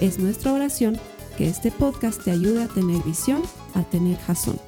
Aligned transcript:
Es 0.00 0.18
nuestra 0.18 0.52
oración 0.52 1.00
que 1.38 1.48
este 1.48 1.70
podcast 1.70 2.22
te 2.22 2.30
ayude 2.30 2.64
a 2.64 2.68
tener 2.68 3.02
visión, 3.02 3.42
a 3.74 3.82
tener 3.82 4.18
jazón. 4.18 4.60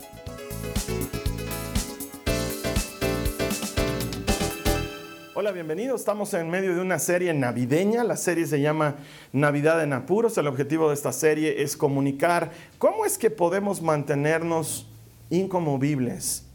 Hola, 5.35 5.53
bienvenidos. 5.53 6.01
Estamos 6.01 6.33
en 6.33 6.49
medio 6.49 6.75
de 6.75 6.81
una 6.81 6.99
serie 6.99 7.35
navideña. 7.35 8.05
La 8.05 8.17
serie 8.17 8.47
se 8.47 8.63
llama 8.63 8.97
Navidad 9.35 9.83
en 9.83 9.93
Apuros. 9.93 10.39
El 10.39 10.47
objetivo 10.47 10.89
de 10.89 10.95
esta 10.95 11.13
serie 11.13 11.63
es 11.63 11.77
comunicar 11.77 12.51
cómo 12.79 13.05
es 13.05 13.19
que 13.19 13.29
podemos 13.29 13.83
mantenernos 13.83 14.89
incomovibles 15.29 16.48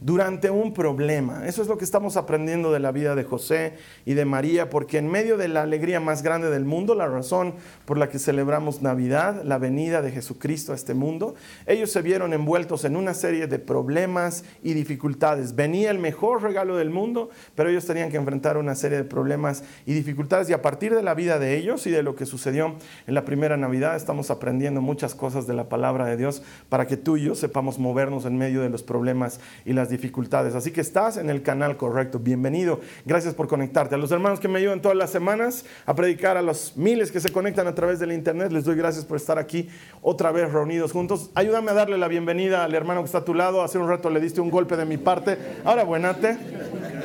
durante 0.00 0.50
un 0.50 0.72
problema. 0.72 1.46
Eso 1.46 1.62
es 1.62 1.68
lo 1.68 1.76
que 1.76 1.84
estamos 1.84 2.16
aprendiendo 2.16 2.72
de 2.72 2.80
la 2.80 2.92
vida 2.92 3.14
de 3.14 3.24
José 3.24 3.74
y 4.04 4.14
de 4.14 4.24
María, 4.24 4.70
porque 4.70 4.98
en 4.98 5.08
medio 5.08 5.36
de 5.36 5.48
la 5.48 5.62
alegría 5.62 6.00
más 6.00 6.22
grande 6.22 6.50
del 6.50 6.64
mundo, 6.64 6.94
la 6.94 7.06
razón 7.06 7.54
por 7.84 7.98
la 7.98 8.08
que 8.08 8.18
celebramos 8.18 8.82
Navidad, 8.82 9.42
la 9.44 9.58
venida 9.58 10.02
de 10.02 10.12
Jesucristo 10.12 10.72
a 10.72 10.76
este 10.76 10.94
mundo, 10.94 11.34
ellos 11.66 11.90
se 11.90 12.02
vieron 12.02 12.32
envueltos 12.32 12.84
en 12.84 12.96
una 12.96 13.14
serie 13.14 13.46
de 13.46 13.58
problemas 13.58 14.44
y 14.62 14.74
dificultades. 14.74 15.56
Venía 15.56 15.90
el 15.90 15.98
mejor 15.98 16.42
regalo 16.42 16.76
del 16.76 16.90
mundo, 16.90 17.30
pero 17.54 17.70
ellos 17.70 17.86
tenían 17.86 18.10
que 18.10 18.16
enfrentar 18.16 18.56
una 18.56 18.74
serie 18.74 18.98
de 18.98 19.04
problemas 19.04 19.64
y 19.84 19.94
dificultades 19.94 20.48
y 20.48 20.52
a 20.52 20.62
partir 20.62 20.94
de 20.94 21.02
la 21.02 21.14
vida 21.14 21.38
de 21.38 21.56
ellos 21.56 21.86
y 21.86 21.90
de 21.90 22.02
lo 22.02 22.14
que 22.14 22.26
sucedió 22.26 22.76
en 23.06 23.14
la 23.14 23.24
primera 23.24 23.56
Navidad, 23.56 23.96
estamos 23.96 24.30
aprendiendo 24.30 24.80
muchas 24.80 25.14
cosas 25.14 25.46
de 25.46 25.54
la 25.54 25.68
palabra 25.68 26.06
de 26.06 26.16
Dios 26.16 26.42
para 26.68 26.86
que 26.86 26.96
tú 26.96 27.16
y 27.16 27.24
yo 27.24 27.34
sepamos 27.34 27.78
movernos 27.78 28.24
en 28.24 28.36
medio 28.36 28.60
de 28.60 28.70
los 28.70 28.82
problemas 28.82 29.40
y 29.64 29.72
las 29.72 29.87
dificultades. 29.88 30.54
Así 30.54 30.70
que 30.70 30.80
estás 30.80 31.16
en 31.16 31.30
el 31.30 31.42
canal 31.42 31.76
correcto. 31.76 32.18
Bienvenido. 32.18 32.80
Gracias 33.04 33.34
por 33.34 33.48
conectarte. 33.48 33.94
A 33.94 33.98
los 33.98 34.10
hermanos 34.10 34.40
que 34.40 34.48
me 34.48 34.58
ayudan 34.58 34.82
todas 34.82 34.96
las 34.96 35.10
semanas 35.10 35.64
a 35.86 35.94
predicar, 35.94 36.36
a 36.36 36.42
los 36.42 36.76
miles 36.76 37.10
que 37.12 37.20
se 37.20 37.30
conectan 37.30 37.66
a 37.66 37.74
través 37.74 37.98
del 37.98 38.12
internet, 38.12 38.52
les 38.52 38.64
doy 38.64 38.76
gracias 38.76 39.04
por 39.04 39.16
estar 39.16 39.38
aquí 39.38 39.68
otra 40.02 40.32
vez 40.32 40.52
reunidos 40.52 40.92
juntos. 40.92 41.30
Ayúdame 41.34 41.70
a 41.70 41.74
darle 41.74 41.98
la 41.98 42.08
bienvenida 42.08 42.64
al 42.64 42.74
hermano 42.74 43.00
que 43.00 43.06
está 43.06 43.18
a 43.18 43.24
tu 43.24 43.34
lado. 43.34 43.62
Hace 43.62 43.78
un 43.78 43.88
rato 43.88 44.10
le 44.10 44.20
diste 44.20 44.40
un 44.40 44.50
golpe 44.50 44.76
de 44.76 44.84
mi 44.84 44.96
parte. 44.96 45.38
Ahora 45.64 45.84
buenate. 45.84 46.36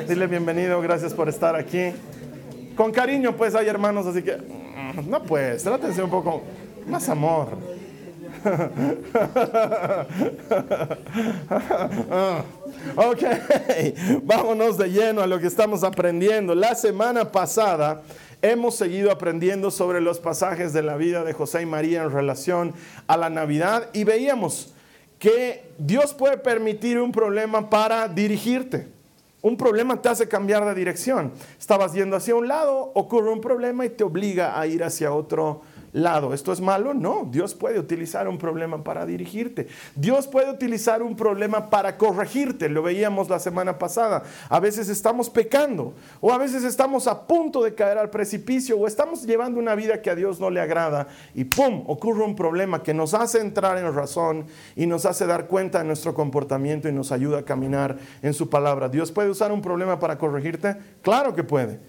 Dile 0.08 0.28
bienvenido. 0.28 0.82
Gracias 0.82 1.14
por 1.14 1.30
estar 1.30 1.56
aquí. 1.56 1.92
Con 2.76 2.92
cariño, 2.92 3.36
pues 3.36 3.54
hay 3.54 3.68
hermanos, 3.68 4.06
así 4.08 4.24
que 4.24 4.36
mm, 4.36 5.10
no 5.10 5.22
pues, 5.24 5.64
trátense 5.64 6.02
un 6.02 6.10
poco 6.10 6.42
más 6.88 7.08
amor. 7.10 7.50
ok, 12.96 13.24
vámonos 14.24 14.78
de 14.78 14.90
lleno 14.90 15.22
a 15.22 15.28
lo 15.28 15.40
que 15.40 15.48
estamos 15.48 15.84
aprendiendo. 15.84 16.56
La 16.56 16.76
semana 16.76 17.32
pasada 17.32 18.04
hemos 18.42 18.76
seguido 18.76 19.12
aprendiendo 19.12 19.72
sobre 19.72 20.02
los 20.02 20.20
pasajes 20.20 20.74
de 20.74 20.84
la 20.84 20.98
vida 20.98 21.24
de 21.24 21.32
José 21.34 21.62
y 21.62 21.66
María 21.66 22.04
en 22.04 22.12
relación 22.12 22.74
a 23.08 23.16
la 23.16 23.30
Navidad 23.30 23.90
y 23.94 24.04
veíamos 24.04 24.74
que 25.20 25.72
Dios 25.78 26.14
puede 26.14 26.38
permitir 26.38 27.00
un 27.00 27.14
problema 27.14 27.70
para 27.70 28.10
dirigirte. 28.10 28.92
Un 29.42 29.56
problema 29.58 30.02
te 30.02 30.10
hace 30.10 30.28
cambiar 30.28 30.66
de 30.66 30.74
dirección. 30.74 31.34
Estabas 31.60 31.94
yendo 31.94 32.16
hacia 32.16 32.34
un 32.36 32.48
lado, 32.48 32.92
ocurre 32.96 33.32
un 33.32 33.42
problema 33.42 33.86
y 33.86 33.90
te 33.90 34.04
obliga 34.04 34.60
a 34.60 34.66
ir 34.68 34.84
hacia 34.84 35.14
otro 35.14 35.46
lado. 35.46 35.73
¿Esto 35.94 36.52
es 36.52 36.60
malo? 36.60 36.96
No, 36.96 37.28
Dios 37.30 37.54
puede 37.54 37.78
utilizar 37.78 38.28
un 38.28 38.40
problema 38.40 38.84
para 38.84 39.06
dirigirte. 39.06 39.68
Dios 39.96 40.26
puede 40.26 40.50
utilizar 40.50 41.04
un 41.04 41.16
problema 41.16 41.70
para 41.70 41.98
corregirte. 41.98 42.68
Lo 42.68 42.82
veíamos 42.82 43.30
la 43.30 43.38
semana 43.38 43.78
pasada. 43.78 44.24
A 44.50 44.60
veces 44.60 44.90
estamos 44.90 45.30
pecando 45.30 45.94
o 46.20 46.34
a 46.34 46.40
veces 46.40 46.64
estamos 46.64 47.06
a 47.06 47.28
punto 47.28 47.64
de 47.64 47.76
caer 47.76 48.00
al 48.00 48.10
precipicio 48.10 48.76
o 48.80 48.88
estamos 48.88 49.24
llevando 49.24 49.60
una 49.60 49.76
vida 49.76 50.02
que 50.02 50.10
a 50.10 50.16
Dios 50.16 50.40
no 50.40 50.50
le 50.50 50.62
agrada 50.62 51.10
y 51.36 51.44
¡pum! 51.44 51.84
ocurre 51.86 52.24
un 52.24 52.36
problema 52.36 52.82
que 52.82 52.96
nos 52.96 53.14
hace 53.14 53.40
entrar 53.40 53.78
en 53.78 53.94
razón 53.94 54.48
y 54.76 54.88
nos 54.88 55.06
hace 55.06 55.28
dar 55.28 55.46
cuenta 55.46 55.78
de 55.78 55.86
nuestro 55.86 56.16
comportamiento 56.16 56.90
y 56.90 56.92
nos 56.92 57.12
ayuda 57.12 57.40
a 57.40 57.46
caminar 57.46 57.98
en 58.24 58.34
su 58.34 58.50
palabra. 58.50 58.90
¿Dios 58.90 59.12
puede 59.12 59.30
usar 59.30 59.52
un 59.52 59.62
problema 59.62 60.00
para 60.00 60.18
corregirte? 60.18 60.76
Claro 61.04 61.36
que 61.36 61.44
puede. 61.44 61.80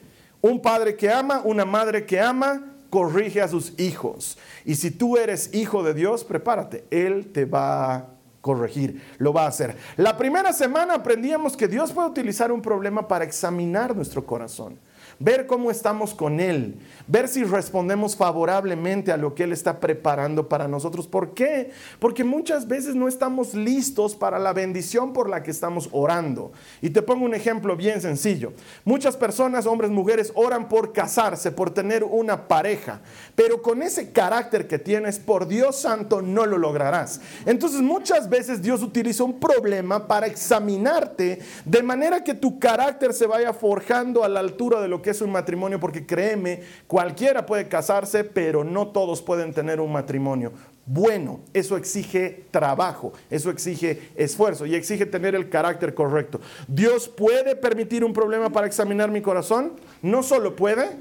Un 0.42 0.60
padre 0.60 0.94
que 0.94 1.10
ama, 1.10 1.40
una 1.42 1.64
madre 1.64 2.04
que 2.04 2.20
ama, 2.20 2.73
corrige 2.90 3.42
a 3.42 3.48
sus 3.48 3.78
hijos. 3.78 4.38
Y 4.64 4.76
si 4.76 4.90
tú 4.90 5.16
eres 5.16 5.54
hijo 5.54 5.82
de 5.82 5.94
Dios, 5.94 6.24
prepárate, 6.24 6.84
Él 6.90 7.32
te 7.32 7.44
va 7.44 7.94
a 7.94 8.06
corregir, 8.40 9.02
lo 9.18 9.32
va 9.32 9.44
a 9.44 9.48
hacer. 9.48 9.76
La 9.96 10.16
primera 10.16 10.52
semana 10.52 10.94
aprendíamos 10.94 11.56
que 11.56 11.68
Dios 11.68 11.92
puede 11.92 12.08
utilizar 12.08 12.52
un 12.52 12.60
problema 12.60 13.08
para 13.08 13.24
examinar 13.24 13.96
nuestro 13.96 14.24
corazón 14.26 14.78
ver 15.18 15.46
cómo 15.46 15.70
estamos 15.70 16.14
con 16.14 16.40
Él, 16.40 16.76
ver 17.06 17.28
si 17.28 17.44
respondemos 17.44 18.16
favorablemente 18.16 19.12
a 19.12 19.16
lo 19.16 19.34
que 19.34 19.44
Él 19.44 19.52
está 19.52 19.80
preparando 19.80 20.48
para 20.48 20.68
nosotros. 20.68 21.06
¿Por 21.06 21.34
qué? 21.34 21.70
Porque 21.98 22.24
muchas 22.24 22.66
veces 22.68 22.94
no 22.94 23.08
estamos 23.08 23.54
listos 23.54 24.14
para 24.14 24.38
la 24.38 24.52
bendición 24.52 25.12
por 25.12 25.28
la 25.28 25.42
que 25.42 25.50
estamos 25.50 25.88
orando. 25.92 26.52
Y 26.80 26.90
te 26.90 27.02
pongo 27.02 27.24
un 27.24 27.34
ejemplo 27.34 27.76
bien 27.76 28.00
sencillo. 28.00 28.52
Muchas 28.84 29.16
personas, 29.16 29.66
hombres, 29.66 29.90
mujeres, 29.90 30.32
oran 30.34 30.68
por 30.68 30.92
casarse, 30.92 31.52
por 31.52 31.70
tener 31.70 32.04
una 32.04 32.48
pareja, 32.48 33.00
pero 33.34 33.62
con 33.62 33.82
ese 33.82 34.12
carácter 34.12 34.66
que 34.66 34.78
tienes, 34.78 35.18
por 35.18 35.46
Dios 35.46 35.76
santo, 35.80 36.22
no 36.22 36.46
lo 36.46 36.58
lograrás. 36.58 37.20
Entonces 37.46 37.80
muchas 37.80 38.28
veces 38.28 38.62
Dios 38.62 38.82
utiliza 38.82 39.24
un 39.24 39.38
problema 39.38 40.06
para 40.06 40.26
examinarte 40.26 41.40
de 41.64 41.82
manera 41.82 42.22
que 42.24 42.34
tu 42.34 42.58
carácter 42.58 43.12
se 43.12 43.26
vaya 43.26 43.52
forjando 43.52 44.24
a 44.24 44.28
la 44.28 44.40
altura 44.40 44.80
de 44.80 44.88
lo 44.88 45.02
que 45.04 45.10
es 45.10 45.20
un 45.20 45.30
matrimonio, 45.30 45.78
porque 45.78 46.04
créeme, 46.04 46.62
cualquiera 46.88 47.46
puede 47.46 47.68
casarse, 47.68 48.24
pero 48.24 48.64
no 48.64 48.88
todos 48.88 49.22
pueden 49.22 49.54
tener 49.54 49.80
un 49.80 49.92
matrimonio. 49.92 50.52
Bueno, 50.86 51.40
eso 51.52 51.76
exige 51.76 52.46
trabajo, 52.50 53.12
eso 53.30 53.50
exige 53.50 54.10
esfuerzo 54.16 54.66
y 54.66 54.74
exige 54.74 55.06
tener 55.06 55.34
el 55.34 55.48
carácter 55.48 55.94
correcto. 55.94 56.40
¿Dios 56.66 57.08
puede 57.08 57.54
permitir 57.54 58.04
un 58.04 58.12
problema 58.12 58.50
para 58.50 58.66
examinar 58.66 59.10
mi 59.10 59.22
corazón? 59.22 59.74
No 60.02 60.22
solo 60.22 60.56
puede, 60.56 60.96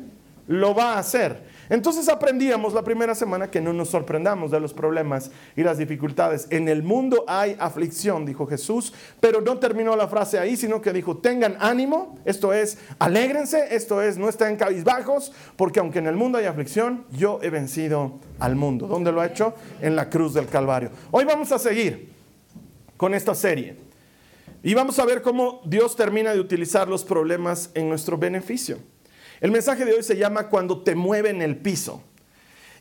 lo 0.47 0.75
va 0.75 0.93
a 0.93 0.99
hacer. 0.99 1.52
Entonces 1.73 2.07
aprendíamos 2.07 2.75
la 2.75 2.83
primera 2.83 3.15
semana 3.15 3.49
que 3.49 3.59
no 3.59 3.73
nos 3.73 3.89
sorprendamos 3.89 4.51
de 4.51 4.59
los 4.59 4.75
problemas 4.75 5.31
y 5.55 5.63
las 5.63 5.79
dificultades. 5.79 6.45
En 6.51 6.67
el 6.67 6.83
mundo 6.83 7.25
hay 7.27 7.55
aflicción, 7.59 8.27
dijo 8.27 8.45
Jesús, 8.45 8.93
pero 9.19 9.41
no 9.41 9.57
terminó 9.57 9.95
la 9.95 10.07
frase 10.07 10.37
ahí, 10.37 10.55
sino 10.55 10.83
que 10.83 10.93
dijo, 10.93 11.17
tengan 11.17 11.57
ánimo, 11.59 12.19
esto 12.25 12.53
es, 12.53 12.77
alégrense, 12.99 13.75
esto 13.75 14.03
es, 14.03 14.19
no 14.19 14.29
estén 14.29 14.55
cabizbajos, 14.55 15.33
porque 15.55 15.79
aunque 15.79 15.97
en 15.97 16.05
el 16.05 16.15
mundo 16.15 16.37
hay 16.37 16.45
aflicción, 16.45 17.05
yo 17.09 17.39
he 17.41 17.49
vencido 17.49 18.19
al 18.37 18.55
mundo. 18.55 18.85
¿Dónde 18.85 19.11
lo 19.11 19.21
ha 19.21 19.25
hecho? 19.25 19.55
En 19.81 19.95
la 19.95 20.11
cruz 20.11 20.35
del 20.35 20.45
Calvario. 20.45 20.91
Hoy 21.09 21.25
vamos 21.25 21.51
a 21.51 21.57
seguir 21.57 22.13
con 22.97 23.15
esta 23.15 23.33
serie. 23.33 23.77
Y 24.61 24.75
vamos 24.75 24.99
a 24.99 25.05
ver 25.05 25.23
cómo 25.23 25.61
Dios 25.65 25.95
termina 25.95 26.33
de 26.33 26.39
utilizar 26.39 26.87
los 26.87 27.03
problemas 27.03 27.71
en 27.73 27.89
nuestro 27.89 28.15
beneficio. 28.15 28.77
El 29.43 29.51
mensaje 29.51 29.83
de 29.83 29.91
hoy 29.91 30.03
se 30.03 30.15
llama 30.15 30.47
Cuando 30.47 30.83
te 30.83 30.95
mueven 30.95 31.41
el 31.41 31.57
piso. 31.57 32.01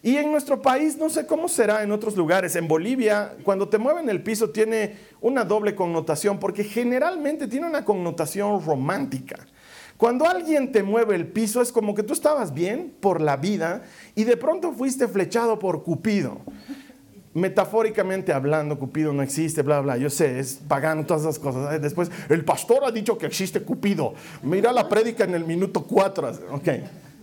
Y 0.01 0.17
en 0.17 0.31
nuestro 0.31 0.63
país, 0.63 0.97
no 0.97 1.11
sé 1.11 1.27
cómo 1.27 1.49
será 1.49 1.83
en 1.83 1.91
otros 1.91 2.17
lugares, 2.17 2.55
en 2.55 2.69
Bolivia, 2.69 3.35
cuando 3.43 3.69
te 3.69 3.79
mueven 3.79 4.09
el 4.09 4.23
piso 4.23 4.51
tiene 4.51 4.95
una 5.21 5.45
doble 5.45 5.75
connotación, 5.75 6.39
porque 6.39 6.63
generalmente 6.63 7.49
tiene 7.49 7.67
una 7.67 7.85
connotación 7.85 8.65
romántica. 8.65 9.45
Cuando 9.97 10.25
alguien 10.25 10.71
te 10.71 10.85
mueve 10.85 11.17
el 11.17 11.27
piso 11.27 11.63
es 11.63 11.73
como 11.73 11.97
que 11.97 12.05
tú 12.05 12.13
estabas 12.13 12.55
bien 12.55 12.95
por 13.01 13.21
la 13.21 13.37
vida 13.37 13.83
y 14.15 14.23
de 14.23 14.37
pronto 14.37 14.73
fuiste 14.73 15.09
flechado 15.09 15.59
por 15.59 15.83
Cupido 15.83 16.43
metafóricamente 17.35 18.33
hablando, 18.33 18.79
Cupido 18.79 19.13
no 19.13 19.23
existe, 19.23 19.63
bla, 19.63 19.81
bla. 19.81 19.97
Yo 19.97 20.11
sé, 20.11 20.39
es 20.39 20.61
pagano, 20.69 21.07
todas 21.07 21.23
esas 21.23 21.39
cosas. 21.39 21.81
Después, 21.81 22.11
el 22.29 22.45
pastor 22.45 22.85
ha 22.85 22.91
dicho 22.91 23.17
que 23.19 23.27
existe 23.27 23.63
Cupido. 23.63 24.15
Mira 24.43 24.73
la 24.73 24.89
prédica 24.89 25.25
en 25.25 25.35
el 25.35 25.45
minuto 25.45 25.85
4. 25.85 26.33
Ok. 26.53 26.69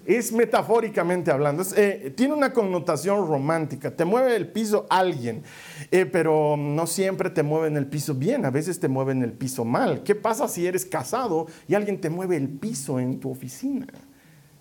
Es 0.05 0.31
metafóricamente 0.31 1.29
hablando. 1.29 1.63
Eh, 1.75 2.11
tiene 2.17 2.33
una 2.33 2.51
connotación 2.51 3.27
romántica. 3.27 3.91
Te 3.91 4.05
mueve 4.05 4.35
el 4.35 4.47
piso 4.47 4.87
alguien, 4.89 5.43
eh, 5.91 6.07
pero 6.07 6.57
no 6.57 6.87
siempre 6.87 7.29
te 7.29 7.43
mueve 7.43 7.67
en 7.67 7.77
el 7.77 7.85
piso 7.85 8.15
bien. 8.15 8.43
A 8.43 8.49
veces 8.49 8.79
te 8.79 8.87
mueve 8.87 9.11
en 9.11 9.21
el 9.21 9.33
piso 9.33 9.65
mal. 9.65 10.01
¿Qué 10.01 10.15
pasa 10.15 10.47
si 10.47 10.65
eres 10.65 10.83
casado 10.83 11.45
y 11.67 11.75
alguien 11.75 12.01
te 12.01 12.09
mueve 12.09 12.37
el 12.37 12.49
piso 12.49 12.99
en 12.99 13.19
tu 13.19 13.29
oficina? 13.29 13.85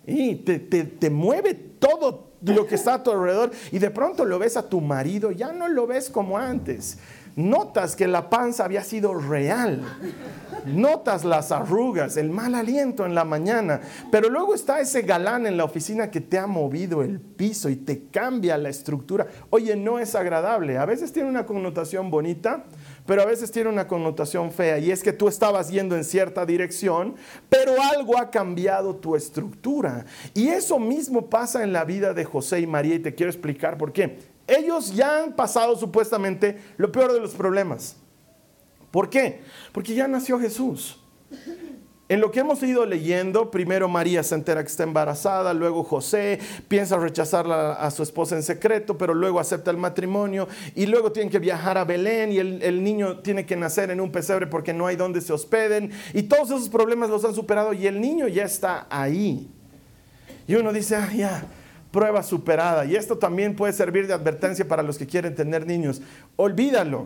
Y 0.05 0.35
te, 0.35 0.59
te, 0.59 0.83
te 0.83 1.09
mueve 1.09 1.55
todo 1.55 2.28
lo 2.41 2.65
que 2.67 2.75
está 2.75 2.95
a 2.95 3.03
tu 3.03 3.11
alrededor 3.11 3.51
y 3.71 3.79
de 3.79 3.89
pronto 3.89 4.25
lo 4.25 4.39
ves 4.39 4.57
a 4.57 4.67
tu 4.67 4.81
marido, 4.81 5.31
ya 5.31 5.51
no 5.51 5.67
lo 5.67 5.87
ves 5.87 6.09
como 6.09 6.37
antes. 6.37 6.97
Notas 7.35 7.95
que 7.95 8.07
la 8.07 8.29
panza 8.29 8.65
había 8.65 8.83
sido 8.83 9.13
real. 9.13 9.83
Notas 10.65 11.23
las 11.23 11.53
arrugas, 11.53 12.17
el 12.17 12.29
mal 12.29 12.53
aliento 12.53 13.05
en 13.05 13.15
la 13.15 13.23
mañana, 13.23 13.79
pero 14.11 14.29
luego 14.29 14.53
está 14.53 14.81
ese 14.81 15.03
galán 15.03 15.45
en 15.47 15.55
la 15.55 15.63
oficina 15.63 16.11
que 16.11 16.19
te 16.19 16.37
ha 16.37 16.47
movido 16.47 17.01
el 17.01 17.21
piso 17.21 17.69
y 17.69 17.77
te 17.77 18.07
cambia 18.11 18.57
la 18.57 18.67
estructura. 18.67 19.27
Oye, 19.51 19.77
no 19.77 19.99
es 19.99 20.15
agradable. 20.15 20.77
A 20.77 20.85
veces 20.85 21.13
tiene 21.13 21.29
una 21.29 21.45
connotación 21.45 22.11
bonita, 22.11 22.65
pero 23.09 23.23
a 23.23 23.25
veces 23.25 23.49
tiene 23.49 23.71
una 23.71 23.87
connotación 23.87 24.51
fea 24.51 24.77
y 24.77 24.91
es 24.91 25.01
que 25.01 25.11
tú 25.11 25.27
estabas 25.27 25.71
yendo 25.71 25.95
en 25.95 26.03
cierta 26.03 26.45
dirección, 26.45 27.15
pero 27.49 27.73
algo 27.81 28.19
ha 28.19 28.29
cambiado 28.29 28.95
tu 28.97 29.15
estructura. 29.15 30.05
Y 30.35 30.49
eso 30.49 30.77
mismo 30.77 31.27
pasa 31.27 31.63
en 31.63 31.73
la 31.73 31.85
vida 31.85 32.13
de 32.13 32.23
José 32.23 32.59
y 32.59 32.67
María 32.67 32.93
y 32.93 32.99
te 32.99 33.15
quiero 33.15 33.31
explicar 33.31 33.79
por 33.79 33.93
qué. 33.93 34.19
Ellos 34.45 34.93
ya 34.93 35.23
han 35.23 35.33
pasado 35.33 35.75
supuestamente 35.75 36.61
lo 36.77 36.91
peor 36.91 37.11
de 37.11 37.19
los 37.19 37.33
problemas. 37.33 37.95
¿Por 38.91 39.09
qué? 39.09 39.41
Porque 39.71 39.95
ya 39.95 40.07
nació 40.07 40.39
Jesús. 40.39 41.03
En 42.09 42.21
lo 42.21 42.31
que 42.31 42.39
hemos 42.39 42.63
ido 42.63 42.87
leyendo, 42.87 43.51
primero 43.51 43.87
María 43.87 44.23
se 44.23 44.33
entera 44.33 44.63
que 44.63 44.69
está 44.69 44.81
embarazada, 44.81 45.53
luego 45.53 45.83
José 45.83 46.39
piensa 46.67 46.97
rechazar 46.97 47.45
a 47.51 47.91
su 47.91 48.01
esposa 48.01 48.35
en 48.35 48.41
secreto, 48.41 48.97
pero 48.97 49.13
luego 49.13 49.39
acepta 49.39 49.69
el 49.69 49.77
matrimonio 49.77 50.47
y 50.73 50.87
luego 50.87 51.11
tienen 51.11 51.29
que 51.29 51.37
viajar 51.37 51.77
a 51.77 51.85
Belén 51.85 52.31
y 52.31 52.39
el, 52.39 52.83
niño 52.83 53.19
tiene 53.19 53.45
que 53.45 53.55
nacer 53.55 53.91
en 53.91 54.01
un 54.01 54.11
pesebre 54.11 54.47
porque 54.47 54.73
no 54.73 54.87
hay 54.87 54.95
donde 54.95 55.21
se 55.21 55.33
hospeden 55.33 55.91
y 56.15 56.23
todos 56.23 56.49
esos 56.49 56.69
problemas 56.69 57.11
los 57.11 57.23
han 57.25 57.35
superado 57.35 57.73
y 57.73 57.85
el 57.85 58.01
niño 58.01 58.27
ya 58.27 58.43
está 58.43 58.87
ahí. 58.89 59.47
Y 60.47 60.55
uno 60.55 60.73
dice, 60.73 60.95
ah, 60.95 61.11
ya, 61.15 61.43
prueba 61.91 62.23
superada. 62.23 62.85
Y 62.85 62.95
esto 62.95 63.19
también 63.19 63.55
puede 63.55 63.71
servir 63.71 64.07
de 64.07 64.13
advertencia 64.13 64.67
para 64.67 64.81
los 64.81 64.97
que 64.97 65.05
quieren 65.05 65.35
tener 65.35 65.67
niños. 65.67 66.01
Olvídalo. 66.37 67.05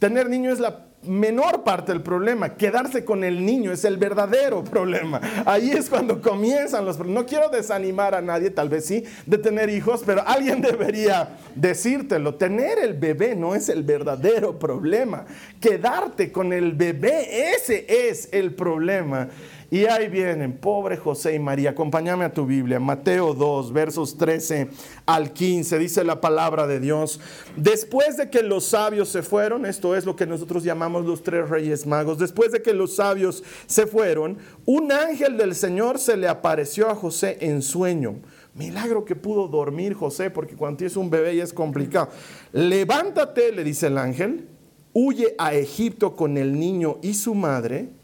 Tener 0.00 0.28
niños 0.28 0.54
es 0.54 0.58
la 0.58 0.91
menor 1.04 1.64
parte 1.64 1.92
del 1.92 2.02
problema. 2.02 2.54
Quedarse 2.54 3.04
con 3.04 3.24
el 3.24 3.44
niño 3.44 3.72
es 3.72 3.84
el 3.84 3.96
verdadero 3.96 4.64
problema. 4.72 5.20
Ahí 5.44 5.70
es 5.70 5.88
cuando 5.88 6.20
comienzan 6.20 6.84
los 6.84 6.96
problemas. 6.96 7.22
No 7.22 7.28
quiero 7.28 7.48
desanimar 7.48 8.14
a 8.14 8.20
nadie, 8.20 8.50
tal 8.50 8.68
vez 8.68 8.86
sí, 8.86 9.04
de 9.26 9.38
tener 9.38 9.68
hijos, 9.70 10.02
pero 10.04 10.22
alguien 10.26 10.60
debería 10.60 11.36
decírtelo. 11.54 12.34
Tener 12.34 12.78
el 12.78 12.94
bebé 12.94 13.34
no 13.34 13.54
es 13.54 13.68
el 13.68 13.82
verdadero 13.82 14.58
problema. 14.58 15.24
Quedarte 15.60 16.32
con 16.32 16.52
el 16.52 16.72
bebé, 16.72 17.54
ese 17.54 17.86
es 18.08 18.28
el 18.32 18.54
problema. 18.54 19.28
Y 19.72 19.86
ahí 19.86 20.08
vienen, 20.08 20.58
pobre 20.58 20.98
José 20.98 21.34
y 21.34 21.38
María. 21.38 21.70
Acompáñame 21.70 22.26
a 22.26 22.34
tu 22.34 22.44
Biblia, 22.44 22.78
Mateo 22.78 23.32
2, 23.32 23.72
versos 23.72 24.18
13 24.18 24.68
al 25.06 25.32
15, 25.32 25.78
dice 25.78 26.04
la 26.04 26.20
palabra 26.20 26.66
de 26.66 26.78
Dios. 26.78 27.20
Después 27.56 28.18
de 28.18 28.28
que 28.28 28.42
los 28.42 28.66
sabios 28.66 29.08
se 29.08 29.22
fueron, 29.22 29.64
esto 29.64 29.96
es 29.96 30.04
lo 30.04 30.14
que 30.14 30.26
nosotros 30.26 30.62
llamamos 30.62 31.06
los 31.06 31.22
tres 31.22 31.48
reyes 31.48 31.86
magos, 31.86 32.18
después 32.18 32.52
de 32.52 32.60
que 32.60 32.74
los 32.74 32.96
sabios 32.96 33.42
se 33.64 33.86
fueron, 33.86 34.36
un 34.66 34.92
ángel 34.92 35.38
del 35.38 35.54
Señor 35.54 35.98
se 35.98 36.18
le 36.18 36.28
apareció 36.28 36.90
a 36.90 36.94
José 36.94 37.38
en 37.40 37.62
sueño. 37.62 38.16
Milagro 38.52 39.06
que 39.06 39.16
pudo 39.16 39.48
dormir 39.48 39.94
José, 39.94 40.28
porque 40.28 40.54
cuando 40.54 40.76
tienes 40.76 40.98
un 40.98 41.08
bebé 41.08 41.34
ya 41.34 41.44
es 41.44 41.54
complicado. 41.54 42.10
Levántate, 42.52 43.52
le 43.52 43.64
dice 43.64 43.86
el 43.86 43.96
ángel, 43.96 44.50
huye 44.92 45.34
a 45.38 45.54
Egipto 45.54 46.14
con 46.14 46.36
el 46.36 46.60
niño 46.60 46.98
y 47.00 47.14
su 47.14 47.34
madre 47.34 48.01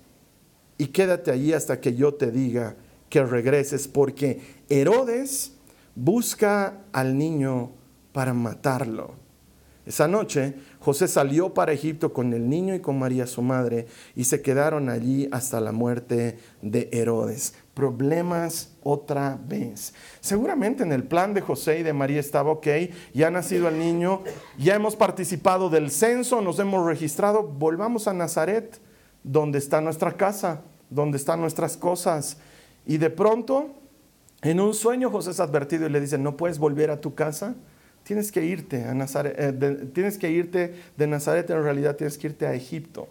y 0.78 0.86
quédate 0.86 1.30
allí 1.30 1.52
hasta 1.52 1.80
que 1.80 1.94
yo 1.94 2.14
te 2.14 2.30
diga 2.30 2.76
que 3.10 3.24
regreses, 3.24 3.88
porque 3.88 4.40
Herodes 4.68 5.52
busca 5.94 6.78
al 6.92 7.18
niño 7.18 7.72
para 8.12 8.32
matarlo. 8.32 9.14
Esa 9.84 10.06
noche 10.06 10.54
José 10.80 11.08
salió 11.08 11.54
para 11.54 11.72
Egipto 11.72 12.12
con 12.12 12.34
el 12.34 12.48
niño 12.48 12.74
y 12.74 12.80
con 12.80 12.98
María 12.98 13.26
su 13.26 13.40
madre 13.40 13.86
y 14.14 14.24
se 14.24 14.42
quedaron 14.42 14.90
allí 14.90 15.28
hasta 15.32 15.62
la 15.62 15.72
muerte 15.72 16.38
de 16.60 16.90
Herodes. 16.92 17.54
Problemas 17.72 18.72
otra 18.82 19.38
vez. 19.48 19.94
Seguramente 20.20 20.82
en 20.82 20.92
el 20.92 21.04
plan 21.04 21.32
de 21.32 21.40
José 21.40 21.80
y 21.80 21.82
de 21.84 21.94
María 21.94 22.20
estaba 22.20 22.50
ok, 22.50 22.66
ya 23.14 23.28
ha 23.28 23.30
nacido 23.30 23.68
el 23.68 23.78
niño, 23.78 24.22
ya 24.58 24.74
hemos 24.74 24.94
participado 24.94 25.70
del 25.70 25.90
censo, 25.90 26.42
nos 26.42 26.58
hemos 26.58 26.84
registrado, 26.84 27.42
volvamos 27.42 28.08
a 28.08 28.12
Nazaret 28.12 28.78
donde 29.22 29.58
está 29.58 29.80
nuestra 29.80 30.16
casa, 30.16 30.62
donde 30.90 31.16
están 31.16 31.40
nuestras 31.40 31.76
cosas. 31.76 32.38
Y 32.86 32.98
de 32.98 33.10
pronto, 33.10 33.74
en 34.42 34.60
un 34.60 34.74
sueño, 34.74 35.10
José 35.10 35.30
es 35.30 35.40
advertido 35.40 35.86
y 35.86 35.90
le 35.90 36.00
dice, 36.00 36.18
no 36.18 36.36
puedes 36.36 36.58
volver 36.58 36.90
a 36.90 37.00
tu 37.00 37.14
casa, 37.14 37.54
tienes 38.04 38.32
que 38.32 38.44
irte 38.44 38.84
a 38.84 38.94
Nazaret, 38.94 39.34
eh, 39.38 39.90
tienes 39.92 40.16
que 40.16 40.30
irte 40.30 40.74
de 40.96 41.06
Nazaret, 41.06 41.48
en 41.50 41.62
realidad 41.62 41.96
tienes 41.96 42.16
que 42.16 42.28
irte 42.28 42.46
a 42.46 42.54
Egipto. 42.54 43.08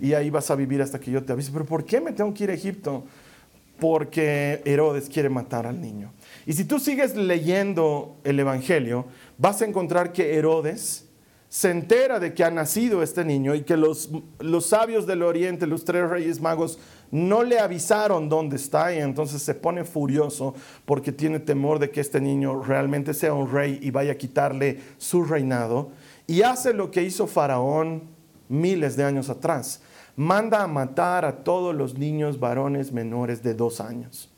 Y 0.00 0.14
ahí 0.14 0.30
vas 0.30 0.50
a 0.50 0.56
vivir 0.56 0.80
hasta 0.80 0.98
que 0.98 1.10
yo 1.10 1.22
te 1.22 1.32
avise. 1.32 1.52
Pero 1.52 1.66
¿por 1.66 1.84
qué 1.84 2.00
me 2.00 2.12
tengo 2.12 2.32
que 2.32 2.44
ir 2.44 2.50
a 2.50 2.54
Egipto? 2.54 3.04
Porque 3.78 4.62
Herodes 4.64 5.08
quiere 5.08 5.28
matar 5.28 5.66
al 5.66 5.80
niño. 5.80 6.10
Y 6.46 6.54
si 6.54 6.64
tú 6.64 6.78
sigues 6.78 7.14
leyendo 7.14 8.16
el 8.24 8.40
Evangelio, 8.40 9.06
vas 9.38 9.60
a 9.60 9.66
encontrar 9.66 10.12
que 10.12 10.36
Herodes 10.36 11.09
se 11.50 11.68
entera 11.68 12.20
de 12.20 12.32
que 12.32 12.44
ha 12.44 12.50
nacido 12.50 13.02
este 13.02 13.24
niño 13.24 13.56
y 13.56 13.62
que 13.62 13.76
los, 13.76 14.08
los 14.38 14.66
sabios 14.66 15.04
del 15.04 15.24
oriente, 15.24 15.66
los 15.66 15.84
tres 15.84 16.08
reyes 16.08 16.40
magos, 16.40 16.78
no 17.10 17.42
le 17.42 17.58
avisaron 17.58 18.28
dónde 18.28 18.54
está 18.54 18.94
y 18.94 18.98
entonces 18.98 19.42
se 19.42 19.56
pone 19.56 19.82
furioso 19.84 20.54
porque 20.84 21.10
tiene 21.10 21.40
temor 21.40 21.80
de 21.80 21.90
que 21.90 22.00
este 22.00 22.20
niño 22.20 22.62
realmente 22.62 23.14
sea 23.14 23.34
un 23.34 23.50
rey 23.50 23.80
y 23.82 23.90
vaya 23.90 24.12
a 24.12 24.16
quitarle 24.16 24.78
su 24.96 25.24
reinado. 25.24 25.90
Y 26.28 26.42
hace 26.42 26.72
lo 26.72 26.92
que 26.92 27.02
hizo 27.02 27.26
Faraón 27.26 28.04
miles 28.48 28.96
de 28.96 29.02
años 29.02 29.28
atrás. 29.28 29.82
Manda 30.14 30.62
a 30.62 30.68
matar 30.68 31.24
a 31.24 31.42
todos 31.42 31.74
los 31.74 31.98
niños 31.98 32.38
varones 32.38 32.92
menores 32.92 33.42
de 33.42 33.54
dos 33.54 33.80
años. 33.80 34.29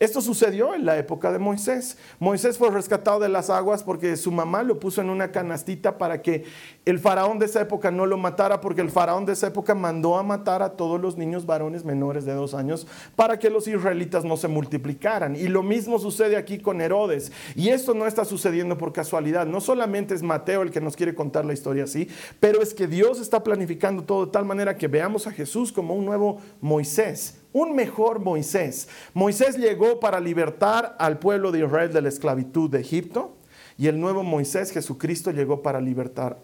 Esto 0.00 0.22
sucedió 0.22 0.74
en 0.74 0.86
la 0.86 0.96
época 0.96 1.30
de 1.30 1.38
Moisés. 1.38 1.98
Moisés 2.20 2.56
fue 2.56 2.70
rescatado 2.70 3.20
de 3.20 3.28
las 3.28 3.50
aguas 3.50 3.82
porque 3.82 4.16
su 4.16 4.32
mamá 4.32 4.62
lo 4.62 4.80
puso 4.80 5.02
en 5.02 5.10
una 5.10 5.30
canastita 5.30 5.98
para 5.98 6.22
que 6.22 6.44
el 6.86 6.98
faraón 6.98 7.38
de 7.38 7.44
esa 7.44 7.60
época 7.60 7.90
no 7.90 8.06
lo 8.06 8.16
matara, 8.16 8.62
porque 8.62 8.80
el 8.80 8.90
faraón 8.90 9.26
de 9.26 9.34
esa 9.34 9.48
época 9.48 9.74
mandó 9.74 10.16
a 10.16 10.22
matar 10.22 10.62
a 10.62 10.70
todos 10.70 10.98
los 10.98 11.18
niños 11.18 11.44
varones 11.44 11.84
menores 11.84 12.24
de 12.24 12.32
dos 12.32 12.54
años 12.54 12.86
para 13.14 13.38
que 13.38 13.50
los 13.50 13.68
israelitas 13.68 14.24
no 14.24 14.38
se 14.38 14.48
multiplicaran. 14.48 15.36
Y 15.36 15.48
lo 15.48 15.62
mismo 15.62 15.98
sucede 15.98 16.38
aquí 16.38 16.60
con 16.60 16.80
Herodes. 16.80 17.30
Y 17.54 17.68
esto 17.68 17.92
no 17.92 18.06
está 18.06 18.24
sucediendo 18.24 18.78
por 18.78 18.94
casualidad. 18.94 19.46
No 19.46 19.60
solamente 19.60 20.14
es 20.14 20.22
Mateo 20.22 20.62
el 20.62 20.70
que 20.70 20.80
nos 20.80 20.96
quiere 20.96 21.14
contar 21.14 21.44
la 21.44 21.52
historia 21.52 21.84
así, 21.84 22.08
pero 22.40 22.62
es 22.62 22.72
que 22.72 22.86
Dios 22.86 23.20
está 23.20 23.44
planificando 23.44 24.02
todo 24.02 24.24
de 24.24 24.32
tal 24.32 24.46
manera 24.46 24.78
que 24.78 24.88
veamos 24.88 25.26
a 25.26 25.30
Jesús 25.30 25.70
como 25.72 25.94
un 25.94 26.06
nuevo 26.06 26.38
Moisés 26.62 27.39
un 27.52 27.74
mejor 27.74 28.20
Moisés. 28.20 28.88
Moisés 29.14 29.56
llegó 29.56 30.00
para 30.00 30.20
libertar 30.20 30.96
al 30.98 31.18
pueblo 31.18 31.52
de 31.52 31.60
Israel 31.60 31.92
de 31.92 32.02
la 32.02 32.08
esclavitud 32.08 32.70
de 32.70 32.80
Egipto 32.80 33.36
y 33.76 33.86
el 33.86 33.98
nuevo 33.98 34.22
Moisés, 34.22 34.72
Jesucristo, 34.72 35.30
llegó 35.30 35.62
para 35.62 35.80
libertar, 35.80 36.38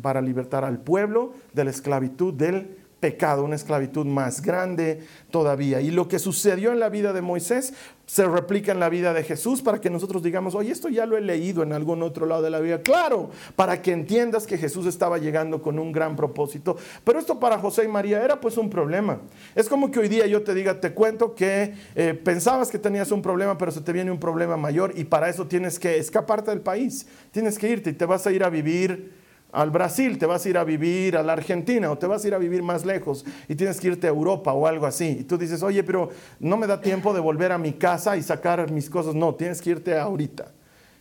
para 0.00 0.20
libertar 0.20 0.64
al 0.64 0.78
pueblo 0.78 1.32
de 1.52 1.64
la 1.64 1.70
esclavitud 1.70 2.34
del 2.34 2.81
pecado, 3.02 3.42
una 3.42 3.56
esclavitud 3.56 4.06
más 4.06 4.40
grande 4.42 5.00
todavía. 5.32 5.80
Y 5.80 5.90
lo 5.90 6.06
que 6.06 6.20
sucedió 6.20 6.70
en 6.70 6.78
la 6.78 6.88
vida 6.88 7.12
de 7.12 7.20
Moisés 7.20 7.74
se 8.06 8.24
replica 8.26 8.70
en 8.70 8.78
la 8.78 8.88
vida 8.88 9.12
de 9.12 9.24
Jesús 9.24 9.60
para 9.60 9.80
que 9.80 9.90
nosotros 9.90 10.22
digamos, 10.22 10.54
oye, 10.54 10.70
esto 10.70 10.88
ya 10.88 11.04
lo 11.04 11.16
he 11.16 11.20
leído 11.20 11.64
en 11.64 11.72
algún 11.72 12.00
otro 12.04 12.26
lado 12.26 12.42
de 12.42 12.50
la 12.50 12.60
vida. 12.60 12.80
Claro, 12.82 13.30
para 13.56 13.82
que 13.82 13.90
entiendas 13.90 14.46
que 14.46 14.56
Jesús 14.56 14.86
estaba 14.86 15.18
llegando 15.18 15.60
con 15.60 15.80
un 15.80 15.90
gran 15.90 16.14
propósito. 16.14 16.76
Pero 17.02 17.18
esto 17.18 17.40
para 17.40 17.58
José 17.58 17.82
y 17.86 17.88
María 17.88 18.22
era 18.22 18.40
pues 18.40 18.56
un 18.56 18.70
problema. 18.70 19.18
Es 19.56 19.68
como 19.68 19.90
que 19.90 19.98
hoy 19.98 20.08
día 20.08 20.28
yo 20.28 20.44
te 20.44 20.54
diga, 20.54 20.80
te 20.80 20.92
cuento 20.92 21.34
que 21.34 21.74
eh, 21.96 22.14
pensabas 22.14 22.70
que 22.70 22.78
tenías 22.78 23.10
un 23.10 23.20
problema, 23.20 23.58
pero 23.58 23.72
se 23.72 23.80
te 23.80 23.92
viene 23.92 24.12
un 24.12 24.20
problema 24.20 24.56
mayor 24.56 24.92
y 24.94 25.02
para 25.02 25.28
eso 25.28 25.48
tienes 25.48 25.80
que 25.80 25.98
escaparte 25.98 26.52
del 26.52 26.60
país. 26.60 27.04
Tienes 27.32 27.58
que 27.58 27.68
irte 27.68 27.90
y 27.90 27.94
te 27.94 28.06
vas 28.06 28.28
a 28.28 28.30
ir 28.30 28.44
a 28.44 28.48
vivir 28.48 29.21
al 29.52 29.70
Brasil, 29.70 30.18
te 30.18 30.24
vas 30.24 30.44
a 30.44 30.48
ir 30.48 30.56
a 30.56 30.64
vivir 30.64 31.14
a 31.16 31.22
la 31.22 31.34
Argentina 31.34 31.90
o 31.90 31.98
te 31.98 32.06
vas 32.06 32.24
a 32.24 32.28
ir 32.28 32.34
a 32.34 32.38
vivir 32.38 32.62
más 32.62 32.86
lejos 32.86 33.24
y 33.48 33.54
tienes 33.54 33.78
que 33.78 33.88
irte 33.88 34.06
a 34.06 34.10
Europa 34.10 34.54
o 34.54 34.66
algo 34.66 34.86
así. 34.86 35.18
Y 35.20 35.24
tú 35.24 35.36
dices, 35.36 35.62
oye, 35.62 35.84
pero 35.84 36.08
no 36.40 36.56
me 36.56 36.66
da 36.66 36.80
tiempo 36.80 37.12
de 37.12 37.20
volver 37.20 37.52
a 37.52 37.58
mi 37.58 37.74
casa 37.74 38.16
y 38.16 38.22
sacar 38.22 38.70
mis 38.70 38.88
cosas. 38.88 39.14
No, 39.14 39.34
tienes 39.34 39.60
que 39.60 39.70
irte 39.70 39.98
ahorita. 39.98 40.52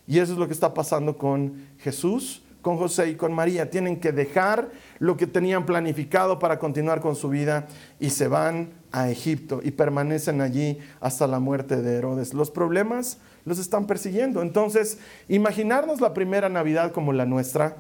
Y 0.05 0.20
eso 0.20 0.34
es 0.34 0.38
lo 0.38 0.48
que 0.48 0.53
está 0.53 0.74
pasando 0.74 1.17
con 1.17 1.65
Jesús, 1.79 2.43
con 2.62 2.75
José 2.77 3.12
y 3.12 3.15
con 3.15 3.31
María. 3.31 3.70
Tienen 3.70 4.01
que 4.01 4.12
dejar 4.12 4.70
lo 5.00 5.15
que 5.15 5.27
tenían 5.27 5.65
planificado 5.65 6.38
para 6.38 6.60
continuar 6.60 7.00
con 7.00 7.15
su 7.15 7.29
vida 7.29 7.67
y 8.01 8.10
se 8.10 8.27
van 8.27 8.72
a 8.91 9.10
Egipto 9.10 9.62
y 9.63 9.72
permanecen 9.72 10.41
allí 10.41 10.77
hasta 11.00 11.25
la 11.25 11.39
muerte 11.39 11.81
de 11.81 11.96
Herodes. 11.96 12.34
Los 12.34 12.51
problemas 12.51 13.20
los 13.46 13.60
están 13.60 13.88
persiguiendo. 13.88 14.41
Entonces, 14.41 14.98
imaginarnos 15.29 16.01
la 16.01 16.13
primera 16.13 16.50
Navidad 16.50 16.91
como 16.91 17.13
la 17.13 17.25
nuestra 17.25 17.77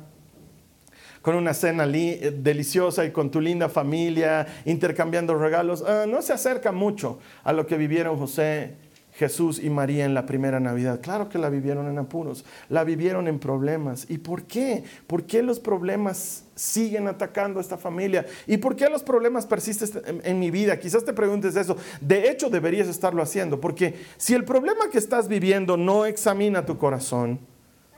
con 1.21 1.35
una 1.35 1.53
cena 1.53 1.85
eh, 1.85 2.33
deliciosa 2.35 3.05
y 3.05 3.11
con 3.11 3.31
tu 3.31 3.41
linda 3.41 3.69
familia, 3.69 4.47
intercambiando 4.65 5.35
regalos, 5.35 5.83
ah, 5.87 6.05
no 6.07 6.21
se 6.21 6.33
acerca 6.33 6.71
mucho 6.71 7.19
a 7.43 7.53
lo 7.53 7.67
que 7.67 7.77
vivieron 7.77 8.17
José 8.17 8.75
Jesús 9.13 9.61
y 9.61 9.69
María 9.69 10.05
en 10.05 10.13
la 10.13 10.25
primera 10.25 10.59
Navidad? 10.59 10.99
Claro 11.01 11.29
que 11.29 11.37
la 11.37 11.49
vivieron 11.49 11.87
en 11.87 11.97
apuros, 11.97 12.45
la 12.69 12.83
vivieron 12.83 13.27
en 13.27 13.39
problemas. 13.39 14.07
¿Y 14.09 14.17
por 14.17 14.43
qué? 14.43 14.83
¿Por 15.07 15.23
qué 15.23 15.43
los 15.43 15.59
problemas 15.59 16.45
siguen 16.55 17.07
atacando 17.07 17.59
a 17.59 17.61
esta 17.61 17.77
familia? 17.77 18.25
¿Y 18.47 18.57
por 18.57 18.75
qué 18.75 18.89
los 18.89 19.03
problemas 19.03 19.45
persisten 19.45 20.01
en, 20.05 20.21
en, 20.23 20.39
mi 20.39 20.49
vida? 20.49 20.79
Quizás 20.79 21.03
te 21.03 21.13
preguntes 21.13 21.55
eso. 21.55 21.77
De 21.99 22.29
hecho, 22.29 22.49
deberías 22.49 22.87
estarlo 22.87 23.21
haciendo, 23.21 23.59
porque 23.59 23.95
si 24.17 24.33
el 24.33 24.45
problema 24.45 24.89
que 24.91 24.97
estás 24.97 25.27
viviendo 25.27 25.77
no 25.77 26.05
examina 26.05 26.65
tu 26.65 26.77
corazón, 26.77 27.39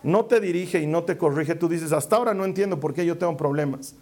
no 0.04 0.26
te 0.26 0.40
dirige 0.40 0.80
y 0.80 0.88
no 0.88 1.04
te 1.04 1.18
corrige, 1.18 1.56
tú 1.56 1.68
dices, 1.68 1.92
hasta 1.92 2.16
ahora 2.16 2.34
no 2.34 2.46
entiendo 2.46 2.80
por 2.80 2.94
qué 2.94 3.06
yo 3.06 3.18
tengo 3.18 3.36
problemas. 3.36 3.96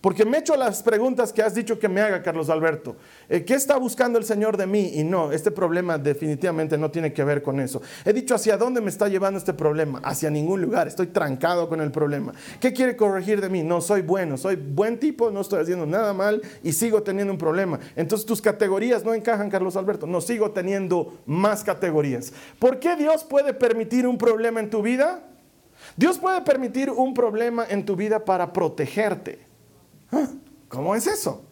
Porque 0.00 0.24
me 0.24 0.38
echo 0.38 0.56
las 0.56 0.82
preguntas 0.82 1.30
que 1.30 1.42
has 1.42 1.54
dicho 1.54 1.78
que 1.78 1.88
me 1.88 2.00
haga, 2.00 2.22
Carlos 2.22 2.48
Alberto. 2.48 2.96
Eh, 3.28 3.44
¿Qué 3.44 3.52
está 3.52 3.76
buscando 3.76 4.18
el 4.18 4.24
Señor 4.24 4.56
de 4.56 4.66
mí? 4.66 4.92
Y 4.94 5.04
no, 5.04 5.30
este 5.30 5.50
problema 5.50 5.98
definitivamente 5.98 6.78
no 6.78 6.90
tiene 6.90 7.12
que 7.12 7.22
ver 7.22 7.42
con 7.42 7.60
eso. 7.60 7.82
He 8.06 8.14
dicho, 8.14 8.34
¿hacia 8.34 8.56
dónde 8.56 8.80
me 8.80 8.88
está 8.88 9.08
llevando 9.08 9.36
este 9.38 9.52
problema? 9.52 10.00
Hacia 10.02 10.30
ningún 10.30 10.62
lugar. 10.62 10.88
Estoy 10.88 11.08
trancado 11.08 11.68
con 11.68 11.82
el 11.82 11.90
problema. 11.90 12.32
¿Qué 12.60 12.72
quiere 12.72 12.96
corregir 12.96 13.42
de 13.42 13.50
mí? 13.50 13.62
No, 13.62 13.82
soy 13.82 14.00
bueno, 14.00 14.38
soy 14.38 14.56
buen 14.56 14.98
tipo, 14.98 15.30
no 15.30 15.42
estoy 15.42 15.60
haciendo 15.60 15.84
nada 15.84 16.14
mal 16.14 16.40
y 16.62 16.72
sigo 16.72 17.02
teniendo 17.02 17.34
un 17.34 17.38
problema. 17.38 17.78
Entonces 17.94 18.24
tus 18.24 18.40
categorías 18.40 19.04
no 19.04 19.12
encajan, 19.12 19.50
Carlos 19.50 19.76
Alberto. 19.76 20.06
No, 20.06 20.22
sigo 20.22 20.52
teniendo 20.52 21.18
más 21.26 21.62
categorías. 21.62 22.32
¿Por 22.58 22.78
qué 22.78 22.96
Dios 22.96 23.22
puede 23.24 23.52
permitir 23.52 24.06
un 24.06 24.16
problema 24.16 24.60
en 24.60 24.70
tu 24.70 24.80
vida? 24.80 25.29
Dios 26.00 26.16
puede 26.16 26.40
permitir 26.40 26.88
un 26.88 27.12
problema 27.12 27.66
en 27.68 27.84
tu 27.84 27.94
vida 27.94 28.24
para 28.24 28.54
protegerte. 28.54 29.38
¿Cómo 30.66 30.94
es 30.94 31.06
eso? 31.06 31.42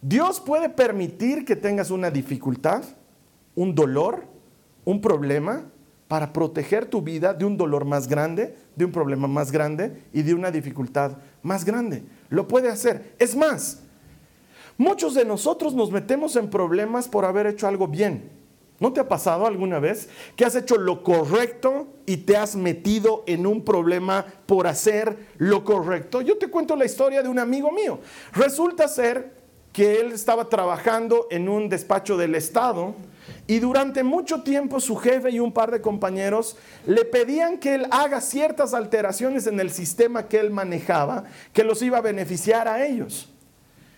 Dios 0.00 0.40
puede 0.40 0.70
permitir 0.70 1.44
que 1.44 1.56
tengas 1.56 1.90
una 1.90 2.10
dificultad, 2.10 2.82
un 3.54 3.74
dolor, 3.74 4.24
un 4.86 5.02
problema 5.02 5.66
para 6.08 6.32
proteger 6.32 6.86
tu 6.86 7.02
vida 7.02 7.34
de 7.34 7.44
un 7.44 7.58
dolor 7.58 7.84
más 7.84 8.08
grande, 8.08 8.56
de 8.76 8.86
un 8.86 8.92
problema 8.92 9.28
más 9.28 9.52
grande 9.52 10.04
y 10.10 10.22
de 10.22 10.32
una 10.32 10.50
dificultad 10.50 11.18
más 11.42 11.62
grande. 11.62 12.02
Lo 12.30 12.48
puede 12.48 12.70
hacer. 12.70 13.14
Es 13.18 13.36
más, 13.36 13.80
muchos 14.78 15.12
de 15.12 15.26
nosotros 15.26 15.74
nos 15.74 15.90
metemos 15.90 16.34
en 16.36 16.48
problemas 16.48 17.08
por 17.08 17.26
haber 17.26 17.46
hecho 17.46 17.68
algo 17.68 17.88
bien. 17.88 18.41
¿No 18.80 18.92
te 18.92 19.00
ha 19.00 19.08
pasado 19.08 19.46
alguna 19.46 19.78
vez 19.78 20.08
que 20.34 20.44
has 20.44 20.56
hecho 20.56 20.76
lo 20.76 21.02
correcto 21.02 21.86
y 22.04 22.18
te 22.18 22.36
has 22.36 22.56
metido 22.56 23.22
en 23.26 23.46
un 23.46 23.64
problema 23.64 24.26
por 24.46 24.66
hacer 24.66 25.16
lo 25.38 25.64
correcto? 25.64 26.20
Yo 26.20 26.36
te 26.36 26.48
cuento 26.48 26.74
la 26.74 26.84
historia 26.84 27.22
de 27.22 27.28
un 27.28 27.38
amigo 27.38 27.70
mío. 27.70 28.00
Resulta 28.32 28.88
ser 28.88 29.42
que 29.72 30.00
él 30.00 30.12
estaba 30.12 30.48
trabajando 30.48 31.28
en 31.30 31.48
un 31.48 31.68
despacho 31.68 32.16
del 32.16 32.34
Estado 32.34 32.94
y 33.46 33.58
durante 33.58 34.02
mucho 34.02 34.42
tiempo 34.42 34.80
su 34.80 34.96
jefe 34.96 35.30
y 35.30 35.40
un 35.40 35.52
par 35.52 35.70
de 35.70 35.80
compañeros 35.80 36.56
le 36.86 37.04
pedían 37.04 37.58
que 37.58 37.74
él 37.74 37.86
haga 37.90 38.20
ciertas 38.20 38.74
alteraciones 38.74 39.46
en 39.46 39.60
el 39.60 39.70
sistema 39.70 40.28
que 40.28 40.40
él 40.40 40.50
manejaba 40.50 41.24
que 41.52 41.64
los 41.64 41.82
iba 41.82 41.98
a 41.98 42.02
beneficiar 42.02 42.68
a 42.68 42.84
ellos. 42.84 43.28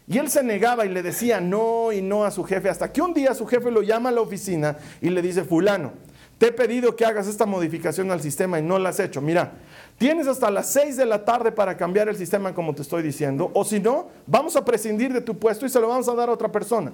Y 0.06 0.18
él 0.18 0.30
se 0.30 0.42
negaba 0.42 0.84
y 0.84 0.90
le 0.90 1.02
decía 1.02 1.40
no 1.40 1.90
y 1.92 2.02
no 2.02 2.24
a 2.24 2.30
su 2.30 2.44
jefe, 2.44 2.68
hasta 2.68 2.92
que 2.92 3.00
un 3.00 3.14
día 3.14 3.34
su 3.34 3.46
jefe 3.46 3.70
lo 3.70 3.82
llama 3.82 4.10
a 4.10 4.12
la 4.12 4.20
oficina 4.20 4.76
y 5.00 5.08
le 5.08 5.22
dice, 5.22 5.44
fulano, 5.44 5.92
te 6.36 6.48
he 6.48 6.52
pedido 6.52 6.94
que 6.94 7.06
hagas 7.06 7.26
esta 7.26 7.46
modificación 7.46 8.10
al 8.10 8.20
sistema 8.20 8.58
y 8.58 8.62
no 8.62 8.78
la 8.78 8.90
has 8.90 9.00
hecho. 9.00 9.22
Mira, 9.22 9.52
tienes 9.96 10.26
hasta 10.26 10.50
las 10.50 10.70
6 10.72 10.96
de 10.96 11.06
la 11.06 11.24
tarde 11.24 11.52
para 11.52 11.76
cambiar 11.76 12.08
el 12.08 12.16
sistema 12.16 12.54
como 12.54 12.74
te 12.74 12.82
estoy 12.82 13.02
diciendo, 13.02 13.50
o 13.54 13.64
si 13.64 13.80
no, 13.80 14.08
vamos 14.26 14.56
a 14.56 14.64
prescindir 14.64 15.12
de 15.12 15.22
tu 15.22 15.38
puesto 15.38 15.64
y 15.64 15.70
se 15.70 15.80
lo 15.80 15.88
vamos 15.88 16.08
a 16.08 16.14
dar 16.14 16.28
a 16.28 16.32
otra 16.32 16.52
persona. 16.52 16.92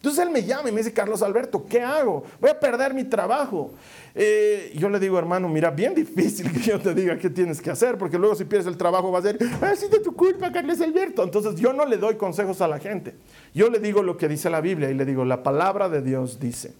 Entonces 0.00 0.24
él 0.24 0.30
me 0.30 0.42
llama 0.42 0.70
y 0.70 0.72
me 0.72 0.78
dice, 0.78 0.94
Carlos 0.94 1.20
Alberto, 1.20 1.66
¿qué 1.68 1.82
hago? 1.82 2.24
Voy 2.40 2.48
a 2.48 2.58
perder 2.58 2.94
mi 2.94 3.04
trabajo. 3.04 3.72
Eh, 4.14 4.72
yo 4.74 4.88
le 4.88 4.98
digo, 4.98 5.18
hermano, 5.18 5.46
mira, 5.46 5.70
bien 5.70 5.94
difícil 5.94 6.50
que 6.50 6.60
yo 6.60 6.80
te 6.80 6.94
diga 6.94 7.18
qué 7.18 7.28
tienes 7.28 7.60
que 7.60 7.70
hacer, 7.70 7.98
porque 7.98 8.16
luego 8.16 8.34
si 8.34 8.46
pierdes 8.46 8.66
el 8.66 8.78
trabajo 8.78 9.12
va 9.12 9.18
a 9.18 9.22
ser, 9.22 9.36
ah, 9.60 9.74
de 9.74 10.00
tu 10.00 10.16
culpa, 10.16 10.50
Carlos 10.50 10.80
Alberto. 10.80 11.22
Entonces 11.22 11.60
yo 11.60 11.74
no 11.74 11.84
le 11.84 11.98
doy 11.98 12.14
consejos 12.14 12.62
a 12.62 12.68
la 12.68 12.78
gente. 12.78 13.14
Yo 13.52 13.68
le 13.68 13.78
digo 13.78 14.02
lo 14.02 14.16
que 14.16 14.26
dice 14.26 14.48
la 14.48 14.62
Biblia 14.62 14.90
y 14.90 14.94
le 14.94 15.04
digo, 15.04 15.26
la 15.26 15.42
palabra 15.42 15.90
de 15.90 16.00
Dios 16.00 16.40
dice 16.40 16.72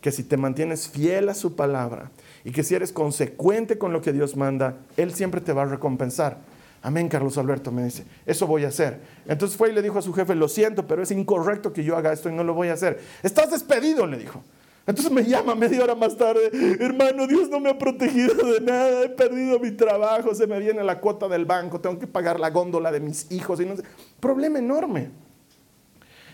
que 0.00 0.12
si 0.12 0.22
te 0.22 0.36
mantienes 0.36 0.88
fiel 0.88 1.28
a 1.28 1.34
su 1.34 1.56
palabra 1.56 2.12
y 2.44 2.52
que 2.52 2.62
si 2.62 2.76
eres 2.76 2.92
consecuente 2.92 3.76
con 3.76 3.92
lo 3.92 4.02
que 4.02 4.12
Dios 4.12 4.36
manda, 4.36 4.76
Él 4.96 5.12
siempre 5.12 5.40
te 5.40 5.52
va 5.52 5.62
a 5.62 5.66
recompensar. 5.66 6.38
Amén, 6.86 7.08
Carlos 7.08 7.36
Alberto, 7.36 7.72
me 7.72 7.82
dice, 7.82 8.04
eso 8.24 8.46
voy 8.46 8.64
a 8.64 8.68
hacer. 8.68 9.00
Entonces 9.26 9.58
fue 9.58 9.70
y 9.70 9.72
le 9.72 9.82
dijo 9.82 9.98
a 9.98 10.02
su 10.02 10.12
jefe, 10.12 10.36
lo 10.36 10.46
siento, 10.46 10.86
pero 10.86 11.02
es 11.02 11.10
incorrecto 11.10 11.72
que 11.72 11.82
yo 11.82 11.96
haga 11.96 12.12
esto 12.12 12.28
y 12.28 12.32
no 12.32 12.44
lo 12.44 12.54
voy 12.54 12.68
a 12.68 12.74
hacer. 12.74 13.00
Estás 13.24 13.50
despedido, 13.50 14.06
le 14.06 14.18
dijo. 14.18 14.44
Entonces 14.86 15.10
me 15.10 15.24
llama 15.24 15.56
media 15.56 15.82
hora 15.82 15.96
más 15.96 16.16
tarde, 16.16 16.48
hermano, 16.78 17.26
Dios 17.26 17.50
no 17.50 17.58
me 17.58 17.70
ha 17.70 17.76
protegido 17.76 18.34
de 18.36 18.60
nada, 18.60 19.02
he 19.02 19.08
perdido 19.08 19.58
mi 19.58 19.72
trabajo, 19.72 20.32
se 20.32 20.46
me 20.46 20.60
viene 20.60 20.84
la 20.84 21.00
cuota 21.00 21.26
del 21.26 21.44
banco, 21.44 21.80
tengo 21.80 21.98
que 21.98 22.06
pagar 22.06 22.38
la 22.38 22.50
góndola 22.50 22.92
de 22.92 23.00
mis 23.00 23.32
hijos 23.32 23.60
y 23.60 23.66
no. 23.66 23.74
Problema 24.20 24.60
enorme. 24.60 25.10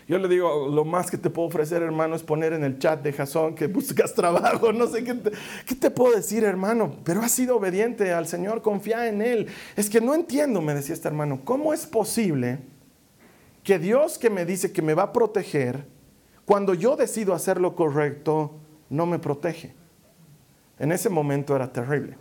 Yo 0.07 0.17
le 0.17 0.27
digo, 0.27 0.67
lo 0.67 0.83
más 0.83 1.09
que 1.09 1.17
te 1.17 1.29
puedo 1.29 1.47
ofrecer, 1.47 1.81
hermano, 1.81 2.15
es 2.15 2.23
poner 2.23 2.53
en 2.53 2.63
el 2.63 2.77
chat 2.77 3.01
de 3.01 3.13
Jason 3.13 3.55
que 3.55 3.67
buscas 3.67 4.13
trabajo. 4.15 4.73
No 4.73 4.87
sé 4.87 5.03
qué 5.03 5.13
te, 5.13 5.31
qué 5.65 5.75
te 5.75 5.91
puedo 5.91 6.15
decir, 6.15 6.43
hermano, 6.43 6.97
pero 7.03 7.21
has 7.21 7.31
sido 7.31 7.57
obediente 7.57 8.11
al 8.11 8.27
Señor, 8.27 8.61
confía 8.61 9.07
en 9.07 9.21
Él. 9.21 9.47
Es 9.75 9.89
que 9.89 10.01
no 10.01 10.13
entiendo, 10.13 10.61
me 10.61 10.73
decía 10.73 10.93
este 10.93 11.07
hermano, 11.07 11.41
¿cómo 11.43 11.73
es 11.73 11.85
posible 11.85 12.59
que 13.63 13.79
Dios 13.79 14.17
que 14.17 14.29
me 14.29 14.45
dice 14.45 14.71
que 14.71 14.81
me 14.81 14.93
va 14.93 15.03
a 15.03 15.13
proteger, 15.13 15.85
cuando 16.45 16.73
yo 16.73 16.97
decido 16.97 17.33
hacer 17.33 17.61
lo 17.61 17.75
correcto, 17.75 18.59
no 18.89 19.05
me 19.05 19.19
protege? 19.19 19.73
En 20.79 20.91
ese 20.91 21.09
momento 21.09 21.55
era 21.55 21.71
terrible. 21.71 22.17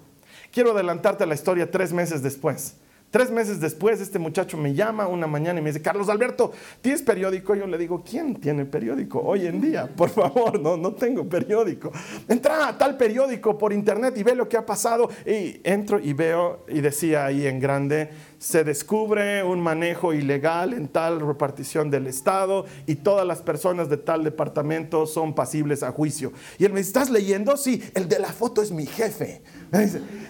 Quiero 0.53 0.71
adelantarte 0.71 1.25
a 1.25 1.27
la 1.27 1.35
historia 1.35 1.71
tres 1.71 1.93
meses 1.93 2.23
después. 2.23 2.77
Tres 3.13 3.31
meses 3.31 3.61
después, 3.61 4.01
este 4.01 4.19
muchacho 4.19 4.57
me 4.57 4.73
llama 4.73 5.07
una 5.07 5.27
mañana 5.27 5.61
y 5.61 5.63
me 5.63 5.69
dice, 5.69 5.83
Carlos 5.83 6.09
Alberto, 6.09 6.51
¿tienes 6.81 7.03
periódico? 7.03 7.55
Yo 7.55 7.67
le 7.67 7.77
digo, 7.77 8.03
¿quién 8.03 8.37
tiene 8.37 8.65
periódico 8.65 9.21
hoy 9.21 9.47
en 9.47 9.61
día? 9.61 9.87
Por 9.95 10.09
favor, 10.09 10.59
no, 10.59 10.79
no 10.79 10.95
tengo 10.95 11.29
periódico. 11.29 11.93
Entra 12.27 12.69
a 12.69 12.79
tal 12.79 12.97
periódico 12.97 13.59
por 13.59 13.75
internet 13.75 14.17
y 14.17 14.23
ve 14.23 14.35
lo 14.35 14.49
que 14.49 14.57
ha 14.57 14.65
pasado. 14.65 15.11
Y 15.27 15.61
entro 15.63 16.01
y 16.01 16.15
veo 16.15 16.65
y 16.67 16.81
decía 16.81 17.27
ahí 17.27 17.47
en 17.47 17.61
grande, 17.61 18.09
se 18.39 18.65
descubre 18.65 19.45
un 19.45 19.61
manejo 19.61 20.15
ilegal 20.15 20.73
en 20.73 20.89
tal 20.89 21.21
repartición 21.21 21.91
del 21.91 22.07
Estado 22.07 22.65
y 22.87 22.95
todas 22.95 23.27
las 23.27 23.43
personas 23.43 23.91
de 23.91 23.99
tal 23.99 24.25
departamento 24.25 25.05
son 25.07 25.35
pasibles 25.35 25.83
a 25.83 25.93
juicio. 25.93 26.33
Y 26.57 26.65
él 26.65 26.73
me 26.73 26.79
dice, 26.79 26.89
¿estás 26.89 27.11
leyendo? 27.11 27.59
Sí, 27.59 27.83
el 27.93 28.09
de 28.09 28.19
la 28.19 28.33
foto 28.33 28.63
es 28.63 28.73
mi 28.73 28.87
jefe. 28.87 29.43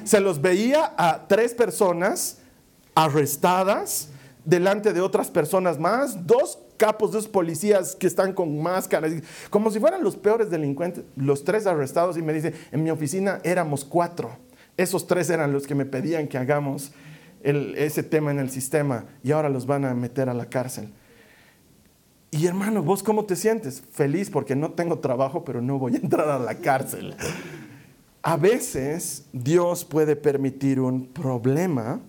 Se 0.02 0.20
los 0.20 0.42
veía 0.42 0.94
a 0.98 1.28
tres 1.28 1.54
personas 1.54 2.41
arrestadas 2.94 4.08
delante 4.44 4.92
de 4.92 5.00
otras 5.00 5.30
personas 5.30 5.78
más, 5.78 6.26
dos 6.26 6.58
capos, 6.76 7.12
dos 7.12 7.28
policías 7.28 7.94
que 7.94 8.06
están 8.06 8.32
con 8.32 8.60
máscaras, 8.60 9.12
como 9.50 9.70
si 9.70 9.78
fueran 9.78 10.02
los 10.02 10.16
peores 10.16 10.50
delincuentes, 10.50 11.04
los 11.16 11.44
tres 11.44 11.66
arrestados 11.66 12.16
y 12.16 12.22
me 12.22 12.32
dice, 12.32 12.54
en 12.72 12.82
mi 12.82 12.90
oficina 12.90 13.40
éramos 13.44 13.84
cuatro, 13.84 14.36
esos 14.76 15.06
tres 15.06 15.30
eran 15.30 15.52
los 15.52 15.66
que 15.66 15.74
me 15.74 15.84
pedían 15.84 16.26
que 16.26 16.38
hagamos 16.38 16.92
ese 17.42 18.02
tema 18.02 18.30
en 18.30 18.38
el 18.38 18.50
sistema 18.50 19.04
y 19.22 19.32
ahora 19.32 19.48
los 19.48 19.66
van 19.66 19.84
a 19.84 19.94
meter 19.94 20.28
a 20.28 20.34
la 20.34 20.46
cárcel. 20.46 20.92
Y 22.30 22.46
hermano, 22.46 22.82
¿vos 22.82 23.02
cómo 23.02 23.26
te 23.26 23.36
sientes? 23.36 23.82
Feliz 23.92 24.30
porque 24.30 24.56
no 24.56 24.72
tengo 24.72 25.00
trabajo, 25.00 25.44
pero 25.44 25.60
no 25.60 25.78
voy 25.78 25.94
a 25.94 25.98
entrar 25.98 26.28
a 26.28 26.38
la 26.38 26.54
cárcel. 26.56 27.14
A 28.22 28.36
veces 28.36 29.26
Dios 29.32 29.84
puede 29.84 30.16
permitir 30.16 30.80
un 30.80 31.06
problema 31.06 32.00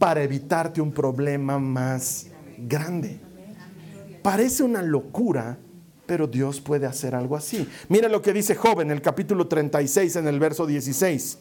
para 0.00 0.22
evitarte 0.22 0.80
un 0.80 0.92
problema 0.92 1.58
más 1.58 2.28
grande. 2.56 3.20
Parece 4.22 4.62
una 4.62 4.80
locura, 4.80 5.58
pero 6.06 6.26
Dios 6.26 6.58
puede 6.58 6.86
hacer 6.86 7.14
algo 7.14 7.36
así. 7.36 7.68
Mira 7.90 8.08
lo 8.08 8.22
que 8.22 8.32
dice 8.32 8.54
Job 8.54 8.80
en 8.80 8.90
el 8.90 9.02
capítulo 9.02 9.46
36, 9.46 10.16
en 10.16 10.26
el 10.26 10.40
verso 10.40 10.66
16. 10.66 11.38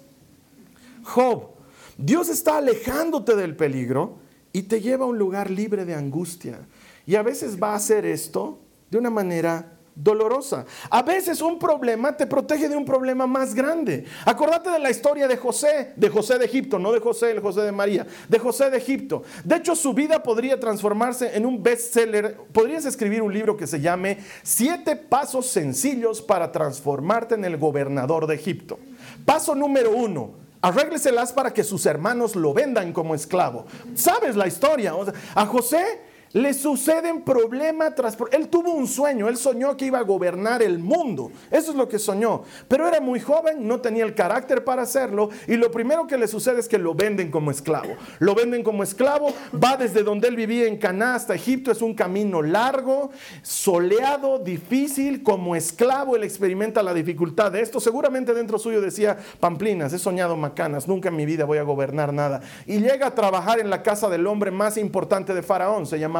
Job, 1.04 1.51
Dios 1.98 2.28
está 2.28 2.58
alejándote 2.58 3.38
del 3.38 3.56
peligro 3.56 4.18
y 4.51 4.63
te 4.63 4.82
lleva 4.82 5.06
a 5.06 5.08
un 5.08 5.18
lugar 5.18 5.50
libre 5.50 5.86
de 5.86 5.96
angustia. 5.96 6.60
Y 7.06 7.16
a 7.16 7.24
veces 7.24 7.58
va 7.63 7.72
a 7.72 7.75
hacer 7.75 8.06
esto 8.06 8.60
de 8.92 8.98
una 8.98 9.10
manera 9.10 9.79
dolorosa. 10.01 10.65
A 10.89 11.01
veces 11.01 11.41
un 11.41 11.60
problema 11.60 12.15
te 12.15 12.25
protege 12.25 12.70
de 12.70 12.77
un 12.77 12.86
problema 12.86 13.27
más 13.27 13.53
grande. 13.53 14.06
Acordate 14.25 14.70
de 14.70 14.79
la 14.79 14.89
historia 14.89 15.27
de 15.27 15.38
José, 15.38 15.94
de 15.96 16.10
José 16.10 16.38
de 16.39 16.46
Egipto, 16.46 16.79
no 16.79 16.91
de 16.91 17.00
José, 17.00 17.32
el 17.32 17.41
José 17.41 17.62
de 17.62 17.72
María, 17.72 18.08
de 18.27 18.39
José 18.39 18.70
de 18.70 18.77
Egipto. 18.77 19.24
De 19.44 19.58
hecho, 19.58 19.75
su 19.75 19.94
vida 19.94 20.24
podría 20.24 20.60
transformarse 20.60 21.36
en 21.36 21.46
un 21.46 21.62
bestseller. 21.62 22.38
Podrías 22.51 22.86
escribir 22.86 23.22
un 23.22 23.34
libro 23.34 23.58
que 23.58 23.68
se 23.68 23.82
llame 23.82 24.20
Siete 24.44 24.96
Pasos 24.96 25.48
Sencillos 25.48 26.22
para 26.22 26.51
transformarte 26.51 27.36
en 27.36 27.46
el 27.46 27.58
gobernador 27.58 28.27
de 28.27 28.36
Egipto. 28.36 28.79
Paso 29.25 29.56
número 29.56 29.91
uno. 29.91 30.39
Arrégleselas 30.62 31.32
para 31.32 31.53
que 31.53 31.63
sus 31.63 31.86
hermanos 31.86 32.36
lo 32.36 32.53
vendan 32.53 32.91
como 32.91 33.15
esclavo. 33.15 33.65
¿Sabes 33.96 34.36
la 34.36 34.46
historia? 34.46 34.94
a 35.36 35.46
José 35.46 36.01
le 36.34 36.54
suceden 36.54 37.22
problema 37.22 37.94
tras 37.96 38.16
problema. 38.16 38.38
Él 38.38 38.50
tuvo 38.50 38.72
un 38.72 38.88
sueño, 38.88 39.28
él 39.28 39.38
soñó 39.38 39.76
que 39.76 39.86
iba 39.86 40.00
a 40.00 40.04
gobernar 40.04 40.62
el 40.62 40.80
mundo. 40.80 41.32
Eso 41.50 41.72
es 41.72 41.78
lo 41.78 41.88
que 41.88 42.00
soñó. 42.00 42.44
Pero 42.68 42.88
era 42.88 43.02
muy 43.02 43.20
joven, 43.20 43.68
no 43.68 43.82
tenía 43.82 44.04
el 44.04 44.14
carácter 44.14 44.64
para 44.64 44.84
hacerlo. 44.84 45.30
Y 45.48 45.56
lo 45.56 45.72
primero 45.72 46.08
que 46.08 46.18
le 46.18 46.28
sucede 46.28 46.60
es 46.60 46.68
que 46.68 46.78
lo 46.78 46.94
venden 46.94 47.32
como 47.32 47.52
esclavo. 47.52 47.96
Lo 48.20 48.36
venden 48.36 48.64
como 48.64 48.84
esclavo, 48.84 49.34
va 49.62 49.78
desde 49.78 50.04
donde 50.04 50.28
él 50.28 50.36
vivía 50.36 50.68
en 50.68 50.78
Caná 50.78 51.16
hasta 51.16 51.36
Egipto. 51.36 51.72
Es 51.72 51.82
un 51.82 51.94
camino 51.94 52.42
largo, 52.42 53.12
soleado, 53.42 54.40
difícil. 54.40 55.24
Como 55.24 55.56
esclavo 55.56 56.16
él 56.16 56.24
experimenta 56.24 56.84
la 56.84 56.94
dificultad 56.94 57.52
de 57.52 57.62
esto. 57.62 57.80
Seguramente 57.80 58.34
dentro 58.34 58.60
suyo 58.60 58.82
decía, 58.82 59.18
Pamplinas, 59.40 59.94
he 59.94 60.00
soñado 60.00 60.38
macanas, 60.38 60.88
nunca 60.88 61.10
en 61.10 61.16
mi 61.16 61.26
vida 61.26 61.46
voy 61.46 61.58
a 61.58 61.64
gobernar 61.64 62.14
nada. 62.14 62.42
Y 62.66 62.80
llega 62.80 63.08
a 63.08 63.16
trabajar 63.16 63.60
en 63.60 63.70
la 63.70 63.84
casa 63.84 64.10
del 64.10 64.28
hombre 64.28 64.52
más 64.52 64.78
importante 64.78 65.34
de 65.34 65.42
Faraón, 65.42 65.86
se 65.86 66.00
llama 66.00 66.19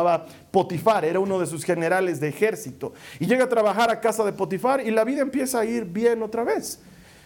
Potifar, 0.52 1.06
era 1.06 1.20
uno 1.20 1.40
de 1.40 1.46
sus 1.46 1.64
generales 1.64 2.20
de 2.20 2.30
ejército. 2.30 2.94
Y 3.20 3.26
llega 3.26 3.46
a 3.46 3.50
trabajar 3.50 3.90
a 3.90 4.00
casa 4.00 4.24
de 4.24 4.34
Potifar 4.34 4.86
y 4.86 4.92
la 4.92 5.04
vida 5.04 5.22
empieza 5.22 5.60
a 5.60 5.66
ir 5.66 5.86
bien 5.86 6.22
otra 6.24 6.44
vez. 6.44 6.80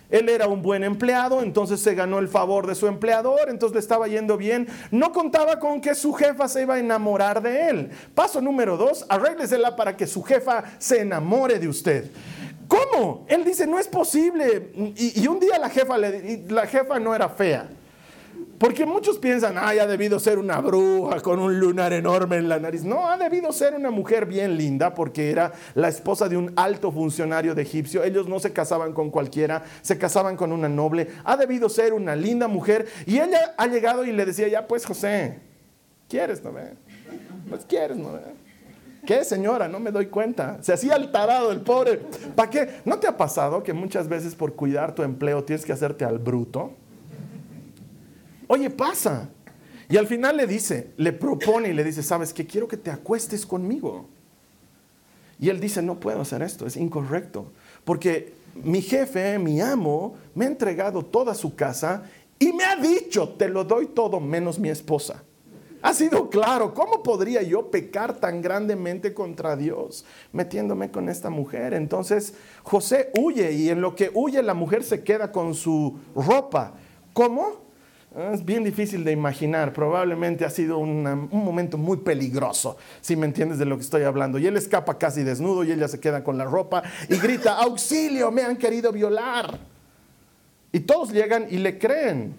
Él 0.09 0.29
era 0.29 0.47
un 0.47 0.61
buen 0.61 0.83
empleado, 0.83 1.41
entonces 1.41 1.79
se 1.79 1.95
ganó 1.95 2.19
el 2.19 2.27
favor 2.27 2.67
de 2.67 2.75
su 2.75 2.85
empleador, 2.87 3.49
entonces 3.49 3.73
le 3.73 3.79
estaba 3.79 4.07
yendo 4.07 4.37
bien. 4.37 4.67
No 4.91 5.11
contaba 5.11 5.59
con 5.59 5.81
que 5.81 5.95
su 5.95 6.13
jefa 6.13 6.47
se 6.47 6.61
iba 6.61 6.75
a 6.75 6.79
enamorar 6.79 7.41
de 7.41 7.69
él. 7.69 7.89
Paso 8.13 8.39
número 8.39 8.77
dos, 8.77 9.05
arréglesela 9.09 9.75
para 9.75 9.97
que 9.97 10.05
su 10.05 10.21
jefa 10.21 10.63
se 10.77 11.01
enamore 11.01 11.57
de 11.57 11.67
usted. 11.67 12.11
¿Cómo? 12.67 13.25
Él 13.27 13.43
dice, 13.43 13.65
no 13.65 13.79
es 13.79 13.87
posible. 13.87 14.71
Y, 14.95 15.25
un 15.27 15.39
día 15.39 15.57
la 15.57 15.69
jefa, 15.69 15.97
la 15.97 16.67
jefa 16.67 16.99
no 16.99 17.15
era 17.15 17.29
fea. 17.29 17.69
Porque 18.63 18.85
muchos 18.85 19.17
piensan, 19.17 19.57
ah, 19.57 19.71
ha 19.71 19.85
debido 19.85 20.21
ser 20.21 20.39
una 20.39 20.61
bruja 20.61 21.19
con 21.19 21.37
un 21.37 21.59
lunar 21.59 21.91
enorme 21.91 22.37
en 22.37 22.47
la 22.47 22.59
nariz. 22.59 22.85
No, 22.85 23.09
ha 23.09 23.17
debido 23.17 23.51
ser 23.51 23.75
una 23.75 23.91
mujer 23.91 24.25
bien 24.25 24.55
linda 24.55 24.93
porque 24.93 25.31
era 25.31 25.51
la 25.75 25.89
esposa 25.89 26.29
de 26.29 26.37
un 26.37 26.53
alto 26.55 26.89
funcionario 26.89 27.55
de 27.55 27.61
egipcio. 27.61 28.05
Ellos 28.05 28.29
no 28.29 28.39
se 28.39 28.53
casaban 28.53 28.93
con 28.93 29.09
cualquiera, 29.09 29.63
se 29.81 29.97
casaban 29.97 30.37
con 30.37 30.53
una 30.53 30.69
noble. 30.69 31.09
Ha 31.25 31.35
debido 31.35 31.67
ser 31.67 31.91
una 31.91 32.15
linda 32.15 32.47
mujer. 32.47 32.87
Y 33.05 33.19
ella 33.19 33.53
ha 33.57 33.67
llegado 33.67 34.05
y 34.05 34.13
le 34.13 34.25
decía, 34.25 34.47
ya 34.47 34.65
pues 34.65 34.85
José, 34.85 35.41
¿quieres, 36.07 36.41
no? 36.41 36.53
Pues 37.49 37.65
quieres, 37.65 37.97
no? 37.97 38.17
¿Qué 39.05 39.25
señora? 39.25 39.67
No 39.67 39.81
me 39.81 39.91
doy 39.91 40.05
cuenta. 40.05 40.59
Se 40.61 40.71
hacía 40.71 40.95
altarado 40.95 41.51
el 41.51 41.59
pobre. 41.59 41.97
¿Para 42.33 42.49
qué? 42.49 42.69
¿No 42.85 42.97
te 42.97 43.07
ha 43.07 43.17
pasado 43.17 43.61
que 43.61 43.73
muchas 43.73 44.07
veces 44.07 44.35
por 44.35 44.55
cuidar 44.55 44.95
tu 44.95 45.03
empleo 45.03 45.43
tienes 45.43 45.65
que 45.65 45.73
hacerte 45.73 46.05
al 46.05 46.17
bruto? 46.17 46.77
Oye, 48.53 48.69
pasa. 48.69 49.31
Y 49.89 49.97
al 49.97 50.05
final 50.05 50.37
le 50.37 50.45
dice, 50.45 50.91
le 50.97 51.11
propone 51.11 51.69
y 51.69 51.73
le 51.73 51.83
dice, 51.83 52.03
sabes 52.03 52.31
que 52.31 52.45
quiero 52.45 52.67
que 52.67 52.77
te 52.77 52.91
acuestes 52.91 53.47
conmigo. 53.47 54.07
Y 55.39 55.49
él 55.49 55.59
dice, 55.59 55.81
no 55.81 55.99
puedo 55.99 56.21
hacer 56.21 56.43
esto, 56.43 56.67
es 56.67 56.77
incorrecto. 56.77 57.51
Porque 57.83 58.35
mi 58.63 58.83
jefe, 58.83 59.39
mi 59.39 59.59
amo, 59.59 60.13
me 60.35 60.45
ha 60.45 60.49
entregado 60.49 61.03
toda 61.03 61.33
su 61.33 61.55
casa 61.55 62.03
y 62.37 62.53
me 62.53 62.63
ha 62.63 62.75
dicho, 62.75 63.29
te 63.29 63.49
lo 63.49 63.63
doy 63.63 63.87
todo 63.87 64.19
menos 64.19 64.59
mi 64.59 64.69
esposa. 64.69 65.23
Ha 65.81 65.91
sido 65.95 66.29
claro, 66.29 66.75
¿cómo 66.75 67.01
podría 67.01 67.41
yo 67.41 67.71
pecar 67.71 68.19
tan 68.19 68.43
grandemente 68.43 69.15
contra 69.15 69.55
Dios 69.55 70.05
metiéndome 70.31 70.91
con 70.91 71.09
esta 71.09 71.31
mujer? 71.31 71.73
Entonces 71.73 72.35
José 72.61 73.09
huye 73.17 73.51
y 73.51 73.69
en 73.69 73.81
lo 73.81 73.95
que 73.95 74.11
huye 74.13 74.43
la 74.43 74.53
mujer 74.53 74.83
se 74.83 75.03
queda 75.03 75.31
con 75.31 75.55
su 75.55 75.97
ropa. 76.15 76.75
¿Cómo? 77.13 77.63
Es 78.15 78.45
bien 78.45 78.63
difícil 78.63 79.03
de 79.03 79.11
imaginar, 79.11 79.73
probablemente 79.73 80.45
ha 80.45 80.49
sido 80.51 80.77
un 80.77 81.29
momento 81.31 81.79
muy 81.79 81.97
peligroso, 81.97 82.77
si 83.01 83.15
me 83.15 83.25
entiendes 83.25 83.57
de 83.57 83.65
lo 83.65 83.75
que 83.75 83.81
estoy 83.81 84.03
hablando. 84.03 84.37
Y 84.37 84.45
él 84.45 84.55
escapa 84.55 84.99
casi 84.99 85.23
desnudo 85.23 85.63
y 85.63 85.71
ella 85.71 85.87
se 85.87 85.99
queda 85.99 86.23
con 86.23 86.37
la 86.37 86.45
ropa 86.45 86.83
y 87.09 87.17
grita, 87.17 87.57
auxilio, 87.57 88.29
me 88.29 88.43
han 88.43 88.55
querido 88.57 88.91
violar. 88.91 89.57
Y 90.71 90.81
todos 90.81 91.11
llegan 91.11 91.47
y 91.49 91.57
le 91.57 91.79
creen. 91.79 92.35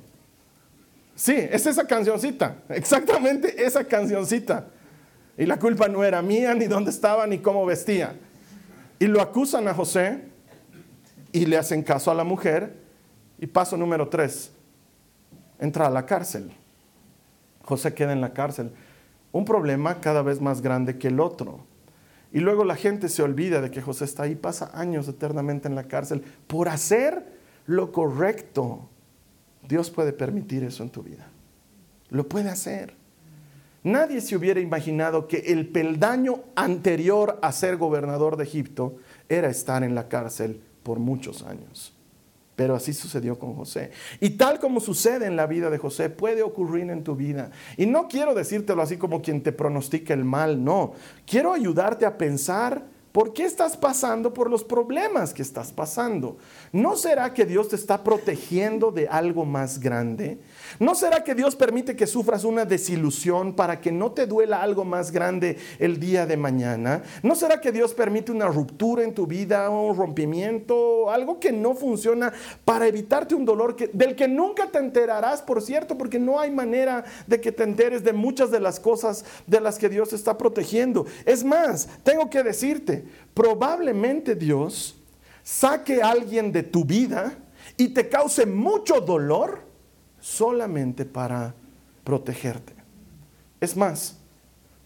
Sí, 1.16 1.34
es 1.36 1.66
esa 1.66 1.84
cancioncita, 1.86 2.56
exactamente 2.68 3.64
esa 3.64 3.82
cancioncita. 3.82 4.68
Y 5.36 5.44
la 5.44 5.58
culpa 5.58 5.88
no 5.88 6.04
era 6.04 6.22
mía, 6.22 6.54
ni 6.54 6.66
dónde 6.66 6.92
estaba, 6.92 7.26
ni 7.26 7.38
cómo 7.38 7.66
vestía. 7.66 8.14
Y 9.00 9.06
lo 9.06 9.20
acusan 9.20 9.66
a 9.66 9.74
José 9.74 10.20
y 11.32 11.46
le 11.46 11.56
hacen 11.56 11.82
caso 11.82 12.12
a 12.12 12.14
la 12.14 12.22
mujer. 12.22 12.76
Y 13.40 13.48
paso 13.48 13.76
número 13.76 14.08
tres, 14.08 14.52
entra 15.58 15.86
a 15.86 15.90
la 15.90 16.06
cárcel. 16.06 16.52
José 17.62 17.94
queda 17.94 18.12
en 18.12 18.20
la 18.20 18.32
cárcel. 18.32 18.72
Un 19.32 19.44
problema 19.44 20.00
cada 20.00 20.22
vez 20.22 20.40
más 20.40 20.60
grande 20.60 20.98
que 20.98 21.08
el 21.08 21.20
otro. 21.20 21.60
Y 22.32 22.40
luego 22.40 22.64
la 22.64 22.76
gente 22.76 23.08
se 23.08 23.22
olvida 23.22 23.60
de 23.60 23.70
que 23.70 23.80
José 23.80 24.04
está 24.04 24.24
ahí, 24.24 24.34
pasa 24.34 24.70
años 24.74 25.06
eternamente 25.08 25.68
en 25.68 25.74
la 25.74 25.84
cárcel 25.84 26.22
por 26.46 26.68
hacer 26.68 27.24
lo 27.66 27.92
correcto. 27.92 28.88
Dios 29.66 29.90
puede 29.90 30.12
permitir 30.12 30.64
eso 30.64 30.82
en 30.82 30.90
tu 30.90 31.02
vida. 31.02 31.26
Lo 32.10 32.28
puede 32.28 32.50
hacer. 32.50 32.94
Nadie 33.84 34.20
se 34.20 34.34
hubiera 34.34 34.60
imaginado 34.60 35.28
que 35.28 35.38
el 35.52 35.68
peldaño 35.68 36.40
anterior 36.56 37.38
a 37.42 37.52
ser 37.52 37.76
gobernador 37.76 38.36
de 38.36 38.44
Egipto 38.44 38.96
era 39.28 39.48
estar 39.48 39.84
en 39.84 39.94
la 39.94 40.08
cárcel 40.08 40.60
por 40.82 40.98
muchos 40.98 41.42
años. 41.42 41.93
Pero 42.56 42.74
así 42.74 42.92
sucedió 42.92 43.38
con 43.38 43.54
José. 43.54 43.90
Y 44.20 44.30
tal 44.30 44.60
como 44.60 44.80
sucede 44.80 45.26
en 45.26 45.36
la 45.36 45.46
vida 45.46 45.70
de 45.70 45.78
José, 45.78 46.08
puede 46.10 46.42
ocurrir 46.42 46.90
en 46.90 47.02
tu 47.02 47.16
vida. 47.16 47.50
Y 47.76 47.86
no 47.86 48.06
quiero 48.08 48.34
decírtelo 48.34 48.80
así 48.82 48.96
como 48.96 49.22
quien 49.22 49.42
te 49.42 49.52
pronostica 49.52 50.14
el 50.14 50.24
mal, 50.24 50.62
no. 50.62 50.92
Quiero 51.26 51.52
ayudarte 51.52 52.06
a 52.06 52.16
pensar 52.16 52.93
por 53.14 53.32
qué 53.32 53.44
estás 53.44 53.76
pasando 53.76 54.34
por 54.34 54.50
los 54.50 54.64
problemas 54.64 55.32
que 55.32 55.42
estás 55.42 55.70
pasando. 55.70 56.36
¿No 56.72 56.96
será 56.96 57.32
que 57.32 57.46
Dios 57.46 57.68
te 57.68 57.76
está 57.76 58.02
protegiendo 58.02 58.90
de 58.90 59.06
algo 59.06 59.44
más 59.44 59.78
grande? 59.78 60.40
¿No 60.80 60.96
será 60.96 61.22
que 61.22 61.36
Dios 61.36 61.54
permite 61.54 61.94
que 61.94 62.08
sufras 62.08 62.42
una 62.42 62.64
desilusión 62.64 63.54
para 63.54 63.80
que 63.80 63.92
no 63.92 64.10
te 64.10 64.26
duela 64.26 64.60
algo 64.60 64.84
más 64.84 65.12
grande 65.12 65.58
el 65.78 66.00
día 66.00 66.26
de 66.26 66.36
mañana? 66.36 67.04
¿No 67.22 67.36
será 67.36 67.60
que 67.60 67.70
Dios 67.70 67.94
permite 67.94 68.32
una 68.32 68.48
ruptura 68.48 69.04
en 69.04 69.14
tu 69.14 69.28
vida, 69.28 69.70
un 69.70 69.96
rompimiento, 69.96 71.08
algo 71.08 71.38
que 71.38 71.52
no 71.52 71.76
funciona 71.76 72.32
para 72.64 72.88
evitarte 72.88 73.36
un 73.36 73.44
dolor 73.44 73.76
del 73.92 74.16
que 74.16 74.26
nunca 74.26 74.66
te 74.72 74.80
enterarás, 74.80 75.40
por 75.40 75.62
cierto, 75.62 75.96
porque 75.96 76.18
no 76.18 76.40
hay 76.40 76.50
manera 76.50 77.04
de 77.28 77.40
que 77.40 77.52
te 77.52 77.62
enteres 77.62 78.02
de 78.02 78.12
muchas 78.12 78.50
de 78.50 78.58
las 78.58 78.80
cosas 78.80 79.24
de 79.46 79.60
las 79.60 79.78
que 79.78 79.88
Dios 79.88 80.08
te 80.08 80.16
está 80.16 80.36
protegiendo? 80.36 81.06
Es 81.24 81.44
más, 81.44 81.88
tengo 82.02 82.28
que 82.28 82.42
decirte, 82.42 83.03
probablemente 83.32 84.34
Dios 84.34 85.00
saque 85.42 86.02
a 86.02 86.10
alguien 86.10 86.52
de 86.52 86.62
tu 86.62 86.84
vida 86.84 87.36
y 87.76 87.88
te 87.88 88.08
cause 88.08 88.46
mucho 88.46 89.00
dolor 89.00 89.60
solamente 90.20 91.04
para 91.04 91.54
protegerte. 92.02 92.74
Es 93.60 93.76
más, 93.76 94.18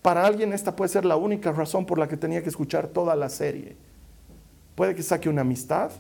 para 0.03 0.25
alguien 0.25 0.53
esta 0.53 0.75
puede 0.75 0.89
ser 0.89 1.05
la 1.05 1.17
única 1.17 1.53
razón 1.53 1.85
por 1.85 1.99
la 1.99 2.09
que 2.09 2.17
tenía 2.17 2.43
que 2.43 2.49
escuchar 2.49 2.89
toda 2.89 3.15
la 3.17 3.29
serie. 3.29 3.77
Puede 4.75 4.95
que 4.95 5.03
saque 5.03 5.29
una 5.29 5.43
amistad, 5.43 5.91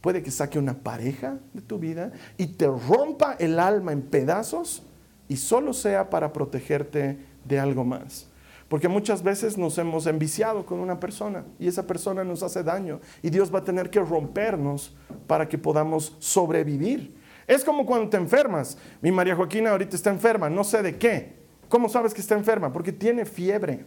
puede 0.00 0.22
que 0.22 0.30
saque 0.30 0.58
una 0.58 0.74
pareja 0.74 1.38
de 1.52 1.60
tu 1.60 1.78
vida 1.78 2.12
y 2.36 2.46
te 2.46 2.66
rompa 2.66 3.36
el 3.38 3.58
alma 3.58 3.92
en 3.92 4.02
pedazos 4.02 4.82
y 5.28 5.36
solo 5.36 5.72
sea 5.72 6.10
para 6.10 6.32
protegerte 6.32 7.18
de 7.44 7.60
algo 7.60 7.84
más. 7.84 8.26
Porque 8.72 8.88
muchas 8.88 9.22
veces 9.22 9.58
nos 9.58 9.76
hemos 9.76 10.06
enviciado 10.06 10.64
con 10.64 10.80
una 10.80 10.98
persona 10.98 11.44
y 11.58 11.68
esa 11.68 11.86
persona 11.86 12.24
nos 12.24 12.42
hace 12.42 12.62
daño 12.62 13.02
y 13.20 13.28
Dios 13.28 13.54
va 13.54 13.58
a 13.58 13.64
tener 13.64 13.90
que 13.90 14.00
rompernos 14.00 14.96
para 15.26 15.46
que 15.46 15.58
podamos 15.58 16.16
sobrevivir. 16.20 17.14
Es 17.46 17.64
como 17.64 17.84
cuando 17.84 18.08
te 18.08 18.16
enfermas. 18.16 18.78
Mi 19.02 19.12
María 19.12 19.36
Joaquina 19.36 19.72
ahorita 19.72 19.94
está 19.94 20.08
enferma, 20.08 20.48
no 20.48 20.64
sé 20.64 20.80
de 20.80 20.96
qué. 20.96 21.36
¿Cómo 21.68 21.90
sabes 21.90 22.14
que 22.14 22.22
está 22.22 22.34
enferma? 22.34 22.72
Porque 22.72 22.92
tiene 22.92 23.26
fiebre. 23.26 23.84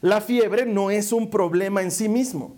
La 0.00 0.20
fiebre 0.20 0.66
no 0.66 0.90
es 0.90 1.12
un 1.12 1.30
problema 1.30 1.82
en 1.82 1.92
sí 1.92 2.08
mismo. 2.08 2.56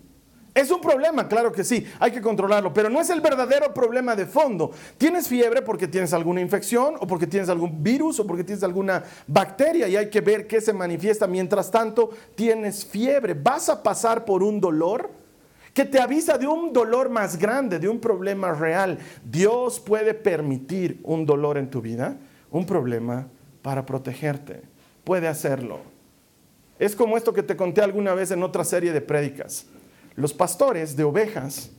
Es 0.55 0.71
un 0.71 0.79
problema, 0.79 1.27
claro 1.27 1.51
que 1.51 1.65
sí, 1.65 1.85
hay 1.99 2.11
que 2.13 2.21
controlarlo, 2.21 2.73
pero 2.73 2.89
no 2.89 3.01
es 3.01 3.09
el 3.09 3.19
verdadero 3.19 3.73
problema 3.73 4.15
de 4.15 4.25
fondo. 4.25 4.71
Tienes 4.97 5.27
fiebre 5.27 5.61
porque 5.61 5.85
tienes 5.85 6.13
alguna 6.13 6.39
infección 6.39 6.95
o 6.97 7.05
porque 7.05 7.27
tienes 7.27 7.49
algún 7.49 7.83
virus 7.83 8.21
o 8.21 8.25
porque 8.25 8.45
tienes 8.45 8.63
alguna 8.63 9.03
bacteria 9.27 9.89
y 9.89 9.97
hay 9.97 10.09
que 10.09 10.21
ver 10.21 10.47
qué 10.47 10.61
se 10.61 10.71
manifiesta. 10.71 11.27
Mientras 11.27 11.69
tanto, 11.69 12.09
tienes 12.35 12.85
fiebre. 12.85 13.33
Vas 13.33 13.67
a 13.67 13.83
pasar 13.83 14.23
por 14.23 14.41
un 14.43 14.61
dolor 14.61 15.11
que 15.73 15.83
te 15.83 15.99
avisa 15.99 16.37
de 16.37 16.47
un 16.47 16.71
dolor 16.71 17.09
más 17.09 17.37
grande, 17.37 17.77
de 17.77 17.89
un 17.89 17.99
problema 17.99 18.53
real. 18.53 18.97
Dios 19.25 19.81
puede 19.81 20.13
permitir 20.13 21.01
un 21.03 21.25
dolor 21.25 21.57
en 21.57 21.69
tu 21.69 21.81
vida, 21.81 22.15
un 22.49 22.65
problema 22.65 23.27
para 23.61 23.85
protegerte. 23.85 24.61
Puede 25.03 25.27
hacerlo. 25.27 25.79
Es 26.79 26.95
como 26.95 27.17
esto 27.17 27.33
que 27.33 27.43
te 27.43 27.57
conté 27.57 27.81
alguna 27.81 28.13
vez 28.13 28.31
en 28.31 28.41
otra 28.41 28.63
serie 28.63 28.93
de 28.93 29.01
prédicas. 29.01 29.65
Los 30.15 30.33
pastores 30.33 30.95
de 30.95 31.03
ovejas 31.03 31.71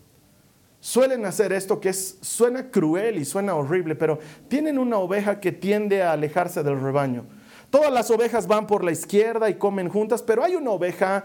suelen 0.81 1.25
hacer 1.25 1.53
esto 1.53 1.81
que 1.81 1.93
suena 1.93 2.71
cruel 2.71 3.19
y 3.19 3.25
suena 3.25 3.55
horrible, 3.55 3.95
pero 3.95 4.19
tienen 4.49 4.79
una 4.79 4.99
oveja 4.99 5.41
que 5.41 5.53
tiende 5.53 6.03
a 6.03 6.13
alejarse 6.13 6.63
del 6.63 6.81
rebaño. 6.81 7.25
Todas 7.71 7.93
las 7.93 8.11
ovejas 8.11 8.47
van 8.47 8.67
por 8.67 8.85
la 8.85 8.93
izquierda 8.93 9.51
y 9.51 9.55
comen 9.55 9.89
juntas, 9.89 10.23
pero 10.23 10.45
hay 10.45 10.55
una 10.55 10.71
oveja 10.71 11.25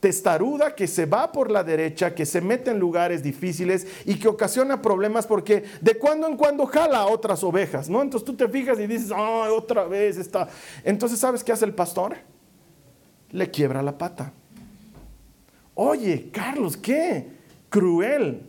testaruda 0.00 0.74
que 0.74 0.86
se 0.86 1.06
va 1.06 1.32
por 1.32 1.50
la 1.50 1.64
derecha, 1.64 2.14
que 2.14 2.26
se 2.26 2.40
mete 2.40 2.70
en 2.70 2.78
lugares 2.78 3.22
difíciles 3.22 3.86
y 4.04 4.18
que 4.18 4.28
ocasiona 4.28 4.82
problemas 4.82 5.26
porque 5.26 5.64
de 5.80 5.98
cuando 5.98 6.26
en 6.26 6.36
cuando 6.36 6.66
jala 6.66 6.98
a 6.98 7.06
otras 7.06 7.42
ovejas, 7.44 7.88
¿no? 7.88 8.02
Entonces 8.02 8.24
tú 8.24 8.34
te 8.34 8.48
fijas 8.48 8.78
y 8.78 8.86
dices, 8.86 9.10
¡ay, 9.14 9.50
otra 9.50 9.84
vez 9.84 10.16
está! 10.16 10.48
Entonces, 10.84 11.18
¿sabes 11.18 11.42
qué 11.42 11.52
hace 11.52 11.64
el 11.64 11.74
pastor? 11.74 12.16
Le 13.30 13.50
quiebra 13.50 13.82
la 13.82 13.96
pata. 13.96 14.32
Oye, 15.78 16.30
Carlos, 16.32 16.74
¿qué? 16.74 17.28
Cruel. 17.68 18.40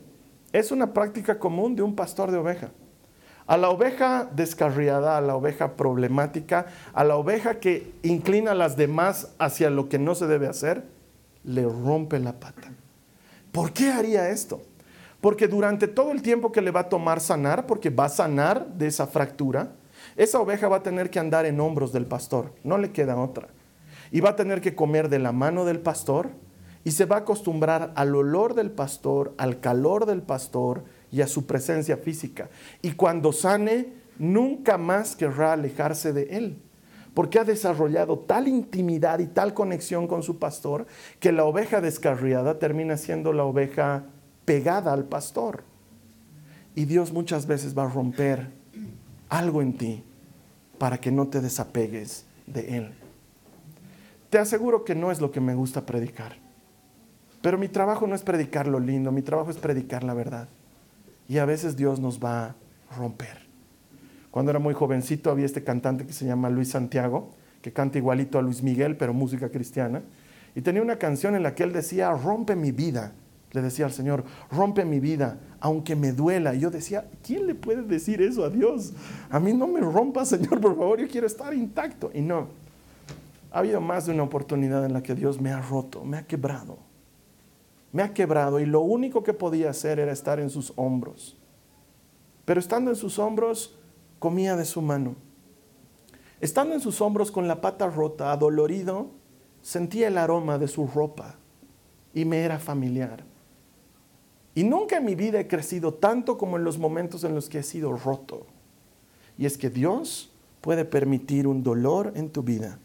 Es 0.54 0.72
una 0.72 0.94
práctica 0.94 1.38
común 1.38 1.76
de 1.76 1.84
un 1.84 1.94
pastor 1.94 2.32
de 2.32 2.38
oveja. 2.38 2.72
A 3.46 3.58
la 3.58 3.70
oveja 3.70 4.30
descarriada, 4.34 5.18
a 5.18 5.22
la 5.22 5.36
oveja 5.36 5.74
problemática, 5.74 6.68
a 6.94 7.04
la 7.04 7.18
oveja 7.18 7.60
que 7.60 7.92
inclina 8.02 8.52
a 8.52 8.56
las 8.56 8.78
demás 8.78 9.34
hacia 9.40 9.70
lo 9.70 9.90
que 9.90 10.00
no 10.00 10.16
se 10.16 10.26
debe 10.26 10.48
hacer, 10.48 10.86
le 11.44 11.64
rompe 11.64 12.18
la 12.20 12.32
pata. 12.32 12.72
¿Por 13.52 13.74
qué 13.74 13.92
haría 13.92 14.30
esto? 14.30 14.62
Porque 15.20 15.50
durante 15.50 15.90
todo 15.90 16.14
el 16.14 16.22
tiempo 16.22 16.54
que 16.54 16.62
le 16.62 16.72
va 16.72 16.82
a 16.82 16.90
tomar 16.90 17.20
sanar, 17.20 17.68
porque 17.68 17.90
va 17.90 18.06
a 18.06 18.10
sanar 18.10 18.68
de 18.68 18.88
esa 18.88 19.06
fractura, 19.06 19.74
esa 20.16 20.40
oveja 20.40 20.70
va 20.70 20.78
a 20.78 20.84
tener 20.84 21.10
que 21.10 21.20
andar 21.20 21.46
en 21.46 21.60
hombros 21.60 21.92
del 21.92 22.06
pastor, 22.06 22.54
no 22.64 22.78
le 22.78 22.92
queda 22.92 23.18
otra. 23.18 23.50
Y 24.12 24.22
va 24.22 24.30
a 24.30 24.36
tener 24.38 24.62
que 24.62 24.76
comer 24.76 25.10
de 25.10 25.20
la 25.20 25.34
mano 25.34 25.66
del 25.66 25.80
pastor 25.80 26.30
y 26.88 26.92
se 26.92 27.04
va 27.04 27.18
a 27.18 27.20
acostumbrar 27.20 27.92
al 27.96 28.16
olor 28.16 28.54
del 28.54 28.72
pastor, 28.72 29.34
al 29.38 29.60
calor 29.60 30.06
del 30.06 30.22
pastor 30.22 30.86
y 31.12 31.20
a 31.20 31.28
su 31.28 31.46
presencia 31.46 31.98
física. 31.98 32.50
Y 32.82 32.94
cuando 32.94 33.34
sane, 33.34 33.88
nunca 34.18 34.78
más 34.78 35.18
querrá 35.18 35.52
alejarse 35.52 36.14
de 36.14 36.38
él 36.38 36.62
porque 37.14 37.40
ha 37.40 37.44
desarrollado 37.44 38.20
tal 38.20 38.48
intimidad 38.48 39.20
y 39.20 39.28
tal 39.28 39.54
conexión 39.54 40.08
con 40.08 40.24
su 40.24 40.40
pastor 40.40 40.88
que 41.20 41.34
la 41.34 41.44
oveja 41.44 41.82
descarriada 41.82 42.58
termina 42.58 42.96
siendo 42.96 43.34
la 43.34 43.44
oveja 43.44 44.06
pegada 44.46 44.94
al 44.94 45.04
pastor. 45.04 45.66
Y 46.74 46.86
Dios 46.86 47.12
muchas 47.12 47.48
veces 47.48 47.78
va 47.78 47.84
a 47.84 47.90
romper 47.90 48.48
algo 49.28 49.62
en 49.62 49.78
ti 49.78 50.06
para 50.78 51.02
que 51.02 51.12
no 51.12 51.28
te 51.28 51.42
desapegues 51.42 52.26
de 52.46 52.78
Él. 52.78 52.94
Te 54.30 54.40
aseguro 54.40 54.86
que 54.86 54.96
no 54.96 55.12
es 55.12 55.20
lo 55.20 55.32
que 55.32 55.42
me 55.42 55.54
gusta 55.54 55.86
predicar, 55.86 56.47
pero 57.42 57.58
mi 57.58 57.68
trabajo 57.68 58.08
no 58.08 58.16
es 58.16 58.24
predicar 58.24 58.68
lo 58.68 58.80
lindo, 58.80 59.12
mi 59.12 59.22
trabajo 59.22 59.52
es 59.52 59.58
predicar 59.58 60.04
la 60.04 60.14
verdad. 60.14 60.48
Y 61.28 61.38
a 61.38 61.46
veces 61.46 61.76
Dios 61.76 62.00
nos 62.00 62.24
va 62.24 62.46
a 62.46 62.56
romper. 62.98 63.48
Cuando 64.32 64.52
era 64.52 64.60
muy 64.60 64.74
jovencito 64.74 65.32
había 65.32 65.46
este 65.46 65.64
cantante 65.64 66.06
que 66.06 66.14
se 66.14 66.26
llama 66.26 66.50
Luis 66.50 66.70
Santiago, 66.70 67.32
que 67.62 67.74
canta 67.74 67.98
igualito 67.98 68.38
a 68.38 68.42
Luis 68.42 68.62
Miguel, 68.64 68.96
pero 68.96 69.14
música 69.14 69.50
cristiana. 69.50 70.02
Y 70.56 70.62
tenía 70.62 70.82
una 70.82 70.98
canción 70.98 71.36
en 71.36 71.44
la 71.44 71.54
que 71.54 71.64
él 71.64 71.74
decía, 71.74 72.12
rompe 72.12 72.56
mi 72.56 72.72
vida. 72.72 73.14
Le 73.52 73.62
decía 73.62 73.86
al 73.86 73.94
Señor, 73.94 74.24
rompe 74.52 74.86
mi 74.86 75.00
vida, 75.00 75.38
aunque 75.60 75.96
me 75.96 76.12
duela. 76.12 76.54
Y 76.54 76.60
yo 76.60 76.70
decía, 76.70 77.06
¿quién 77.24 77.48
le 77.48 77.56
puede 77.56 77.84
decir 77.84 78.22
eso 78.22 78.44
a 78.44 78.50
Dios? 78.50 78.94
A 79.30 79.40
mí 79.40 79.54
no 79.54 79.68
me 79.68 79.80
rompa, 79.80 80.26
Señor, 80.26 80.60
por 80.60 80.76
favor, 80.76 81.00
yo 81.00 81.08
quiero 81.08 81.28
estar 81.28 81.54
intacto. 81.54 82.12
Y 82.14 82.22
no, 82.22 82.50
ha 83.52 83.60
habido 83.60 83.82
más 83.82 84.06
de 84.06 84.14
una 84.14 84.24
oportunidad 84.24 84.86
en 84.86 84.94
la 84.94 85.02
que 85.02 85.16
Dios 85.16 85.40
me 85.40 85.52
ha 85.52 85.62
roto, 85.62 86.04
me 86.04 86.18
ha 86.18 86.28
quebrado. 86.28 86.87
Me 87.92 88.04
ha 88.04 88.14
quebrado 88.14 88.60
y 88.60 88.66
lo 88.66 88.82
único 88.82 89.24
que 89.24 89.34
podía 89.34 89.70
hacer 89.70 90.00
era 90.00 90.12
estar 90.12 90.40
en 90.40 90.50
sus 90.50 90.74
hombros. 90.76 91.38
Pero 92.46 92.60
estando 92.60 92.92
en 92.92 92.98
sus 92.98 93.20
hombros, 93.20 93.78
comía 94.20 94.56
de 94.56 94.66
su 94.66 94.82
mano. 94.82 95.16
Estando 96.40 96.76
en 96.76 96.82
sus 96.82 97.02
hombros 97.02 97.32
con 97.32 97.48
la 97.48 97.62
pata 97.62 97.88
rota, 97.88 98.32
adolorido, 98.32 99.12
sentía 99.62 100.08
el 100.08 100.18
aroma 100.18 100.58
de 100.58 100.68
su 100.68 100.88
ropa 100.88 101.36
y 102.14 102.26
me 102.26 102.42
era 102.42 102.60
familiar. 102.60 103.26
Y 104.54 104.64
nunca 104.64 104.98
en 104.98 105.06
mi 105.06 105.16
vida 105.16 105.40
he 105.40 105.48
crecido 105.48 105.94
tanto 105.94 106.38
como 106.38 106.58
en 106.58 106.64
los 106.64 106.78
momentos 106.78 107.24
en 107.24 107.36
los 107.36 107.50
que 107.50 107.60
he 107.60 107.64
sido 107.64 107.96
roto. 107.96 108.48
Y 109.38 109.46
es 109.46 109.58
que 109.58 109.70
Dios 109.70 110.32
puede 110.62 110.84
permitir 110.84 111.48
un 111.48 111.64
dolor 111.64 112.12
en 112.16 112.32
tu 112.32 112.44
vida 112.44 112.80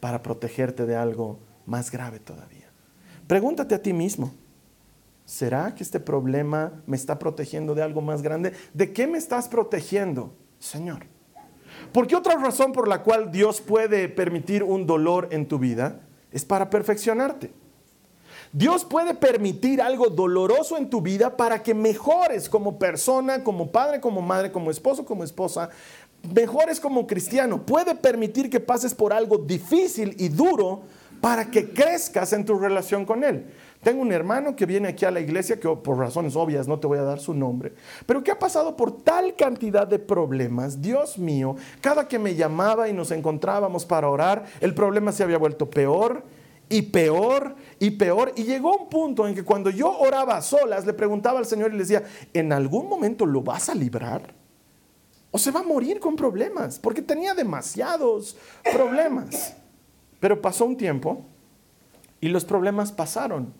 para 0.00 0.22
protegerte 0.22 0.86
de 0.86 0.96
algo 0.96 1.38
más 1.66 1.90
grave 1.90 2.20
todavía. 2.20 2.71
Pregúntate 3.26 3.74
a 3.74 3.82
ti 3.82 3.92
mismo, 3.92 4.32
¿será 5.24 5.74
que 5.74 5.82
este 5.82 6.00
problema 6.00 6.82
me 6.86 6.96
está 6.96 7.18
protegiendo 7.18 7.74
de 7.74 7.82
algo 7.82 8.00
más 8.00 8.22
grande? 8.22 8.52
¿De 8.74 8.92
qué 8.92 9.06
me 9.06 9.18
estás 9.18 9.48
protegiendo, 9.48 10.32
Señor? 10.58 11.06
Porque 11.92 12.16
otra 12.16 12.36
razón 12.36 12.72
por 12.72 12.88
la 12.88 13.02
cual 13.02 13.30
Dios 13.30 13.60
puede 13.60 14.08
permitir 14.08 14.62
un 14.62 14.86
dolor 14.86 15.28
en 15.30 15.46
tu 15.46 15.58
vida 15.58 16.00
es 16.30 16.44
para 16.44 16.70
perfeccionarte. 16.70 17.52
Dios 18.52 18.84
puede 18.84 19.14
permitir 19.14 19.80
algo 19.80 20.08
doloroso 20.08 20.76
en 20.76 20.90
tu 20.90 21.00
vida 21.00 21.36
para 21.36 21.62
que 21.62 21.72
mejores 21.72 22.50
como 22.50 22.78
persona, 22.78 23.42
como 23.42 23.70
padre, 23.70 24.00
como 24.00 24.20
madre, 24.20 24.52
como 24.52 24.70
esposo, 24.70 25.06
como 25.06 25.24
esposa, 25.24 25.70
mejores 26.34 26.78
como 26.78 27.06
cristiano. 27.06 27.64
Puede 27.64 27.94
permitir 27.94 28.50
que 28.50 28.60
pases 28.60 28.94
por 28.94 29.14
algo 29.14 29.38
difícil 29.38 30.14
y 30.18 30.28
duro 30.28 30.82
para 31.22 31.48
que 31.52 31.70
crezcas 31.70 32.32
en 32.32 32.44
tu 32.44 32.58
relación 32.58 33.06
con 33.06 33.22
Él. 33.22 33.46
Tengo 33.80 34.02
un 34.02 34.10
hermano 34.10 34.56
que 34.56 34.66
viene 34.66 34.88
aquí 34.88 35.04
a 35.04 35.10
la 35.12 35.20
iglesia, 35.20 35.60
que 35.60 35.68
por 35.68 35.96
razones 35.96 36.34
obvias 36.34 36.66
no 36.66 36.80
te 36.80 36.88
voy 36.88 36.98
a 36.98 37.02
dar 37.02 37.20
su 37.20 37.32
nombre, 37.32 37.72
pero 38.06 38.24
que 38.24 38.32
ha 38.32 38.38
pasado 38.40 38.76
por 38.76 39.04
tal 39.04 39.36
cantidad 39.36 39.86
de 39.86 40.00
problemas, 40.00 40.82
Dios 40.82 41.18
mío, 41.18 41.54
cada 41.80 42.08
que 42.08 42.18
me 42.18 42.34
llamaba 42.34 42.88
y 42.88 42.92
nos 42.92 43.12
encontrábamos 43.12 43.86
para 43.86 44.08
orar, 44.08 44.46
el 44.60 44.74
problema 44.74 45.12
se 45.12 45.22
había 45.22 45.38
vuelto 45.38 45.70
peor 45.70 46.24
y 46.68 46.82
peor 46.82 47.54
y 47.78 47.92
peor. 47.92 48.32
Y 48.34 48.42
llegó 48.42 48.76
un 48.76 48.88
punto 48.88 49.28
en 49.28 49.36
que 49.36 49.44
cuando 49.44 49.70
yo 49.70 49.96
oraba 49.96 50.36
a 50.36 50.42
solas, 50.42 50.84
le 50.86 50.92
preguntaba 50.92 51.38
al 51.38 51.46
Señor 51.46 51.70
y 51.70 51.74
le 51.74 51.84
decía, 51.84 52.02
¿en 52.32 52.52
algún 52.52 52.88
momento 52.88 53.26
lo 53.26 53.42
vas 53.42 53.68
a 53.68 53.76
librar? 53.76 54.34
¿O 55.30 55.38
se 55.38 55.52
va 55.52 55.60
a 55.60 55.64
morir 55.64 56.00
con 56.00 56.16
problemas? 56.16 56.80
Porque 56.80 57.00
tenía 57.00 57.32
demasiados 57.32 58.36
problemas. 58.72 59.54
Pero 60.22 60.40
pasó 60.40 60.66
un 60.66 60.76
tiempo 60.76 61.24
y 62.20 62.28
los 62.28 62.44
problemas 62.44 62.92
pasaron. 62.92 63.52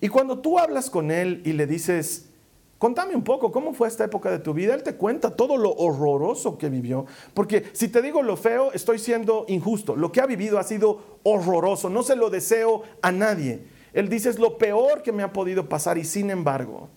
Y 0.00 0.08
cuando 0.08 0.40
tú 0.40 0.58
hablas 0.58 0.90
con 0.90 1.12
él 1.12 1.42
y 1.44 1.52
le 1.52 1.64
dices, 1.64 2.28
contame 2.76 3.14
un 3.14 3.22
poco, 3.22 3.52
¿cómo 3.52 3.72
fue 3.72 3.86
esta 3.86 4.02
época 4.02 4.28
de 4.28 4.40
tu 4.40 4.52
vida? 4.52 4.74
Él 4.74 4.82
te 4.82 4.96
cuenta 4.96 5.36
todo 5.36 5.56
lo 5.56 5.72
horroroso 5.74 6.58
que 6.58 6.68
vivió. 6.68 7.06
Porque 7.34 7.70
si 7.72 7.86
te 7.86 8.02
digo 8.02 8.20
lo 8.24 8.36
feo, 8.36 8.72
estoy 8.72 8.98
siendo 8.98 9.44
injusto. 9.46 9.94
Lo 9.94 10.10
que 10.10 10.20
ha 10.20 10.26
vivido 10.26 10.58
ha 10.58 10.64
sido 10.64 11.20
horroroso. 11.22 11.88
No 11.88 12.02
se 12.02 12.16
lo 12.16 12.30
deseo 12.30 12.82
a 13.00 13.12
nadie. 13.12 13.62
Él 13.92 14.08
dice, 14.08 14.28
es 14.28 14.40
lo 14.40 14.58
peor 14.58 15.04
que 15.04 15.12
me 15.12 15.22
ha 15.22 15.32
podido 15.32 15.68
pasar 15.68 15.98
y 15.98 16.04
sin 16.04 16.30
embargo, 16.30 16.88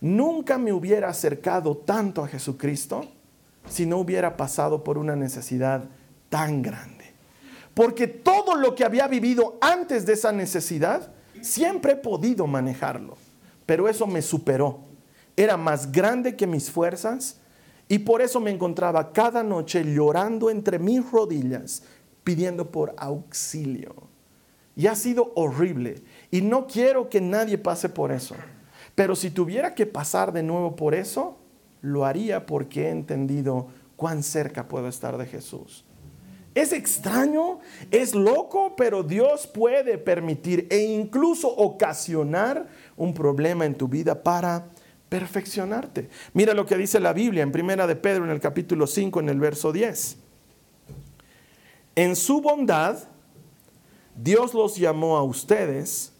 nunca 0.00 0.58
me 0.58 0.72
hubiera 0.72 1.08
acercado 1.08 1.76
tanto 1.76 2.22
a 2.22 2.28
Jesucristo 2.28 3.04
si 3.68 3.84
no 3.84 3.98
hubiera 3.98 4.36
pasado 4.36 4.84
por 4.84 4.96
una 4.96 5.16
necesidad 5.16 5.86
tan 6.28 6.62
grande. 6.62 6.97
Porque 7.78 8.08
todo 8.08 8.56
lo 8.56 8.74
que 8.74 8.84
había 8.84 9.06
vivido 9.06 9.56
antes 9.60 10.04
de 10.04 10.14
esa 10.14 10.32
necesidad 10.32 11.12
Siempre 11.40 11.92
he 11.92 11.96
podido 11.96 12.46
manejarlo, 12.46 13.16
pero 13.66 13.88
eso 13.88 14.06
me 14.06 14.22
superó. 14.22 14.80
Era 15.36 15.56
más 15.56 15.92
grande 15.92 16.36
que 16.36 16.46
mis 16.46 16.70
fuerzas 16.70 17.40
y 17.88 18.00
por 18.00 18.20
eso 18.20 18.40
me 18.40 18.50
encontraba 18.50 19.12
cada 19.12 19.42
noche 19.42 19.84
llorando 19.84 20.50
entre 20.50 20.78
mis 20.78 21.08
rodillas, 21.10 21.82
pidiendo 22.24 22.70
por 22.70 22.94
auxilio. 22.96 23.94
Y 24.74 24.86
ha 24.86 24.94
sido 24.94 25.32
horrible. 25.34 26.02
Y 26.30 26.40
no 26.40 26.66
quiero 26.66 27.08
que 27.08 27.20
nadie 27.20 27.58
pase 27.58 27.88
por 27.88 28.12
eso. 28.12 28.34
Pero 28.94 29.16
si 29.16 29.30
tuviera 29.30 29.74
que 29.74 29.86
pasar 29.86 30.32
de 30.32 30.42
nuevo 30.42 30.76
por 30.76 30.94
eso, 30.94 31.38
lo 31.80 32.04
haría 32.04 32.46
porque 32.46 32.86
he 32.86 32.90
entendido 32.90 33.68
cuán 33.96 34.22
cerca 34.22 34.68
puedo 34.68 34.88
estar 34.88 35.18
de 35.18 35.26
Jesús. 35.26 35.84
Es 36.54 36.72
extraño, 36.72 37.60
es 37.90 38.14
loco, 38.14 38.74
pero 38.76 39.02
Dios 39.02 39.46
puede 39.46 39.98
permitir 39.98 40.66
e 40.70 40.78
incluso 40.78 41.48
ocasionar 41.48 42.66
un 42.96 43.14
problema 43.14 43.64
en 43.64 43.76
tu 43.76 43.86
vida 43.86 44.22
para 44.22 44.68
perfeccionarte. 45.08 46.08
Mira 46.32 46.54
lo 46.54 46.66
que 46.66 46.76
dice 46.76 47.00
la 47.00 47.12
Biblia 47.12 47.42
en 47.42 47.52
Primera 47.52 47.86
de 47.86 47.96
Pedro 47.96 48.24
en 48.24 48.30
el 48.30 48.40
capítulo 48.40 48.86
5 48.86 49.20
en 49.20 49.28
el 49.28 49.40
verso 49.40 49.72
10. 49.72 50.16
En 51.94 52.16
su 52.16 52.40
bondad 52.40 52.98
Dios 54.16 54.52
los 54.52 54.76
llamó 54.76 55.16
a 55.16 55.22
ustedes 55.22 56.12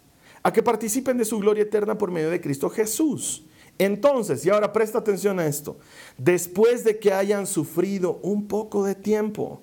a 0.43 0.53
que 0.53 0.63
participen 0.63 1.19
de 1.19 1.25
su 1.25 1.39
gloria 1.39 1.65
eterna 1.65 1.99
por 1.99 2.11
medio 2.11 2.31
de 2.31 2.41
Cristo 2.41 2.71
Jesús. 2.71 3.45
Entonces, 3.77 4.45
y 4.45 4.51
ahora 4.51 4.73
presta 4.73 4.99
atención 4.99 5.39
a 5.39 5.47
esto, 5.47 5.79
después 6.17 6.85
de 6.85 6.99
que 6.99 7.13
hayan 7.13 7.47
sufrido 7.47 8.19
un 8.23 8.49
poco 8.49 8.85
de 8.85 8.95
tiempo, 8.95 9.63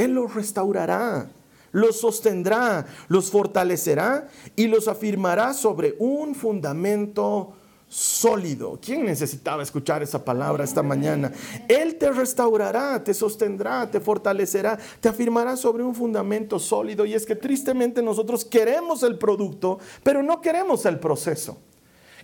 él 0.00 0.12
los 0.12 0.34
restaurará, 0.34 1.30
los 1.72 2.00
sostendrá, 2.00 2.86
los 3.08 3.30
fortalecerá 3.30 4.28
y 4.56 4.66
los 4.66 4.88
afirmará 4.88 5.54
sobre 5.54 5.94
un 5.98 6.34
fundamento 6.34 7.52
sólido. 7.88 8.78
¿Quién 8.80 9.04
necesitaba 9.04 9.62
escuchar 9.62 10.02
esa 10.02 10.24
palabra 10.24 10.64
esta 10.64 10.82
mañana? 10.82 11.32
Él 11.68 11.96
te 11.96 12.10
restaurará, 12.10 13.02
te 13.02 13.12
sostendrá, 13.12 13.90
te 13.90 14.00
fortalecerá, 14.00 14.78
te 15.00 15.08
afirmará 15.08 15.56
sobre 15.56 15.82
un 15.82 15.94
fundamento 15.94 16.58
sólido. 16.58 17.04
Y 17.04 17.14
es 17.14 17.26
que 17.26 17.36
tristemente 17.36 18.00
nosotros 18.02 18.44
queremos 18.44 19.02
el 19.02 19.18
producto, 19.18 19.78
pero 20.02 20.22
no 20.22 20.40
queremos 20.40 20.86
el 20.86 20.98
proceso. 20.98 21.58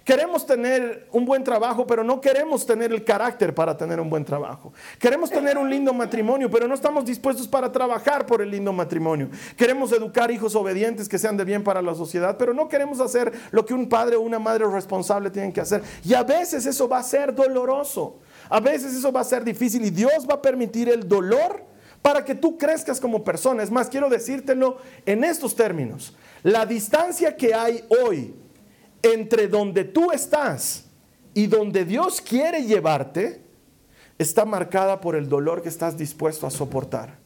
Queremos 0.06 0.46
tener 0.46 1.08
un 1.10 1.24
buen 1.24 1.42
trabajo, 1.42 1.84
pero 1.84 2.04
no 2.04 2.20
queremos 2.20 2.64
tener 2.64 2.92
el 2.92 3.02
carácter 3.02 3.52
para 3.52 3.76
tener 3.76 3.98
un 3.98 4.08
buen 4.08 4.24
trabajo. 4.24 4.72
Queremos 5.00 5.28
tener 5.30 5.58
un 5.58 5.68
lindo 5.68 5.92
matrimonio, 5.92 6.48
pero 6.48 6.68
no 6.68 6.74
estamos 6.74 7.04
dispuestos 7.04 7.48
para 7.48 7.72
trabajar 7.72 8.24
por 8.24 8.40
el 8.40 8.52
lindo 8.52 8.72
matrimonio. 8.72 9.28
Queremos 9.56 9.90
educar 9.90 10.30
hijos 10.30 10.54
obedientes 10.54 11.08
que 11.08 11.18
sean 11.18 11.36
de 11.36 11.44
bien 11.44 11.64
para 11.64 11.82
la 11.82 11.92
sociedad, 11.92 12.36
pero 12.38 12.54
no 12.54 12.68
queremos 12.68 13.00
hacer 13.00 13.32
lo 13.50 13.66
que 13.66 13.74
un 13.74 13.88
padre 13.88 14.14
o 14.14 14.20
una 14.20 14.38
madre 14.38 14.64
responsable 14.68 15.28
tienen 15.28 15.52
que 15.52 15.60
hacer. 15.60 15.82
Y 16.04 16.14
a 16.14 16.22
veces 16.22 16.66
eso 16.66 16.88
va 16.88 16.98
a 16.98 17.02
ser 17.02 17.34
doloroso. 17.34 18.20
A 18.48 18.60
veces 18.60 18.94
eso 18.94 19.10
va 19.10 19.22
a 19.22 19.24
ser 19.24 19.42
difícil 19.42 19.84
y 19.84 19.90
Dios 19.90 20.24
va 20.30 20.34
a 20.34 20.42
permitir 20.42 20.88
el 20.88 21.08
dolor 21.08 21.64
para 22.00 22.24
que 22.24 22.36
tú 22.36 22.56
crezcas 22.56 23.00
como 23.00 23.24
persona. 23.24 23.64
Es 23.64 23.72
más, 23.72 23.88
quiero 23.88 24.08
decírtelo 24.08 24.76
en 25.04 25.24
estos 25.24 25.56
términos. 25.56 26.14
La 26.44 26.64
distancia 26.64 27.36
que 27.36 27.52
hay 27.52 27.82
hoy 28.04 28.45
entre 29.12 29.48
donde 29.48 29.84
tú 29.84 30.12
estás 30.12 30.84
y 31.34 31.46
donde 31.46 31.84
Dios 31.84 32.20
quiere 32.20 32.64
llevarte 32.64 33.42
está 34.18 34.44
marcada 34.44 35.00
por 35.00 35.16
el 35.16 35.28
dolor 35.28 35.62
que 35.62 35.68
estás 35.68 35.98
dispuesto 35.98 36.46
a 36.46 36.50
soportar. 36.50 37.18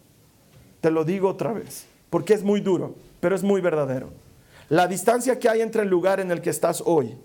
Te 0.80 0.90
lo 0.90 1.04
digo 1.04 1.28
otra 1.28 1.52
vez, 1.52 1.86
porque 2.08 2.34
es 2.34 2.42
muy 2.42 2.60
duro, 2.60 2.96
pero 3.20 3.36
es 3.36 3.42
muy 3.42 3.60
verdadero. 3.60 4.10
La 4.68 4.86
distancia 4.86 5.38
que 5.38 5.48
hay 5.48 5.60
entre 5.60 5.82
el 5.82 5.88
lugar 5.88 6.20
en 6.20 6.30
el 6.30 6.40
que 6.40 6.50
estás 6.50 6.82
hoy 6.84 7.16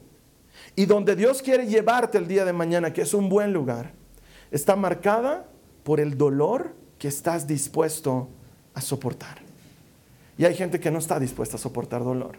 y 0.76 0.86
donde 0.86 1.16
Dios 1.16 1.42
quiere 1.42 1.68
llevarte 1.68 2.18
el 2.18 2.28
día 2.28 2.46
de 2.46 2.54
mañana, 2.54 2.94
que 2.94 3.02
es 3.02 3.14
un 3.14 3.30
buen 3.30 3.54
lugar, 3.54 3.94
está 4.52 4.76
marcada 4.76 5.48
por 5.84 6.00
el 6.00 6.18
dolor 6.18 6.74
que 7.00 7.08
estás 7.08 7.48
dispuesto 7.48 8.30
a 8.74 8.82
soportar. 8.82 9.40
Y 10.38 10.46
hay 10.46 10.56
gente 10.56 10.80
que 10.80 10.92
no 10.92 11.00
está 11.00 11.20
dispuesta 11.20 11.56
a 11.56 11.60
soportar 11.60 12.04
dolor 12.04 12.38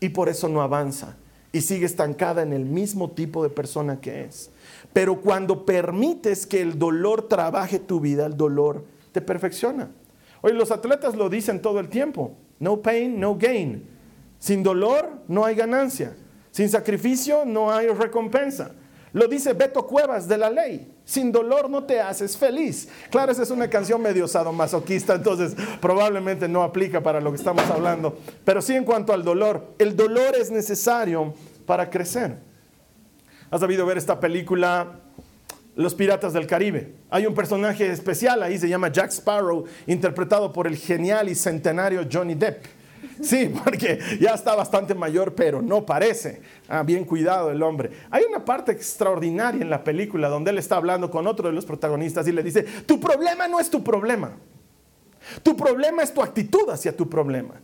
y 0.00 0.08
por 0.08 0.28
eso 0.28 0.48
no 0.48 0.62
avanza 0.62 1.16
y 1.52 1.60
sigue 1.62 1.86
estancada 1.86 2.42
en 2.42 2.52
el 2.52 2.64
mismo 2.64 3.10
tipo 3.10 3.42
de 3.42 3.50
persona 3.50 4.00
que 4.00 4.24
es. 4.24 4.50
Pero 4.92 5.20
cuando 5.20 5.64
permites 5.64 6.46
que 6.46 6.60
el 6.60 6.78
dolor 6.78 7.28
trabaje 7.28 7.78
tu 7.78 8.00
vida, 8.00 8.26
el 8.26 8.36
dolor 8.36 8.84
te 9.12 9.20
perfecciona. 9.20 9.90
Hoy 10.40 10.52
los 10.52 10.70
atletas 10.70 11.16
lo 11.16 11.28
dicen 11.28 11.62
todo 11.62 11.80
el 11.80 11.88
tiempo. 11.88 12.32
No 12.58 12.82
pain, 12.82 13.18
no 13.18 13.36
gain. 13.36 13.88
Sin 14.38 14.62
dolor 14.62 15.22
no 15.26 15.44
hay 15.44 15.54
ganancia. 15.54 16.16
Sin 16.50 16.68
sacrificio 16.68 17.44
no 17.44 17.72
hay 17.72 17.88
recompensa. 17.88 18.72
Lo 19.12 19.26
dice 19.26 19.52
Beto 19.52 19.86
Cuevas 19.86 20.28
de 20.28 20.38
la 20.38 20.50
ley. 20.50 20.92
Sin 21.08 21.32
dolor 21.32 21.70
no 21.70 21.84
te 21.84 22.02
haces 22.02 22.36
feliz. 22.36 22.86
Claro, 23.10 23.32
esa 23.32 23.42
es 23.42 23.50
una 23.50 23.70
canción 23.70 24.02
medio 24.02 24.28
sadomasoquista, 24.28 25.14
entonces 25.14 25.56
probablemente 25.80 26.48
no 26.48 26.62
aplica 26.62 27.02
para 27.02 27.18
lo 27.18 27.30
que 27.30 27.38
estamos 27.38 27.64
hablando. 27.70 28.18
Pero 28.44 28.60
sí 28.60 28.74
en 28.74 28.84
cuanto 28.84 29.14
al 29.14 29.24
dolor, 29.24 29.72
el 29.78 29.96
dolor 29.96 30.36
es 30.38 30.50
necesario 30.50 31.32
para 31.64 31.88
crecer. 31.88 32.36
¿Has 33.50 33.62
debido 33.62 33.86
ver 33.86 33.96
esta 33.96 34.20
película 34.20 35.00
Los 35.76 35.94
Piratas 35.94 36.34
del 36.34 36.46
Caribe? 36.46 36.92
Hay 37.08 37.24
un 37.24 37.34
personaje 37.34 37.90
especial 37.90 38.42
ahí, 38.42 38.58
se 38.58 38.68
llama 38.68 38.92
Jack 38.92 39.10
Sparrow, 39.10 39.64
interpretado 39.86 40.52
por 40.52 40.66
el 40.66 40.76
genial 40.76 41.30
y 41.30 41.34
centenario 41.34 42.06
Johnny 42.12 42.34
Depp. 42.34 42.66
Sí, 43.22 43.52
porque 43.64 43.98
ya 44.20 44.34
está 44.34 44.54
bastante 44.54 44.94
mayor, 44.94 45.34
pero 45.34 45.60
no 45.60 45.84
parece. 45.84 46.40
Ah, 46.68 46.82
bien 46.82 47.04
cuidado 47.04 47.50
el 47.50 47.62
hombre. 47.62 47.90
Hay 48.10 48.24
una 48.24 48.44
parte 48.44 48.72
extraordinaria 48.72 49.62
en 49.62 49.70
la 49.70 49.82
película 49.82 50.28
donde 50.28 50.50
él 50.50 50.58
está 50.58 50.76
hablando 50.76 51.10
con 51.10 51.26
otro 51.26 51.48
de 51.48 51.54
los 51.54 51.64
protagonistas 51.64 52.26
y 52.28 52.32
le 52.32 52.42
dice, 52.42 52.62
tu 52.86 53.00
problema 53.00 53.48
no 53.48 53.60
es 53.60 53.70
tu 53.70 53.82
problema. 53.82 54.32
Tu 55.42 55.56
problema 55.56 56.02
es 56.02 56.12
tu 56.14 56.22
actitud 56.22 56.68
hacia 56.70 56.96
tu 56.96 57.08
problema. 57.08 57.54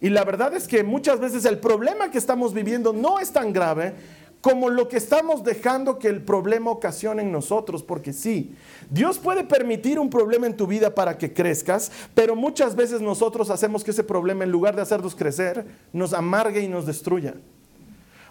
Y 0.00 0.08
la 0.08 0.24
verdad 0.24 0.54
es 0.54 0.66
que 0.66 0.82
muchas 0.82 1.20
veces 1.20 1.44
el 1.44 1.58
problema 1.58 2.10
que 2.10 2.18
estamos 2.18 2.54
viviendo 2.54 2.92
no 2.92 3.18
es 3.18 3.32
tan 3.32 3.52
grave 3.52 3.94
como 4.40 4.70
lo 4.70 4.88
que 4.88 4.96
estamos 4.96 5.44
dejando 5.44 5.98
que 5.98 6.08
el 6.08 6.22
problema 6.22 6.70
ocasione 6.70 7.22
en 7.22 7.32
nosotros, 7.32 7.82
porque 7.82 8.12
sí, 8.12 8.54
Dios 8.88 9.18
puede 9.18 9.44
permitir 9.44 9.98
un 9.98 10.08
problema 10.08 10.46
en 10.46 10.56
tu 10.56 10.66
vida 10.66 10.94
para 10.94 11.18
que 11.18 11.32
crezcas, 11.32 11.92
pero 12.14 12.34
muchas 12.34 12.74
veces 12.74 13.00
nosotros 13.02 13.50
hacemos 13.50 13.84
que 13.84 13.90
ese 13.90 14.04
problema, 14.04 14.44
en 14.44 14.50
lugar 14.50 14.74
de 14.74 14.82
hacernos 14.82 15.14
crecer, 15.14 15.66
nos 15.92 16.14
amargue 16.14 16.60
y 16.60 16.68
nos 16.68 16.86
destruya. 16.86 17.34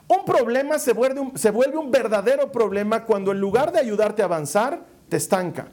Un 0.08 0.26
problema 0.26 0.80
se 0.80 0.93
vuelve 0.93 1.19
un, 1.19 1.38
se 1.38 1.52
vuelve 1.52 1.78
un 1.78 1.91
verdadero 1.91 2.52
problema 2.52 3.06
cuando 3.06 3.32
en 3.32 3.39
lugar 3.39 3.72
de 3.72 3.80
ayudarte 3.80 4.24
a 4.24 4.26
avanzar, 4.26 4.84
te 5.10 5.17
estanca. 5.17 5.67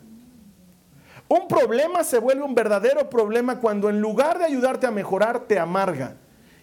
Un 1.29 1.49
problema 1.49 2.05
se 2.05 2.19
vuelve 2.19 2.45
un 2.45 2.55
verdadero 2.55 3.09
problema 3.09 3.59
cuando 3.59 3.89
en 3.89 4.01
lugar 4.01 4.39
de 4.39 4.45
ayudarte 4.45 4.87
a 4.87 4.91
mejorar, 4.91 5.41
te 5.41 5.59
amarga 5.59 6.17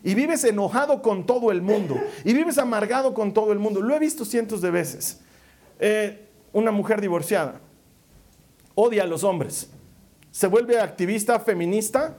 y 0.03 0.15
vives 0.15 0.43
enojado 0.43 1.01
con 1.01 1.25
todo 1.25 1.51
el 1.51 1.61
mundo 1.61 1.99
y 2.25 2.33
vives 2.33 2.57
amargado 2.57 3.13
con 3.13 3.33
todo 3.33 3.51
el 3.53 3.59
mundo. 3.59 3.81
Lo 3.81 3.95
he 3.95 3.99
visto 3.99 4.25
cientos 4.25 4.61
de 4.61 4.69
veces. 4.69 5.21
Eh, 5.79 6.27
una 6.51 6.71
mujer 6.71 7.01
divorciada 7.01 7.61
odia 8.75 9.03
a 9.03 9.07
los 9.07 9.23
hombres, 9.23 9.69
se 10.31 10.47
vuelve 10.47 10.79
activista 10.79 11.39
feminista 11.39 12.15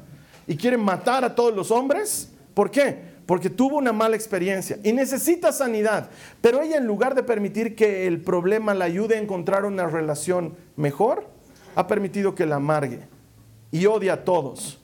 y 0.46 0.56
quiere 0.56 0.76
matar 0.76 1.24
a 1.24 1.34
todos 1.34 1.54
los 1.54 1.70
hombres. 1.70 2.30
¿Por 2.54 2.70
qué? 2.70 3.14
Porque 3.26 3.50
tuvo 3.50 3.78
una 3.78 3.92
mala 3.92 4.16
experiencia 4.16 4.78
y 4.84 4.92
necesita 4.92 5.50
sanidad. 5.50 6.10
Pero 6.40 6.62
ella 6.62 6.76
en 6.76 6.86
lugar 6.86 7.14
de 7.14 7.22
permitir 7.22 7.74
que 7.74 8.06
el 8.06 8.20
problema 8.20 8.74
la 8.74 8.84
ayude 8.84 9.16
a 9.16 9.20
encontrar 9.20 9.64
una 9.64 9.86
relación 9.86 10.56
mejor, 10.76 11.26
ha 11.74 11.86
permitido 11.86 12.34
que 12.34 12.46
la 12.46 12.56
amargue 12.56 13.00
y 13.72 13.86
odia 13.86 14.12
a 14.12 14.24
todos 14.24 14.83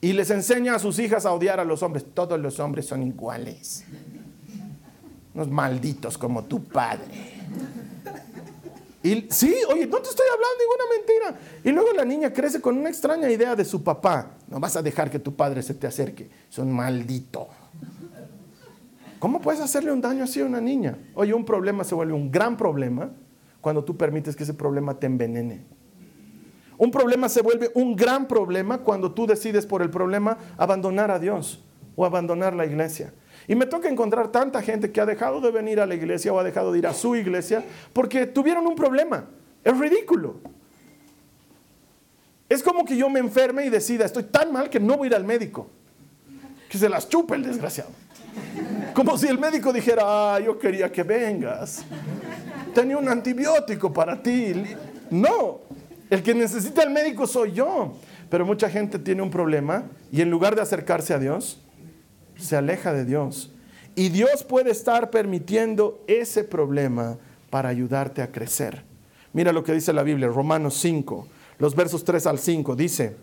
y 0.00 0.12
les 0.12 0.30
enseña 0.30 0.74
a 0.74 0.78
sus 0.78 0.98
hijas 0.98 1.26
a 1.26 1.32
odiar 1.32 1.60
a 1.60 1.64
los 1.64 1.82
hombres. 1.82 2.04
Todos 2.14 2.40
los 2.40 2.58
hombres 2.58 2.86
son 2.86 3.02
iguales. 3.02 3.84
Unos 5.34 5.48
malditos 5.48 6.16
como 6.16 6.44
tu 6.44 6.64
padre. 6.64 7.38
Y 9.02 9.26
sí, 9.30 9.54
oye, 9.70 9.86
no 9.86 9.98
te 9.98 10.10
estoy 10.10 10.26
hablando 10.32 10.56
ninguna 10.58 10.84
mentira. 10.96 11.40
Y 11.64 11.72
luego 11.72 11.92
la 11.92 12.04
niña 12.04 12.32
crece 12.32 12.60
con 12.60 12.76
una 12.76 12.88
extraña 12.88 13.30
idea 13.30 13.56
de 13.56 13.64
su 13.64 13.82
papá. 13.82 14.32
No 14.48 14.60
vas 14.60 14.76
a 14.76 14.82
dejar 14.82 15.10
que 15.10 15.18
tu 15.18 15.34
padre 15.34 15.62
se 15.62 15.74
te 15.74 15.86
acerque. 15.86 16.30
Son 16.48 16.70
maldito. 16.70 17.48
¿Cómo 19.18 19.40
puedes 19.40 19.60
hacerle 19.60 19.92
un 19.92 20.00
daño 20.00 20.24
así 20.24 20.40
a 20.40 20.46
una 20.46 20.60
niña? 20.60 20.98
Oye, 21.14 21.34
un 21.34 21.44
problema 21.44 21.84
se 21.84 21.94
vuelve 21.94 22.14
un 22.14 22.30
gran 22.30 22.56
problema 22.56 23.10
cuando 23.60 23.84
tú 23.84 23.96
permites 23.96 24.34
que 24.34 24.44
ese 24.44 24.54
problema 24.54 24.98
te 24.98 25.06
envenene. 25.06 25.64
Un 26.80 26.90
problema 26.90 27.28
se 27.28 27.42
vuelve 27.42 27.70
un 27.74 27.94
gran 27.94 28.26
problema 28.26 28.78
cuando 28.78 29.12
tú 29.12 29.26
decides 29.26 29.66
por 29.66 29.82
el 29.82 29.90
problema 29.90 30.38
abandonar 30.56 31.10
a 31.10 31.18
Dios 31.18 31.62
o 31.94 32.06
abandonar 32.06 32.54
la 32.54 32.64
iglesia. 32.64 33.12
Y 33.46 33.54
me 33.54 33.66
toca 33.66 33.90
encontrar 33.90 34.32
tanta 34.32 34.62
gente 34.62 34.90
que 34.90 34.98
ha 34.98 35.04
dejado 35.04 35.42
de 35.42 35.50
venir 35.50 35.78
a 35.78 35.84
la 35.84 35.94
iglesia 35.94 36.32
o 36.32 36.38
ha 36.38 36.42
dejado 36.42 36.72
de 36.72 36.78
ir 36.78 36.86
a 36.86 36.94
su 36.94 37.14
iglesia 37.14 37.62
porque 37.92 38.24
tuvieron 38.26 38.66
un 38.66 38.74
problema. 38.74 39.26
Es 39.62 39.76
ridículo. 39.76 40.36
Es 42.48 42.62
como 42.62 42.86
que 42.86 42.96
yo 42.96 43.10
me 43.10 43.20
enferme 43.20 43.66
y 43.66 43.68
decida, 43.68 44.06
estoy 44.06 44.22
tan 44.22 44.50
mal 44.50 44.70
que 44.70 44.80
no 44.80 44.96
voy 44.96 45.08
a 45.08 45.10
ir 45.10 45.14
al 45.16 45.24
médico. 45.24 45.68
Que 46.70 46.78
se 46.78 46.88
las 46.88 47.10
chupe 47.10 47.34
el 47.34 47.42
desgraciado. 47.42 47.90
Como 48.94 49.18
si 49.18 49.26
el 49.26 49.38
médico 49.38 49.70
dijera, 49.70 50.02
ah, 50.06 50.40
yo 50.40 50.58
quería 50.58 50.90
que 50.90 51.02
vengas. 51.02 51.84
Tenía 52.72 52.96
un 52.96 53.06
antibiótico 53.06 53.92
para 53.92 54.22
ti. 54.22 54.54
No, 55.10 55.60
el 56.10 56.22
que 56.22 56.34
necesita 56.34 56.82
el 56.82 56.90
médico 56.90 57.26
soy 57.26 57.52
yo. 57.52 57.94
Pero 58.28 58.46
mucha 58.46 58.70
gente 58.70 58.98
tiene 58.98 59.22
un 59.22 59.30
problema 59.30 59.90
y 60.12 60.20
en 60.20 60.30
lugar 60.30 60.54
de 60.54 60.62
acercarse 60.62 61.14
a 61.14 61.18
Dios, 61.18 61.60
se 62.36 62.56
aleja 62.56 62.92
de 62.92 63.04
Dios. 63.04 63.52
Y 63.96 64.08
Dios 64.08 64.44
puede 64.44 64.70
estar 64.70 65.10
permitiendo 65.10 66.04
ese 66.06 66.44
problema 66.44 67.18
para 67.50 67.68
ayudarte 67.68 68.22
a 68.22 68.30
crecer. 68.30 68.84
Mira 69.32 69.52
lo 69.52 69.64
que 69.64 69.72
dice 69.72 69.92
la 69.92 70.04
Biblia, 70.04 70.28
Romanos 70.28 70.74
5, 70.78 71.26
los 71.58 71.74
versos 71.74 72.04
3 72.04 72.26
al 72.26 72.38
5, 72.38 72.76
dice, 72.76 73.16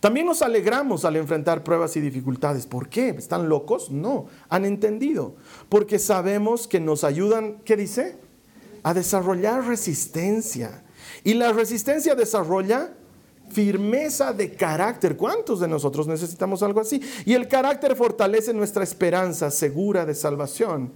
también 0.00 0.26
nos 0.26 0.42
alegramos 0.42 1.04
al 1.04 1.16
enfrentar 1.16 1.64
pruebas 1.64 1.96
y 1.96 2.00
dificultades. 2.00 2.66
¿Por 2.66 2.88
qué? 2.88 3.08
¿Están 3.10 3.48
locos? 3.48 3.90
No, 3.90 4.26
han 4.50 4.66
entendido. 4.66 5.36
Porque 5.68 5.98
sabemos 5.98 6.68
que 6.68 6.78
nos 6.78 7.04
ayudan, 7.04 7.60
¿qué 7.64 7.76
dice? 7.76 8.18
A 8.82 8.92
desarrollar 8.92 9.66
resistencia 9.66 10.83
y 11.24 11.32
la 11.32 11.52
resistencia 11.52 12.14
desarrolla 12.14 12.90
firmeza 13.50 14.32
de 14.32 14.52
carácter. 14.52 15.16
¿Cuántos 15.16 15.60
de 15.60 15.68
nosotros 15.68 16.06
necesitamos 16.06 16.62
algo 16.62 16.80
así? 16.80 17.00
Y 17.24 17.32
el 17.32 17.48
carácter 17.48 17.96
fortalece 17.96 18.52
nuestra 18.52 18.84
esperanza 18.84 19.50
segura 19.50 20.04
de 20.04 20.14
salvación. 20.14 20.92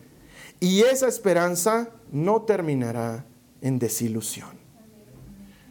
Y 0.60 0.80
esa 0.82 1.08
esperanza 1.08 1.88
no 2.12 2.42
terminará 2.42 3.24
en 3.62 3.78
desilusión. 3.78 4.50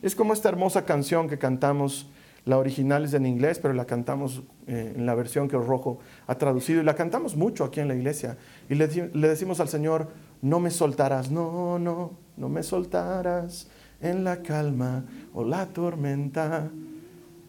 Es 0.02 0.16
como 0.16 0.34
esta 0.34 0.50
hermosa 0.50 0.86
canción 0.86 1.30
que 1.30 1.38
cantamos, 1.38 2.10
La 2.46 2.58
original 2.58 3.04
es 3.04 3.14
en 3.14 3.26
inglés, 3.26 3.60
pero 3.60 3.74
la 3.74 3.84
cantamos 3.84 4.42
eh, 4.68 4.94
en 4.96 5.06
la 5.06 5.16
versión 5.16 5.50
que 5.50 5.58
Rojo 5.58 6.00
ha 6.28 6.36
traducido 6.36 6.80
y 6.80 6.86
la 6.86 6.96
cantamos 6.96 7.36
mucho 7.36 7.66
aquí 7.66 7.82
en 7.82 7.90
la 7.90 7.96
iglesia. 7.96 8.38
Y 8.70 8.76
le 8.76 8.88
decimos 9.28 9.60
al 9.60 9.68
Señor, 9.68 10.08
no 10.42 10.62
me 10.62 10.72
soltarás, 10.72 11.30
no, 11.30 11.78
no, 11.78 12.14
no 12.38 12.48
me 12.48 12.64
soltarás 12.64 13.68
en 14.02 14.24
la 14.24 14.42
calma 14.42 15.06
o 15.34 15.44
la 15.44 15.66
tormenta. 15.68 16.70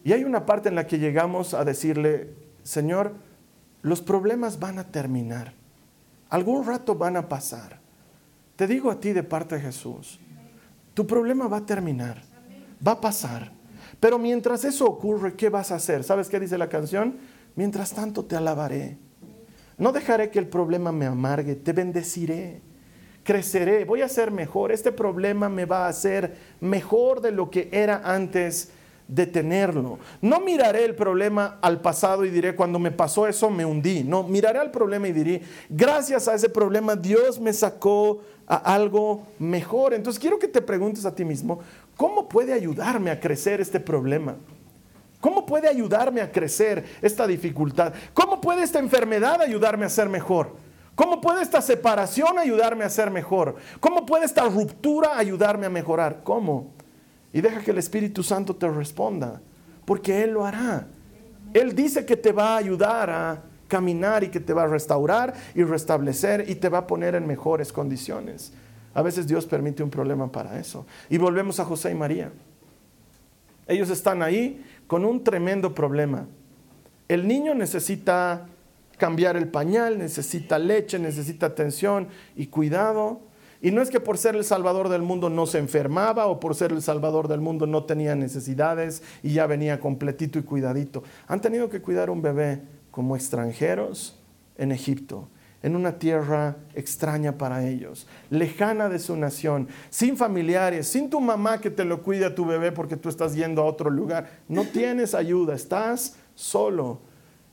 Y 0.05 0.13
hay 0.13 0.25
una 0.25 0.47
parte 0.47 0.69
en 0.69 0.75
la 0.75 0.87
que 0.87 0.99
llegamos 0.99 1.55
a 1.55 1.65
decirle, 1.65 2.35
Señor, 2.63 3.15
los 3.83 4.01
problemas 4.01 4.59
van 4.59 4.79
a 4.79 4.85
terminar, 4.85 5.53
algún 6.29 6.67
rato 6.67 6.95
van 6.95 7.17
a 7.17 7.29
pasar. 7.29 7.79
Te 8.57 8.67
digo 8.67 8.91
a 8.91 8.99
ti 8.99 9.13
de 9.13 9.23
parte 9.23 9.57
de 9.57 9.63
Jesús, 9.63 10.19
tu 10.95 11.07
problema 11.07 11.47
va 11.47 11.59
a 11.59 11.67
terminar, 11.67 12.23
va 12.87 12.93
a 12.93 13.01
pasar. 13.01 13.53
Pero 14.01 14.19
mientras 14.19 14.65
eso 14.65 14.87
ocurre, 14.87 15.35
¿qué 15.35 15.49
vas 15.49 15.73
a 15.73 15.77
hacer? 15.77 16.05
¿Sabes 16.05 16.29
qué 16.29 16.41
dice 16.41 16.59
la 16.59 16.69
canción? 16.69 17.17
Mientras 17.57 17.93
tanto 17.93 18.25
te 18.25 18.37
alabaré. 18.37 18.99
No 19.77 19.93
dejaré 19.93 20.31
que 20.31 20.39
el 20.39 20.49
problema 20.49 20.91
me 20.91 21.07
amargue, 21.07 21.55
te 21.55 21.73
bendeciré, 21.73 22.63
creceré, 23.29 23.85
voy 23.85 24.01
a 24.01 24.09
ser 24.09 24.31
mejor. 24.31 24.73
Este 24.73 24.91
problema 24.91 25.51
me 25.51 25.67
va 25.67 25.85
a 25.85 25.89
hacer 25.89 26.35
mejor 26.63 27.21
de 27.21 27.31
lo 27.31 27.51
que 27.51 27.69
era 27.71 28.01
antes 28.03 28.71
detenerlo. 29.07 29.99
No 30.23 30.41
miraré 30.41 30.87
el 30.87 30.95
problema 30.95 31.59
al 31.61 31.83
pasado 31.83 32.25
y 32.25 32.31
diré, 32.31 32.57
cuando 32.57 32.79
me 32.79 32.91
pasó 32.91 33.27
eso 33.27 33.51
me 33.51 33.67
hundí. 33.67 34.03
No, 34.03 34.23
miraré 34.23 34.61
al 34.61 34.71
problema 34.71 35.09
y 35.09 35.13
diré, 35.13 35.43
gracias 35.69 36.27
a 36.27 36.37
ese 36.37 36.49
problema 36.49 36.97
Dios 36.97 37.39
me 37.39 37.53
sacó 37.53 38.23
a 38.47 38.57
algo 38.75 39.27
mejor. 39.39 39.93
Entonces 39.93 40.19
quiero 40.19 40.39
que 40.39 40.49
te 40.49 40.63
preguntes 40.63 41.05
a 41.05 41.15
ti 41.15 41.27
mismo, 41.27 41.61
¿cómo 41.99 42.31
puede 42.31 42.55
ayudarme 42.55 43.11
a 43.11 43.21
crecer 43.21 43.61
este 43.61 43.79
problema? 43.79 44.37
¿Cómo 45.21 45.45
puede 45.45 45.69
ayudarme 45.69 46.23
a 46.23 46.33
crecer 46.33 46.83
esta 47.03 47.27
dificultad? 47.27 47.93
¿Cómo 48.15 48.41
puede 48.41 48.63
esta 48.63 48.79
enfermedad 48.79 49.43
ayudarme 49.43 49.85
a 49.85 49.91
ser 49.91 50.09
mejor? 50.09 50.68
¿Cómo 50.99 51.21
puede 51.21 51.43
esta 51.43 51.63
separación 51.63 52.41
ayudarme 52.41 52.85
a 52.85 52.91
ser 52.91 53.09
mejor? 53.09 53.55
¿Cómo 53.79 54.05
puede 54.05 54.25
esta 54.25 54.49
ruptura 54.49 55.17
ayudarme 55.17 55.67
a 55.67 55.71
mejorar? 55.71 56.23
¿Cómo? 56.25 56.73
Y 57.33 57.41
deja 57.41 57.61
que 57.61 57.71
el 57.71 57.79
Espíritu 57.79 58.25
Santo 58.25 58.57
te 58.57 58.69
responda, 58.69 59.41
porque 59.85 60.25
Él 60.25 60.33
lo 60.33 60.45
hará. 60.45 60.89
Él 61.55 61.77
dice 61.77 62.05
que 62.05 62.17
te 62.17 62.33
va 62.33 62.55
a 62.55 62.57
ayudar 62.57 63.11
a 63.11 63.45
caminar 63.69 64.25
y 64.25 64.29
que 64.29 64.41
te 64.41 64.53
va 64.53 64.65
a 64.65 64.67
restaurar 64.67 65.35
y 65.55 65.63
restablecer 65.63 66.51
y 66.51 66.57
te 66.57 66.69
va 66.69 66.79
a 66.79 66.87
poner 66.89 67.15
en 67.15 67.29
mejores 67.29 67.73
condiciones. 67.73 68.53
A 68.93 69.01
veces 69.01 69.29
Dios 69.29 69.47
permite 69.47 69.85
un 69.85 69.91
problema 69.91 70.33
para 70.33 70.59
eso. 70.59 70.85
Y 71.09 71.17
volvemos 71.17 71.61
a 71.61 71.65
José 71.65 71.93
y 71.93 71.95
María. 71.95 72.33
Ellos 73.69 73.89
están 73.91 74.21
ahí 74.21 74.67
con 74.89 75.05
un 75.05 75.23
tremendo 75.23 75.73
problema. 75.77 76.27
El 77.07 77.29
niño 77.29 77.55
necesita 77.55 78.49
cambiar 78.99 79.37
el 79.37 79.49
pañal, 79.49 79.99
necesita 79.99 80.59
leche, 80.59 80.99
necesita 80.99 81.47
atención 81.47 82.09
y 82.37 82.49
cuidado. 82.49 83.21
Y 83.61 83.71
no 83.71 83.83
es 83.83 83.91
que 83.91 84.01
por 84.01 84.19
ser 84.19 84.37
el 84.37 84.45
Salvador 84.45 84.89
del 84.89 85.03
mundo 85.03 85.31
no 85.31 85.47
se 85.47 85.59
enfermaba 85.59 86.27
o 86.27 86.39
por 86.39 86.55
ser 86.55 86.73
el 86.73 86.83
Salvador 86.83 87.27
del 87.27 87.41
mundo 87.41 87.67
no 87.67 87.85
tenía 87.85 88.15
necesidades 88.15 89.03
y 89.23 89.33
ya 89.33 89.47
venía 89.47 89.81
completito 89.81 90.39
y 90.39 90.43
cuidadito. 90.43 91.03
Han 91.27 91.41
tenido 91.41 91.69
que 91.69 91.81
cuidar 91.81 92.11
un 92.11 92.23
bebé 92.23 92.63
como 92.91 93.17
extranjeros 93.17 94.21
en 94.57 94.71
Egipto, 94.71 95.29
en 95.63 95.75
una 95.75 95.99
tierra 95.99 96.57
extraña 96.75 97.37
para 97.37 97.67
ellos, 97.67 98.07
lejana 98.31 98.89
de 98.89 99.01
su 99.01 99.17
nación, 99.17 99.69
sin 99.91 100.17
familiares, 100.17 100.87
sin 100.87 101.11
tu 101.11 101.21
mamá 101.21 101.61
que 101.61 101.71
te 101.71 101.85
lo 101.85 102.03
cuide 102.03 102.27
a 102.27 102.35
tu 102.35 102.45
bebé 102.45 102.71
porque 102.71 102.97
tú 102.97 103.09
estás 103.09 103.35
yendo 103.35 103.63
a 103.63 103.65
otro 103.65 103.91
lugar. 103.91 104.31
No 104.49 104.65
tienes 104.65 105.15
ayuda, 105.15 105.55
estás 105.55 106.17
solo. 106.37 107.08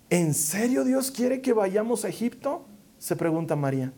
¿En 0.09 0.33
serio 0.33 0.83
Dios 0.83 1.11
quiere 1.11 1.41
que 1.41 1.53
vayamos 1.53 2.05
a 2.05 2.09
Egipto? 2.09 2.65
Se 2.97 3.15
pregunta 3.15 3.55
María. 3.55 3.91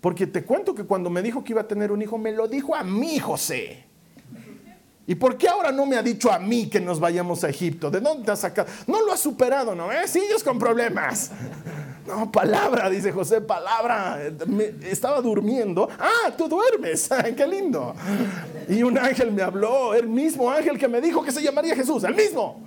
Porque 0.00 0.26
te 0.26 0.44
cuento 0.44 0.74
que 0.74 0.84
cuando 0.84 1.10
me 1.10 1.22
dijo 1.22 1.44
que 1.44 1.52
iba 1.52 1.62
a 1.62 1.68
tener 1.68 1.92
un 1.92 2.00
hijo, 2.00 2.16
me 2.18 2.32
lo 2.32 2.48
dijo 2.48 2.74
a 2.74 2.82
mí, 2.82 3.18
José. 3.18 3.84
¿Y 5.06 5.14
por 5.16 5.36
qué 5.36 5.48
ahora 5.48 5.72
no 5.72 5.86
me 5.86 5.96
ha 5.96 6.02
dicho 6.02 6.30
a 6.30 6.38
mí 6.38 6.68
que 6.68 6.80
nos 6.80 7.00
vayamos 7.00 7.42
a 7.42 7.48
Egipto? 7.48 7.90
¿De 7.90 8.00
dónde 8.00 8.24
te 8.24 8.30
has 8.30 8.40
sacado? 8.40 8.68
No 8.86 9.04
lo 9.04 9.12
ha 9.12 9.16
superado, 9.16 9.74
¿no? 9.74 9.90
¿Eh? 9.90 10.06
Sigues 10.06 10.44
con 10.44 10.58
problemas. 10.58 11.32
No, 12.06 12.30
palabra, 12.30 12.88
dice 12.88 13.10
José, 13.10 13.40
palabra. 13.40 14.20
estaba 14.82 15.20
durmiendo. 15.20 15.88
Ah, 15.98 16.32
tú 16.36 16.48
duermes. 16.48 17.10
qué 17.36 17.46
lindo. 17.46 17.94
Y 18.68 18.82
un 18.82 18.96
ángel 18.98 19.32
me 19.32 19.42
habló, 19.42 19.94
el 19.94 20.08
mismo 20.08 20.50
ángel 20.50 20.78
que 20.78 20.88
me 20.88 21.00
dijo 21.00 21.22
que 21.22 21.32
se 21.32 21.42
llamaría 21.42 21.74
Jesús, 21.74 22.04
el 22.04 22.14
mismo. 22.14 22.62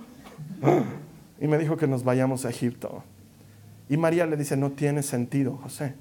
Y 1.44 1.46
me 1.46 1.58
dijo 1.58 1.76
que 1.76 1.86
nos 1.86 2.02
vayamos 2.02 2.46
a 2.46 2.48
Egipto. 2.48 3.04
Y 3.88 3.98
María 3.98 4.24
le 4.24 4.36
dice, 4.36 4.56
no 4.56 4.72
tiene 4.72 5.02
sentido, 5.02 5.58
José 5.62 5.94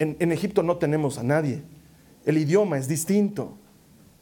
en, 0.00 0.32
Egipto 0.32 0.62
no 0.62 0.78
tenemos 0.78 1.18
a 1.18 1.22
nadie. 1.22 1.62
El 2.24 2.38
idioma 2.38 2.78
es 2.78 2.88
distinto. 2.88 3.52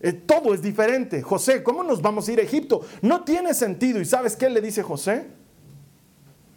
Eh, 0.00 0.12
todo 0.12 0.52
es 0.52 0.60
diferente. 0.60 1.22
José, 1.22 1.62
¿cómo 1.62 1.84
nos 1.84 2.02
vamos 2.02 2.28
a 2.28 2.32
ir 2.32 2.40
a 2.40 2.42
Egipto? 2.42 2.82
No 3.00 3.22
tiene 3.22 3.54
sentido. 3.54 4.00
¿Y 4.00 4.04
sabes 4.04 4.34
qué 4.34 4.50
le 4.50 4.60
dice 4.60 4.82
José? 4.82 5.28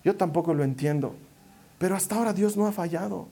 Yo 0.03 0.15
tampoco 0.15 0.55
lo 0.55 0.63
entiendo. 0.63 1.15
Pero 1.77 1.95
hasta 1.95 2.15
ahora 2.15 2.33
Dios 2.33 2.57
no 2.57 2.65
ha 2.65 2.71
fallado. 2.71 3.27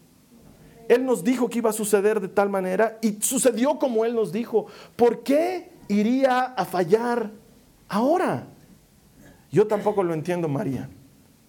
Él 0.87 1.05
nos 1.05 1.23
dijo 1.23 1.49
que 1.49 1.57
iba 1.57 1.71
a 1.71 1.73
suceder 1.73 2.19
de 2.19 2.27
tal 2.27 2.49
manera 2.49 2.99
y 3.01 3.17
sucedió 3.19 3.79
como 3.79 4.05
Él 4.05 4.13
nos 4.13 4.31
dijo. 4.31 4.67
¿Por 4.95 5.23
qué 5.23 5.71
iría 5.87 6.41
a 6.41 6.65
fallar 6.65 7.31
ahora? 7.87 8.47
Yo 9.51 9.67
tampoco 9.67 10.03
lo 10.03 10.13
entiendo, 10.13 10.47
María, 10.47 10.89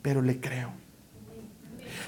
pero 0.02 0.22
le 0.22 0.40
creo. 0.40 0.70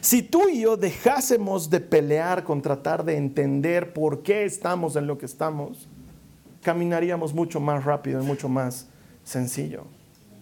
Si 0.00 0.22
tú 0.22 0.48
y 0.48 0.60
yo 0.60 0.76
dejásemos 0.76 1.70
de 1.70 1.80
pelear 1.80 2.44
con 2.44 2.62
tratar 2.62 3.04
de 3.04 3.16
entender 3.16 3.92
por 3.92 4.22
qué 4.22 4.44
estamos 4.44 4.96
en 4.96 5.06
lo 5.06 5.18
que 5.18 5.26
estamos, 5.26 5.88
caminaríamos 6.62 7.34
mucho 7.34 7.60
más 7.60 7.84
rápido 7.84 8.22
y 8.22 8.26
mucho 8.26 8.48
más 8.48 8.88
sencillo. 9.22 9.84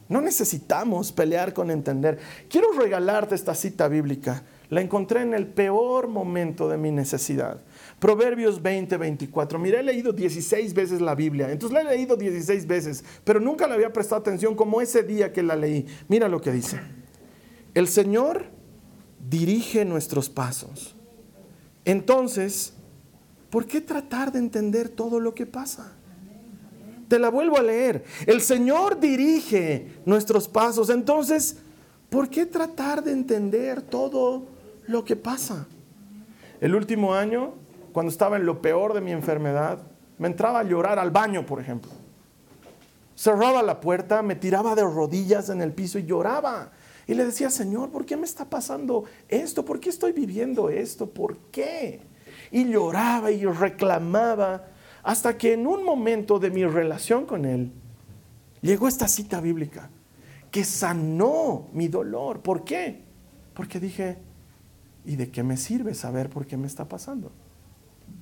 No 0.08 0.20
necesitamos 0.20 1.12
pelear 1.12 1.52
con 1.52 1.70
entender. 1.70 2.18
Quiero 2.48 2.72
regalarte 2.72 3.34
esta 3.34 3.54
cita 3.54 3.86
bíblica. 3.86 4.42
La 4.68 4.80
encontré 4.80 5.22
en 5.22 5.34
el 5.34 5.46
peor 5.46 6.08
momento 6.08 6.68
de 6.68 6.76
mi 6.76 6.90
necesidad. 6.90 7.60
Proverbios 8.00 8.62
20, 8.62 8.96
24. 8.96 9.58
Mira, 9.58 9.78
he 9.78 9.82
leído 9.82 10.12
16 10.12 10.72
veces 10.72 11.00
la 11.02 11.14
Biblia. 11.14 11.52
Entonces 11.52 11.74
la 11.74 11.82
he 11.82 11.96
leído 11.96 12.16
16 12.16 12.66
veces, 12.66 13.04
pero 13.24 13.38
nunca 13.38 13.68
le 13.68 13.74
había 13.74 13.92
prestado 13.92 14.20
atención 14.20 14.56
como 14.56 14.80
ese 14.80 15.02
día 15.02 15.32
que 15.32 15.42
la 15.42 15.54
leí. 15.54 15.86
Mira 16.08 16.26
lo 16.26 16.40
que 16.40 16.50
dice. 16.50 16.80
El 17.74 17.86
Señor 17.88 18.46
dirige 19.28 19.84
nuestros 19.84 20.30
pasos. 20.30 20.96
Entonces, 21.84 22.72
¿por 23.50 23.66
qué 23.66 23.82
tratar 23.82 24.32
de 24.32 24.38
entender 24.38 24.88
todo 24.88 25.20
lo 25.20 25.34
que 25.34 25.44
pasa? 25.44 25.92
Te 27.08 27.18
la 27.18 27.28
vuelvo 27.28 27.58
a 27.58 27.62
leer. 27.62 28.04
El 28.26 28.40
Señor 28.40 28.98
dirige 28.98 30.00
nuestros 30.06 30.48
pasos. 30.48 30.88
Entonces, 30.88 31.58
¿por 32.08 32.30
qué 32.30 32.46
tratar 32.46 33.04
de 33.04 33.12
entender 33.12 33.82
todo 33.82 34.46
lo 34.86 35.04
que 35.04 35.16
pasa? 35.16 35.66
El 36.60 36.74
último 36.74 37.14
año, 37.14 37.54
cuando 37.92 38.10
estaba 38.10 38.36
en 38.36 38.46
lo 38.46 38.62
peor 38.62 38.94
de 38.94 39.00
mi 39.00 39.12
enfermedad, 39.12 39.78
me 40.18 40.28
entraba 40.28 40.60
a 40.60 40.64
llorar 40.64 40.98
al 40.98 41.10
baño, 41.10 41.46
por 41.46 41.60
ejemplo. 41.60 41.90
Cerraba 43.16 43.62
la 43.62 43.80
puerta, 43.80 44.22
me 44.22 44.34
tiraba 44.34 44.74
de 44.74 44.82
rodillas 44.82 45.48
en 45.50 45.62
el 45.62 45.72
piso 45.72 45.98
y 45.98 46.04
lloraba. 46.04 46.72
Y 47.06 47.14
le 47.14 47.24
decía, 47.24 47.50
Señor, 47.50 47.90
¿por 47.90 48.06
qué 48.06 48.16
me 48.16 48.24
está 48.24 48.44
pasando 48.44 49.04
esto? 49.28 49.64
¿Por 49.64 49.80
qué 49.80 49.88
estoy 49.88 50.12
viviendo 50.12 50.70
esto? 50.70 51.10
¿Por 51.10 51.36
qué? 51.50 52.00
Y 52.50 52.64
lloraba 52.64 53.30
y 53.30 53.44
reclamaba 53.44 54.64
hasta 55.02 55.36
que 55.36 55.54
en 55.54 55.66
un 55.66 55.84
momento 55.84 56.38
de 56.38 56.50
mi 56.50 56.64
relación 56.64 57.26
con 57.26 57.44
Él 57.44 57.72
llegó 58.60 58.88
esta 58.88 59.08
cita 59.08 59.40
bíblica 59.40 59.90
que 60.50 60.64
sanó 60.64 61.68
mi 61.72 61.88
dolor. 61.88 62.40
¿Por 62.40 62.64
qué? 62.64 63.02
Porque 63.54 63.80
dije, 63.80 64.18
¿y 65.04 65.16
de 65.16 65.30
qué 65.30 65.42
me 65.42 65.56
sirve 65.56 65.94
saber 65.94 66.28
por 66.28 66.46
qué 66.46 66.56
me 66.56 66.66
está 66.66 66.88
pasando? 66.88 67.32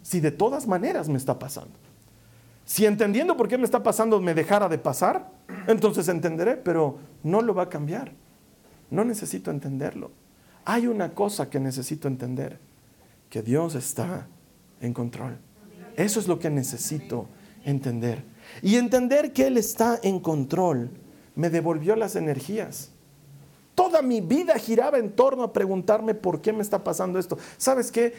Si 0.02 0.20
de 0.20 0.30
todas 0.30 0.66
maneras 0.66 1.08
me 1.08 1.16
está 1.18 1.38
pasando. 1.38 1.74
Si 2.64 2.84
entendiendo 2.84 3.36
por 3.36 3.48
qué 3.48 3.56
me 3.56 3.64
está 3.64 3.82
pasando 3.82 4.20
me 4.20 4.34
dejara 4.34 4.68
de 4.68 4.78
pasar, 4.78 5.30
entonces 5.66 6.08
entenderé, 6.08 6.56
pero 6.56 6.98
no 7.22 7.40
lo 7.40 7.54
va 7.54 7.64
a 7.64 7.68
cambiar. 7.68 8.12
No 8.90 9.04
necesito 9.04 9.50
entenderlo. 9.50 10.10
Hay 10.64 10.86
una 10.86 11.14
cosa 11.14 11.48
que 11.48 11.60
necesito 11.60 12.08
entender, 12.08 12.58
que 13.30 13.42
Dios 13.42 13.74
está 13.74 14.26
en 14.80 14.92
control. 14.92 15.38
Eso 15.96 16.20
es 16.20 16.28
lo 16.28 16.38
que 16.38 16.50
necesito 16.50 17.26
entender. 17.64 18.22
Y 18.62 18.76
entender 18.76 19.32
que 19.32 19.46
Él 19.46 19.56
está 19.56 19.98
en 20.02 20.20
control 20.20 20.90
me 21.34 21.50
devolvió 21.50 21.96
las 21.96 22.16
energías. 22.16 22.90
Toda 23.74 24.02
mi 24.02 24.20
vida 24.20 24.58
giraba 24.58 24.98
en 24.98 25.12
torno 25.12 25.44
a 25.44 25.52
preguntarme 25.52 26.14
por 26.14 26.40
qué 26.40 26.52
me 26.52 26.62
está 26.62 26.82
pasando 26.82 27.18
esto. 27.18 27.38
¿Sabes 27.56 27.92
qué? 27.92 28.12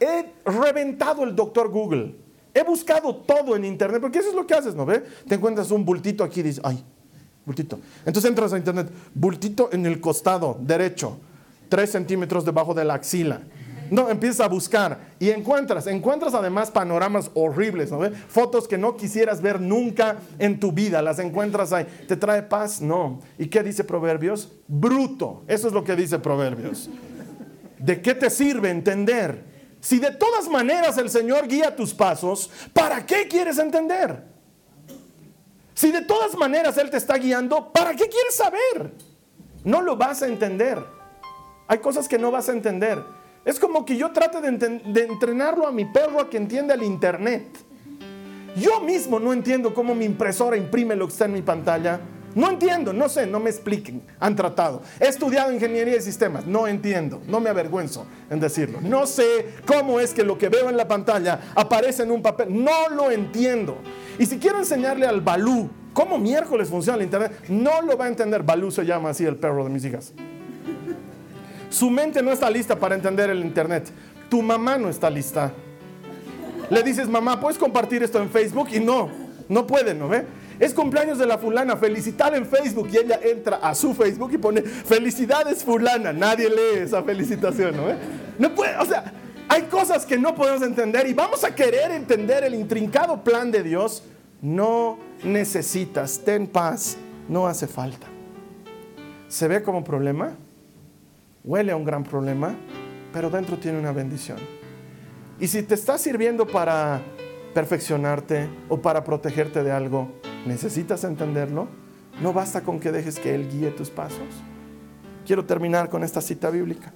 He 0.00 0.32
reventado 0.44 1.24
el 1.24 1.34
doctor 1.34 1.68
Google. 1.70 2.14
He 2.54 2.62
buscado 2.62 3.14
todo 3.14 3.54
en 3.54 3.64
internet, 3.64 4.00
porque 4.00 4.18
eso 4.18 4.30
es 4.30 4.34
lo 4.34 4.46
que 4.46 4.54
haces, 4.54 4.74
¿no 4.74 4.86
ve? 4.86 5.04
Te 5.28 5.34
encuentras 5.34 5.70
un 5.70 5.84
bultito 5.84 6.24
aquí 6.24 6.40
y 6.40 6.44
dices, 6.44 6.62
ay, 6.64 6.82
bultito. 7.44 7.78
Entonces 8.04 8.28
entras 8.28 8.52
a 8.52 8.56
internet, 8.56 8.90
bultito 9.14 9.68
en 9.72 9.84
el 9.84 10.00
costado 10.00 10.56
derecho, 10.60 11.18
tres 11.68 11.90
centímetros 11.90 12.44
debajo 12.44 12.72
de 12.72 12.84
la 12.84 12.94
axila. 12.94 13.42
No, 13.90 14.10
empiezas 14.10 14.40
a 14.40 14.48
buscar 14.48 14.98
y 15.18 15.30
encuentras, 15.30 15.86
encuentras 15.86 16.34
además 16.34 16.70
panoramas 16.70 17.30
horribles, 17.34 17.92
¿no? 17.92 18.00
Fotos 18.28 18.66
que 18.66 18.78
no 18.78 18.96
quisieras 18.96 19.40
ver 19.40 19.60
nunca 19.60 20.16
en 20.38 20.58
tu 20.58 20.72
vida, 20.72 21.02
las 21.02 21.18
encuentras 21.18 21.72
ahí. 21.72 21.86
¿Te 22.08 22.16
trae 22.16 22.42
paz? 22.42 22.80
No. 22.80 23.20
¿Y 23.38 23.46
qué 23.46 23.62
dice 23.62 23.84
Proverbios? 23.84 24.50
Bruto. 24.66 25.44
Eso 25.46 25.68
es 25.68 25.74
lo 25.74 25.84
que 25.84 25.94
dice 25.94 26.18
Proverbios. 26.18 26.90
¿De 27.78 28.00
qué 28.00 28.14
te 28.14 28.30
sirve 28.30 28.70
entender? 28.70 29.55
Si 29.86 30.00
de 30.00 30.10
todas 30.10 30.48
maneras 30.48 30.98
el 30.98 31.08
Señor 31.08 31.46
guía 31.46 31.76
tus 31.76 31.94
pasos, 31.94 32.50
¿para 32.72 33.06
qué 33.06 33.28
quieres 33.28 33.56
entender? 33.56 34.20
Si 35.74 35.92
de 35.92 36.02
todas 36.02 36.36
maneras 36.36 36.76
Él 36.76 36.90
te 36.90 36.96
está 36.96 37.16
guiando, 37.18 37.70
¿para 37.72 37.92
qué 37.92 38.08
quieres 38.08 38.34
saber? 38.34 38.90
No 39.62 39.82
lo 39.82 39.96
vas 39.96 40.22
a 40.22 40.26
entender. 40.26 40.84
Hay 41.68 41.78
cosas 41.78 42.08
que 42.08 42.18
no 42.18 42.32
vas 42.32 42.48
a 42.48 42.52
entender. 42.52 43.00
Es 43.44 43.60
como 43.60 43.84
que 43.84 43.96
yo 43.96 44.10
trate 44.10 44.40
de, 44.40 45.02
entrenarlo 45.04 45.68
a 45.68 45.70
mi 45.70 45.84
perro 45.84 46.20
a 46.20 46.28
que 46.28 46.36
entienda 46.36 46.74
el 46.74 46.82
Internet. 46.82 47.46
Yo 48.56 48.80
mismo 48.80 49.20
no 49.20 49.32
entiendo 49.32 49.72
cómo 49.72 49.94
mi 49.94 50.04
impresora 50.04 50.56
imprime 50.56 50.96
lo 50.96 51.06
que 51.06 51.12
está 51.12 51.26
en 51.26 51.32
mi 51.32 51.42
pantalla. 51.42 52.00
No 52.36 52.50
entiendo, 52.50 52.92
no 52.92 53.08
sé, 53.08 53.26
no 53.26 53.40
me 53.40 53.48
expliquen. 53.48 54.02
Han 54.20 54.36
tratado. 54.36 54.82
He 55.00 55.08
estudiado 55.08 55.50
ingeniería 55.50 55.94
de 55.94 56.02
sistemas, 56.02 56.46
no 56.46 56.68
entiendo, 56.68 57.22
no 57.26 57.40
me 57.40 57.48
avergüenzo 57.48 58.06
en 58.28 58.38
decirlo. 58.38 58.78
No 58.82 59.06
sé 59.06 59.54
cómo 59.66 60.00
es 60.00 60.12
que 60.12 60.22
lo 60.22 60.36
que 60.36 60.50
veo 60.50 60.68
en 60.68 60.76
la 60.76 60.86
pantalla 60.86 61.40
aparece 61.54 62.02
en 62.02 62.10
un 62.10 62.20
papel, 62.20 62.62
no 62.62 62.90
lo 62.90 63.10
entiendo. 63.10 63.78
Y 64.18 64.26
si 64.26 64.38
quiero 64.38 64.58
enseñarle 64.58 65.06
al 65.06 65.22
Balú 65.22 65.70
cómo 65.94 66.18
miércoles 66.18 66.68
funciona 66.68 66.98
el 66.98 67.04
Internet, 67.04 67.32
no 67.48 67.80
lo 67.80 67.96
va 67.96 68.04
a 68.04 68.08
entender. 68.08 68.42
Balú 68.42 68.70
se 68.70 68.84
llama 68.84 69.08
así 69.08 69.24
el 69.24 69.36
perro 69.36 69.64
de 69.64 69.70
mis 69.70 69.86
hijas. 69.86 70.12
Su 71.70 71.88
mente 71.88 72.22
no 72.22 72.32
está 72.32 72.50
lista 72.50 72.78
para 72.78 72.94
entender 72.94 73.30
el 73.30 73.40
Internet. 73.40 73.90
Tu 74.28 74.42
mamá 74.42 74.76
no 74.76 74.90
está 74.90 75.08
lista. 75.08 75.54
Le 76.68 76.82
dices, 76.82 77.08
mamá, 77.08 77.40
¿puedes 77.40 77.56
compartir 77.56 78.02
esto 78.02 78.20
en 78.20 78.28
Facebook? 78.28 78.68
Y 78.74 78.80
no, 78.80 79.08
no 79.48 79.66
puede, 79.66 79.94
¿no 79.94 80.06
ve? 80.06 80.26
Es 80.58 80.74
cumpleaños 80.74 81.18
de 81.18 81.26
la 81.26 81.38
fulana, 81.38 81.76
felicitar 81.76 82.34
en 82.34 82.46
Facebook. 82.46 82.88
Y 82.92 82.98
ella 82.98 83.20
entra 83.22 83.56
a 83.56 83.74
su 83.74 83.94
Facebook 83.94 84.30
y 84.32 84.38
pone, 84.38 84.62
felicidades 84.62 85.64
fulana. 85.64 86.12
Nadie 86.12 86.48
lee 86.48 86.82
esa 86.82 87.02
felicitación, 87.02 87.76
¿no 87.76 87.86
ve? 87.86 87.96
No 88.38 88.54
puede, 88.54 88.76
o 88.78 88.84
sea, 88.84 89.12
hay 89.48 89.62
cosas 89.62 90.04
que 90.06 90.18
no 90.18 90.34
podemos 90.34 90.62
entender 90.62 91.06
y 91.06 91.14
vamos 91.14 91.44
a 91.44 91.54
querer 91.54 91.90
entender 91.90 92.44
el 92.44 92.54
intrincado 92.54 93.22
plan 93.22 93.50
de 93.50 93.62
Dios. 93.62 94.02
No 94.42 94.98
necesitas, 95.22 96.20
ten 96.24 96.46
paz, 96.46 96.96
no 97.28 97.46
hace 97.46 97.66
falta. 97.66 98.06
¿Se 99.28 99.48
ve 99.48 99.62
como 99.62 99.82
problema? 99.82 100.36
huele 101.46 101.70
a 101.70 101.76
un 101.76 101.84
gran 101.84 102.02
problema, 102.02 102.54
pero 103.12 103.30
dentro 103.30 103.56
tiene 103.56 103.78
una 103.78 103.92
bendición. 103.92 104.38
Y 105.38 105.46
si 105.46 105.62
te 105.62 105.74
está 105.74 105.96
sirviendo 105.96 106.46
para 106.46 107.00
perfeccionarte 107.54 108.48
o 108.68 108.82
para 108.82 109.04
protegerte 109.04 109.62
de 109.62 109.70
algo, 109.70 110.10
necesitas 110.46 111.04
entenderlo. 111.04 111.68
No 112.22 112.32
basta 112.32 112.62
con 112.62 112.80
que 112.80 112.92
dejes 112.92 113.18
que 113.18 113.34
Él 113.34 113.48
guíe 113.50 113.70
tus 113.70 113.90
pasos. 113.90 114.28
Quiero 115.26 115.44
terminar 115.44 115.90
con 115.90 116.02
esta 116.02 116.20
cita 116.20 116.50
bíblica. 116.50 116.92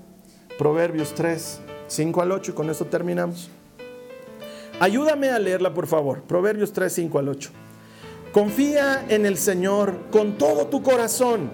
Proverbios 0.59 1.15
3, 1.15 1.61
5 1.89 2.23
al 2.23 2.33
8, 2.33 2.53
y 2.53 2.55
con 2.55 2.71
esto 2.71 2.87
terminamos. 2.87 3.51
Ayúdame 4.79 5.31
a 5.31 5.39
leerla, 5.39 5.75
por 5.75 5.87
favor. 5.87 6.23
Proverbios 6.23 6.73
3, 6.73 6.93
5 6.93 7.19
al 7.19 7.29
8. 7.29 7.51
Confía 8.33 9.05
en 9.09 9.27
el 9.27 9.37
Señor 9.37 10.07
con 10.11 10.39
todo 10.39 10.69
tu 10.69 10.83
corazón 10.83 11.51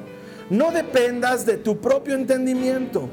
no 0.51 0.71
dependas 0.71 1.45
de 1.45 1.57
tu 1.57 1.81
propio 1.81 2.15
entendimiento. 2.15 3.09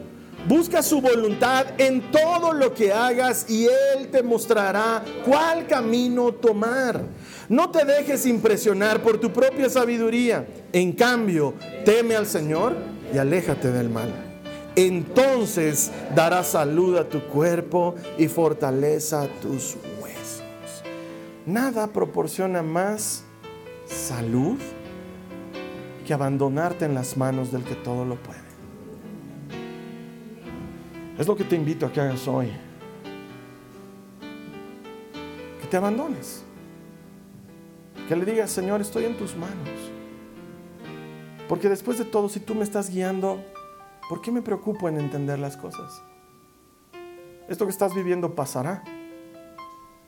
Busca 0.48 0.84
su 0.84 1.02
voluntad 1.02 1.66
en 1.78 2.12
todo 2.12 2.54
lo 2.54 2.74
que 2.74 2.92
hagas 2.92 3.50
y 3.50 3.66
Él 3.66 4.10
te 4.12 4.22
mostrará 4.22 5.04
cuál 5.26 5.66
camino 5.68 6.34
tomar. 6.34 7.02
No 7.50 7.70
te 7.70 7.86
dejes 7.86 8.26
impresionar 8.26 9.02
por 9.02 9.20
tu 9.20 9.32
propia 9.32 9.70
sabiduría. 9.70 10.48
En 10.72 10.94
cambio, 10.94 11.54
teme 11.86 12.16
al 12.16 12.26
Señor 12.26 12.76
y 13.14 13.18
aléjate 13.18 13.72
del 13.72 13.90
mal. 13.90 14.12
Entonces 14.76 15.92
dará 16.16 16.44
salud 16.44 16.98
a 16.98 17.08
tu 17.08 17.22
cuerpo 17.28 17.96
y 18.18 18.28
fortaleza 18.28 19.24
a 19.24 19.28
tus 19.28 19.76
huesos. 20.02 20.44
Nada 21.46 21.88
proporciona 21.88 22.64
más 22.64 23.24
salud 23.86 24.58
que 26.06 26.14
abandonarte 26.14 26.86
en 26.86 26.96
las 26.96 27.18
manos 27.18 27.52
del 27.52 27.64
que 27.64 27.76
todo 27.76 28.04
lo 28.06 28.16
puede. 28.16 28.42
Es 31.18 31.28
lo 31.28 31.36
que 31.36 31.44
te 31.44 31.56
invito 31.56 31.86
a 31.86 31.92
que 31.92 32.02
hagas 32.02 32.28
hoy. 32.28 32.52
Que 35.62 35.68
te 35.68 35.78
abandones. 35.78 36.43
Que 38.08 38.16
le 38.16 38.26
digas, 38.26 38.52
Señor, 38.52 38.82
estoy 38.82 39.06
en 39.06 39.18
tus 39.18 39.36
manos. 39.36 39.70
Porque 41.48 41.70
después 41.70 41.98
de 41.98 42.06
todo, 42.06 42.30
si 42.30 42.40
tú 42.40 42.56
me 42.56 42.64
estás 42.64 42.90
guiando, 42.90 43.44
¿por 44.10 44.22
qué 44.22 44.32
me 44.32 44.42
preocupo 44.42 44.90
en 44.90 45.00
entender 45.00 45.40
las 45.40 45.58
cosas? 45.58 46.02
Esto 47.48 47.66
que 47.66 47.72
estás 47.72 47.94
viviendo 47.94 48.36
pasará. 48.36 48.84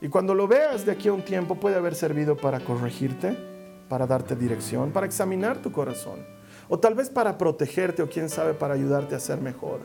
Y 0.01 0.09
cuando 0.09 0.33
lo 0.33 0.47
veas 0.47 0.85
de 0.85 0.91
aquí 0.91 1.07
a 1.07 1.13
un 1.13 1.23
tiempo 1.23 1.55
puede 1.55 1.75
haber 1.75 1.95
servido 1.95 2.35
para 2.37 2.59
corregirte 2.59 3.55
para 3.89 4.07
darte 4.07 4.35
dirección, 4.35 4.91
para 4.91 5.05
examinar 5.05 5.57
tu 5.57 5.71
corazón, 5.71 6.25
o 6.67 6.79
tal 6.79 6.95
vez 6.95 7.09
para 7.09 7.37
protegerte 7.37 8.01
o 8.01 8.09
quién 8.09 8.29
sabe 8.29 8.53
para 8.53 8.73
ayudarte 8.73 9.15
a 9.15 9.19
ser 9.19 9.41
mejor. 9.41 9.81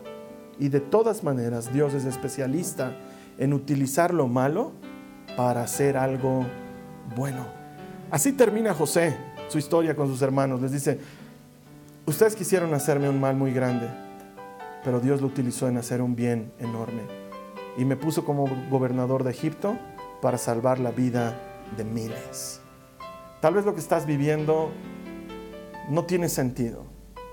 Y 0.58 0.68
de 0.68 0.80
todas 0.80 1.22
maneras, 1.22 1.72
Dios 1.72 1.94
es 1.94 2.04
especialista 2.04 2.96
en 3.38 3.52
utilizar 3.52 4.12
lo 4.12 4.26
malo 4.26 4.72
para 5.36 5.62
hacer 5.62 5.96
algo 5.96 6.46
bueno. 7.16 7.59
Así 8.10 8.32
termina 8.32 8.74
José 8.74 9.16
su 9.48 9.58
historia 9.58 9.94
con 9.94 10.08
sus 10.08 10.20
hermanos. 10.22 10.60
Les 10.60 10.72
dice, 10.72 10.98
ustedes 12.06 12.34
quisieron 12.34 12.74
hacerme 12.74 13.08
un 13.08 13.20
mal 13.20 13.36
muy 13.36 13.52
grande, 13.52 13.88
pero 14.84 15.00
Dios 15.00 15.20
lo 15.20 15.28
utilizó 15.28 15.68
en 15.68 15.76
hacer 15.76 16.02
un 16.02 16.16
bien 16.16 16.52
enorme. 16.58 17.02
Y 17.76 17.84
me 17.84 17.96
puso 17.96 18.24
como 18.24 18.48
gobernador 18.68 19.22
de 19.22 19.30
Egipto 19.30 19.76
para 20.20 20.38
salvar 20.38 20.80
la 20.80 20.90
vida 20.90 21.38
de 21.76 21.84
miles. 21.84 22.60
Tal 23.40 23.54
vez 23.54 23.64
lo 23.64 23.74
que 23.74 23.80
estás 23.80 24.06
viviendo 24.06 24.70
no 25.88 26.04
tiene 26.04 26.28
sentido, 26.28 26.84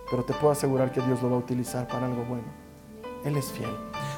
pero 0.10 0.24
te 0.24 0.34
puedo 0.34 0.52
asegurar 0.52 0.92
que 0.92 1.02
Dios 1.02 1.22
lo 1.22 1.30
va 1.30 1.36
a 1.38 1.40
utilizar 1.40 1.88
para 1.88 2.06
algo 2.06 2.24
bueno. 2.24 2.46
Él 3.26 3.36
es 3.36 3.52
fiel. 3.52 3.70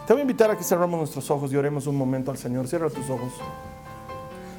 Te 0.05 0.13
voy 0.13 0.19
a 0.19 0.23
invitar 0.23 0.51
a 0.51 0.57
que 0.57 0.63
cerramos 0.63 0.99
nuestros 0.99 1.31
ojos 1.31 1.51
y 1.53 1.55
oremos 1.55 1.87
un 1.87 1.95
momento 1.95 2.31
al 2.31 2.37
Señor. 2.37 2.67
Cierra 2.67 2.89
tus 2.89 3.09
ojos. 3.09 3.31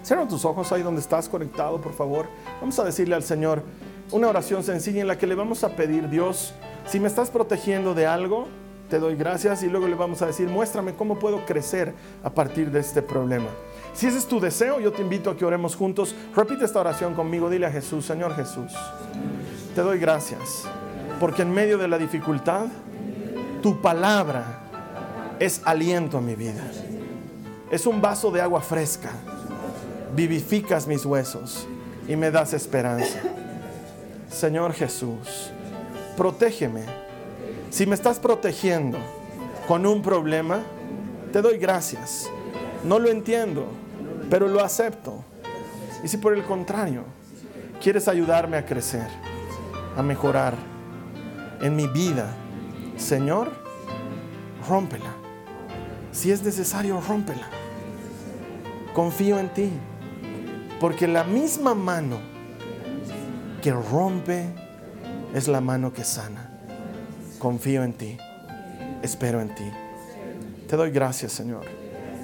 Cierra 0.03 0.27
tus 0.27 0.45
ojos 0.45 0.71
ahí 0.73 0.83
donde 0.83 1.01
estás 1.01 1.29
conectado, 1.29 1.81
por 1.81 1.93
favor. 1.93 2.27
Vamos 2.61 2.79
a 2.79 2.85
decirle 2.85 3.15
al 3.15 3.23
Señor 3.23 3.63
una 4.13 4.29
oración 4.29 4.63
sencilla 4.63 5.01
en 5.01 5.09
la 5.09 5.19
que 5.19 5.27
le 5.27 5.35
vamos 5.35 5.63
a 5.65 5.71
pedir, 5.77 6.09
Dios, 6.09 6.55
si 6.87 6.99
me 6.99 7.09
estás 7.09 7.31
protegiendo 7.31 7.95
de 7.95 8.07
algo, 8.07 8.49
te 8.89 8.99
doy 8.99 9.15
gracias 9.15 9.63
y 9.63 9.69
luego 9.69 9.87
le 9.87 9.95
vamos 9.95 10.21
a 10.23 10.27
decir, 10.27 10.49
muéstrame 10.49 10.95
cómo 10.95 11.19
puedo 11.19 11.47
crecer 11.47 11.95
a 12.25 12.31
partir 12.31 12.71
de 12.73 12.81
este 12.81 13.03
problema. 13.03 13.49
Si 13.93 14.07
ese 14.07 14.19
es 14.19 14.27
tu 14.27 14.41
deseo, 14.41 14.81
yo 14.81 14.93
te 14.93 15.03
invito 15.03 15.31
a 15.31 15.37
que 15.37 15.45
oremos 15.45 15.77
juntos. 15.77 16.15
Repite 16.35 16.65
esta 16.65 16.81
oración 16.81 17.15
conmigo. 17.15 17.49
Dile 17.49 17.67
a 17.67 17.71
Jesús, 17.71 18.05
Señor 18.05 18.35
Jesús, 18.35 18.73
te 19.75 19.83
doy 19.83 19.99
gracias 19.99 20.67
porque 21.21 21.43
en 21.43 21.53
medio 21.53 21.77
de 21.77 21.87
la 21.87 21.99
dificultad, 21.99 22.67
tu 23.63 23.81
palabra 23.83 25.37
es 25.39 25.61
aliento 25.65 26.17
a 26.17 26.21
mi 26.23 26.35
vida. 26.35 26.65
Es 27.71 27.87
un 27.87 28.01
vaso 28.01 28.31
de 28.31 28.41
agua 28.41 28.63
fresca. 28.63 29.11
Vivificas 30.15 30.87
mis 30.87 31.05
huesos 31.05 31.67
y 32.09 32.17
me 32.17 32.31
das 32.31 32.53
esperanza. 32.53 33.21
Señor 34.31 34.73
Jesús, 34.73 35.51
protégeme. 36.17 36.85
Si 37.71 37.87
me 37.87 37.95
estás 37.95 38.19
protegiendo 38.19 38.99
con 39.69 39.87
un 39.87 40.03
problema, 40.03 40.61
te 41.33 41.41
doy 41.41 41.59
gracias. 41.59 42.29
No 42.85 42.99
lo 42.99 43.09
entiendo, 43.09 43.67
pero 44.29 44.49
lo 44.49 44.65
acepto. 44.65 45.25
Y 46.03 46.09
si 46.09 46.17
por 46.17 46.35
el 46.35 46.45
contrario, 46.45 47.05
quieres 47.81 48.09
ayudarme 48.09 48.57
a 48.57 48.67
crecer, 48.67 49.09
a 49.97 50.03
mejorar 50.03 50.55
en 51.61 51.77
mi 51.77 51.87
vida, 51.87 52.35
Señor, 52.97 53.51
rómpela. 54.69 55.13
Si 56.13 56.33
es 56.33 56.43
necesario, 56.43 57.01
rómpela. 57.07 57.47
Confío 58.95 59.39
en 59.39 59.49
ti, 59.51 59.71
porque 60.81 61.07
la 61.07 61.24
misma 61.24 61.74
mano 61.74 62.18
que 63.62 63.70
rompe 63.70 64.47
es 65.35 65.47
la 65.47 65.61
mano 65.61 65.93
que 65.93 66.03
sana. 66.03 66.59
Confío 67.39 67.85
en 67.85 67.93
ti, 67.93 68.16
espero 69.03 69.41
en 69.41 69.55
ti. 69.55 69.70
Te 70.66 70.76
doy 70.76 70.91
gracias, 70.91 71.33
Señor, 71.33 71.64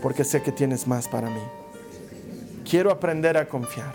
porque 0.03 0.25
sé 0.25 0.43
que 0.43 0.53
tienes 0.53 0.87
más 0.87 1.07
para 1.07 1.29
mí. 1.29 1.43
Quiero 2.69 2.91
aprender 2.91 3.37
a 3.37 3.49
confiar 3.49 3.95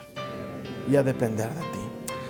y 0.89 0.95
a 0.95 1.03
depender 1.03 1.49
de 1.49 1.61
ti. 1.61 1.67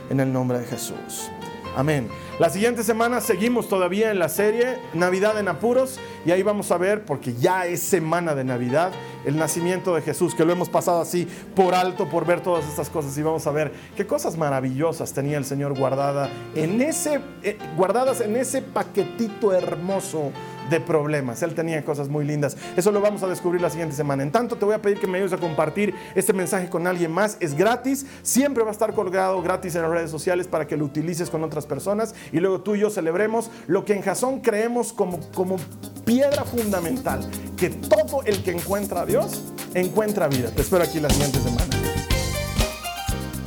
en 0.09 0.19
el 0.19 0.33
nombre 0.33 0.59
de 0.59 0.65
Jesús. 0.65 1.31
Amén. 1.75 2.09
La 2.37 2.49
siguiente 2.49 2.83
semana 2.83 3.21
seguimos 3.21 3.69
todavía 3.69 4.11
en 4.11 4.19
la 4.19 4.27
serie 4.27 4.77
Navidad 4.93 5.39
en 5.39 5.47
Apuros 5.47 5.99
y 6.25 6.31
ahí 6.31 6.43
vamos 6.43 6.69
a 6.71 6.77
ver, 6.77 7.05
porque 7.05 7.33
ya 7.33 7.65
es 7.65 7.81
semana 7.81 8.35
de 8.35 8.43
Navidad, 8.43 8.91
el 9.25 9.37
nacimiento 9.37 9.95
de 9.95 10.01
Jesús, 10.01 10.35
que 10.35 10.43
lo 10.43 10.51
hemos 10.51 10.67
pasado 10.67 10.99
así 10.99 11.27
por 11.55 11.73
alto 11.73 12.09
por 12.09 12.25
ver 12.25 12.41
todas 12.41 12.67
estas 12.67 12.89
cosas 12.89 13.17
y 13.17 13.21
vamos 13.21 13.47
a 13.47 13.51
ver 13.51 13.71
qué 13.95 14.05
cosas 14.05 14.37
maravillosas 14.37 15.13
tenía 15.13 15.37
el 15.37 15.45
Señor 15.45 15.77
guardada 15.77 16.29
en 16.55 16.81
ese, 16.81 17.21
eh, 17.41 17.57
guardadas 17.77 18.19
en 18.19 18.35
ese 18.35 18.61
paquetito 18.61 19.53
hermoso 19.53 20.31
de 20.71 20.79
problemas. 20.79 21.43
Él 21.43 21.53
tenía 21.53 21.85
cosas 21.85 22.09
muy 22.09 22.25
lindas. 22.25 22.57
Eso 22.75 22.91
lo 22.91 23.01
vamos 23.01 23.21
a 23.21 23.27
descubrir 23.27 23.61
la 23.61 23.69
siguiente 23.69 23.95
semana. 23.95 24.23
En 24.23 24.31
tanto, 24.31 24.55
te 24.55 24.65
voy 24.65 24.73
a 24.73 24.81
pedir 24.81 24.99
que 24.99 25.05
me 25.05 25.19
ayudes 25.19 25.33
a 25.33 25.37
compartir 25.37 25.93
este 26.15 26.33
mensaje 26.33 26.69
con 26.69 26.87
alguien 26.87 27.11
más. 27.11 27.37
Es 27.39 27.53
gratis, 27.53 28.07
siempre 28.23 28.63
va 28.63 28.69
a 28.69 28.71
estar 28.71 28.93
colgado 28.93 29.39
gratis 29.43 29.75
en 29.75 29.83
las 29.83 29.91
redes 29.91 30.09
sociales 30.09 30.47
para 30.47 30.65
que 30.65 30.77
lo 30.77 30.85
utilices 30.85 31.29
con 31.29 31.43
otras 31.43 31.67
personas 31.67 32.15
y 32.31 32.39
luego 32.39 32.61
tú 32.61 32.75
y 32.75 32.79
yo 32.79 32.89
celebremos 32.89 33.51
lo 33.67 33.85
que 33.85 33.93
en 33.93 34.01
Jason 34.01 34.39
creemos 34.39 34.93
como, 34.93 35.19
como 35.35 35.57
piedra 36.05 36.43
fundamental, 36.43 37.29
que 37.57 37.69
todo 37.69 38.23
el 38.25 38.41
que 38.41 38.51
encuentra 38.51 39.01
a 39.01 39.05
Dios 39.05 39.43
encuentra 39.73 40.27
vida. 40.27 40.49
Te 40.49 40.61
espero 40.61 40.83
aquí 40.83 40.99
la 40.99 41.09
siguiente 41.09 41.39
semana. 41.39 41.65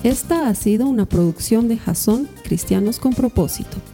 Esta 0.02 0.48
ha 0.48 0.54
sido 0.54 0.86
una 0.86 1.06
producción 1.06 1.66
de 1.68 1.78
Jason 1.78 2.28
Cristianos 2.44 2.98
con 2.98 3.14
propósito. 3.14 3.93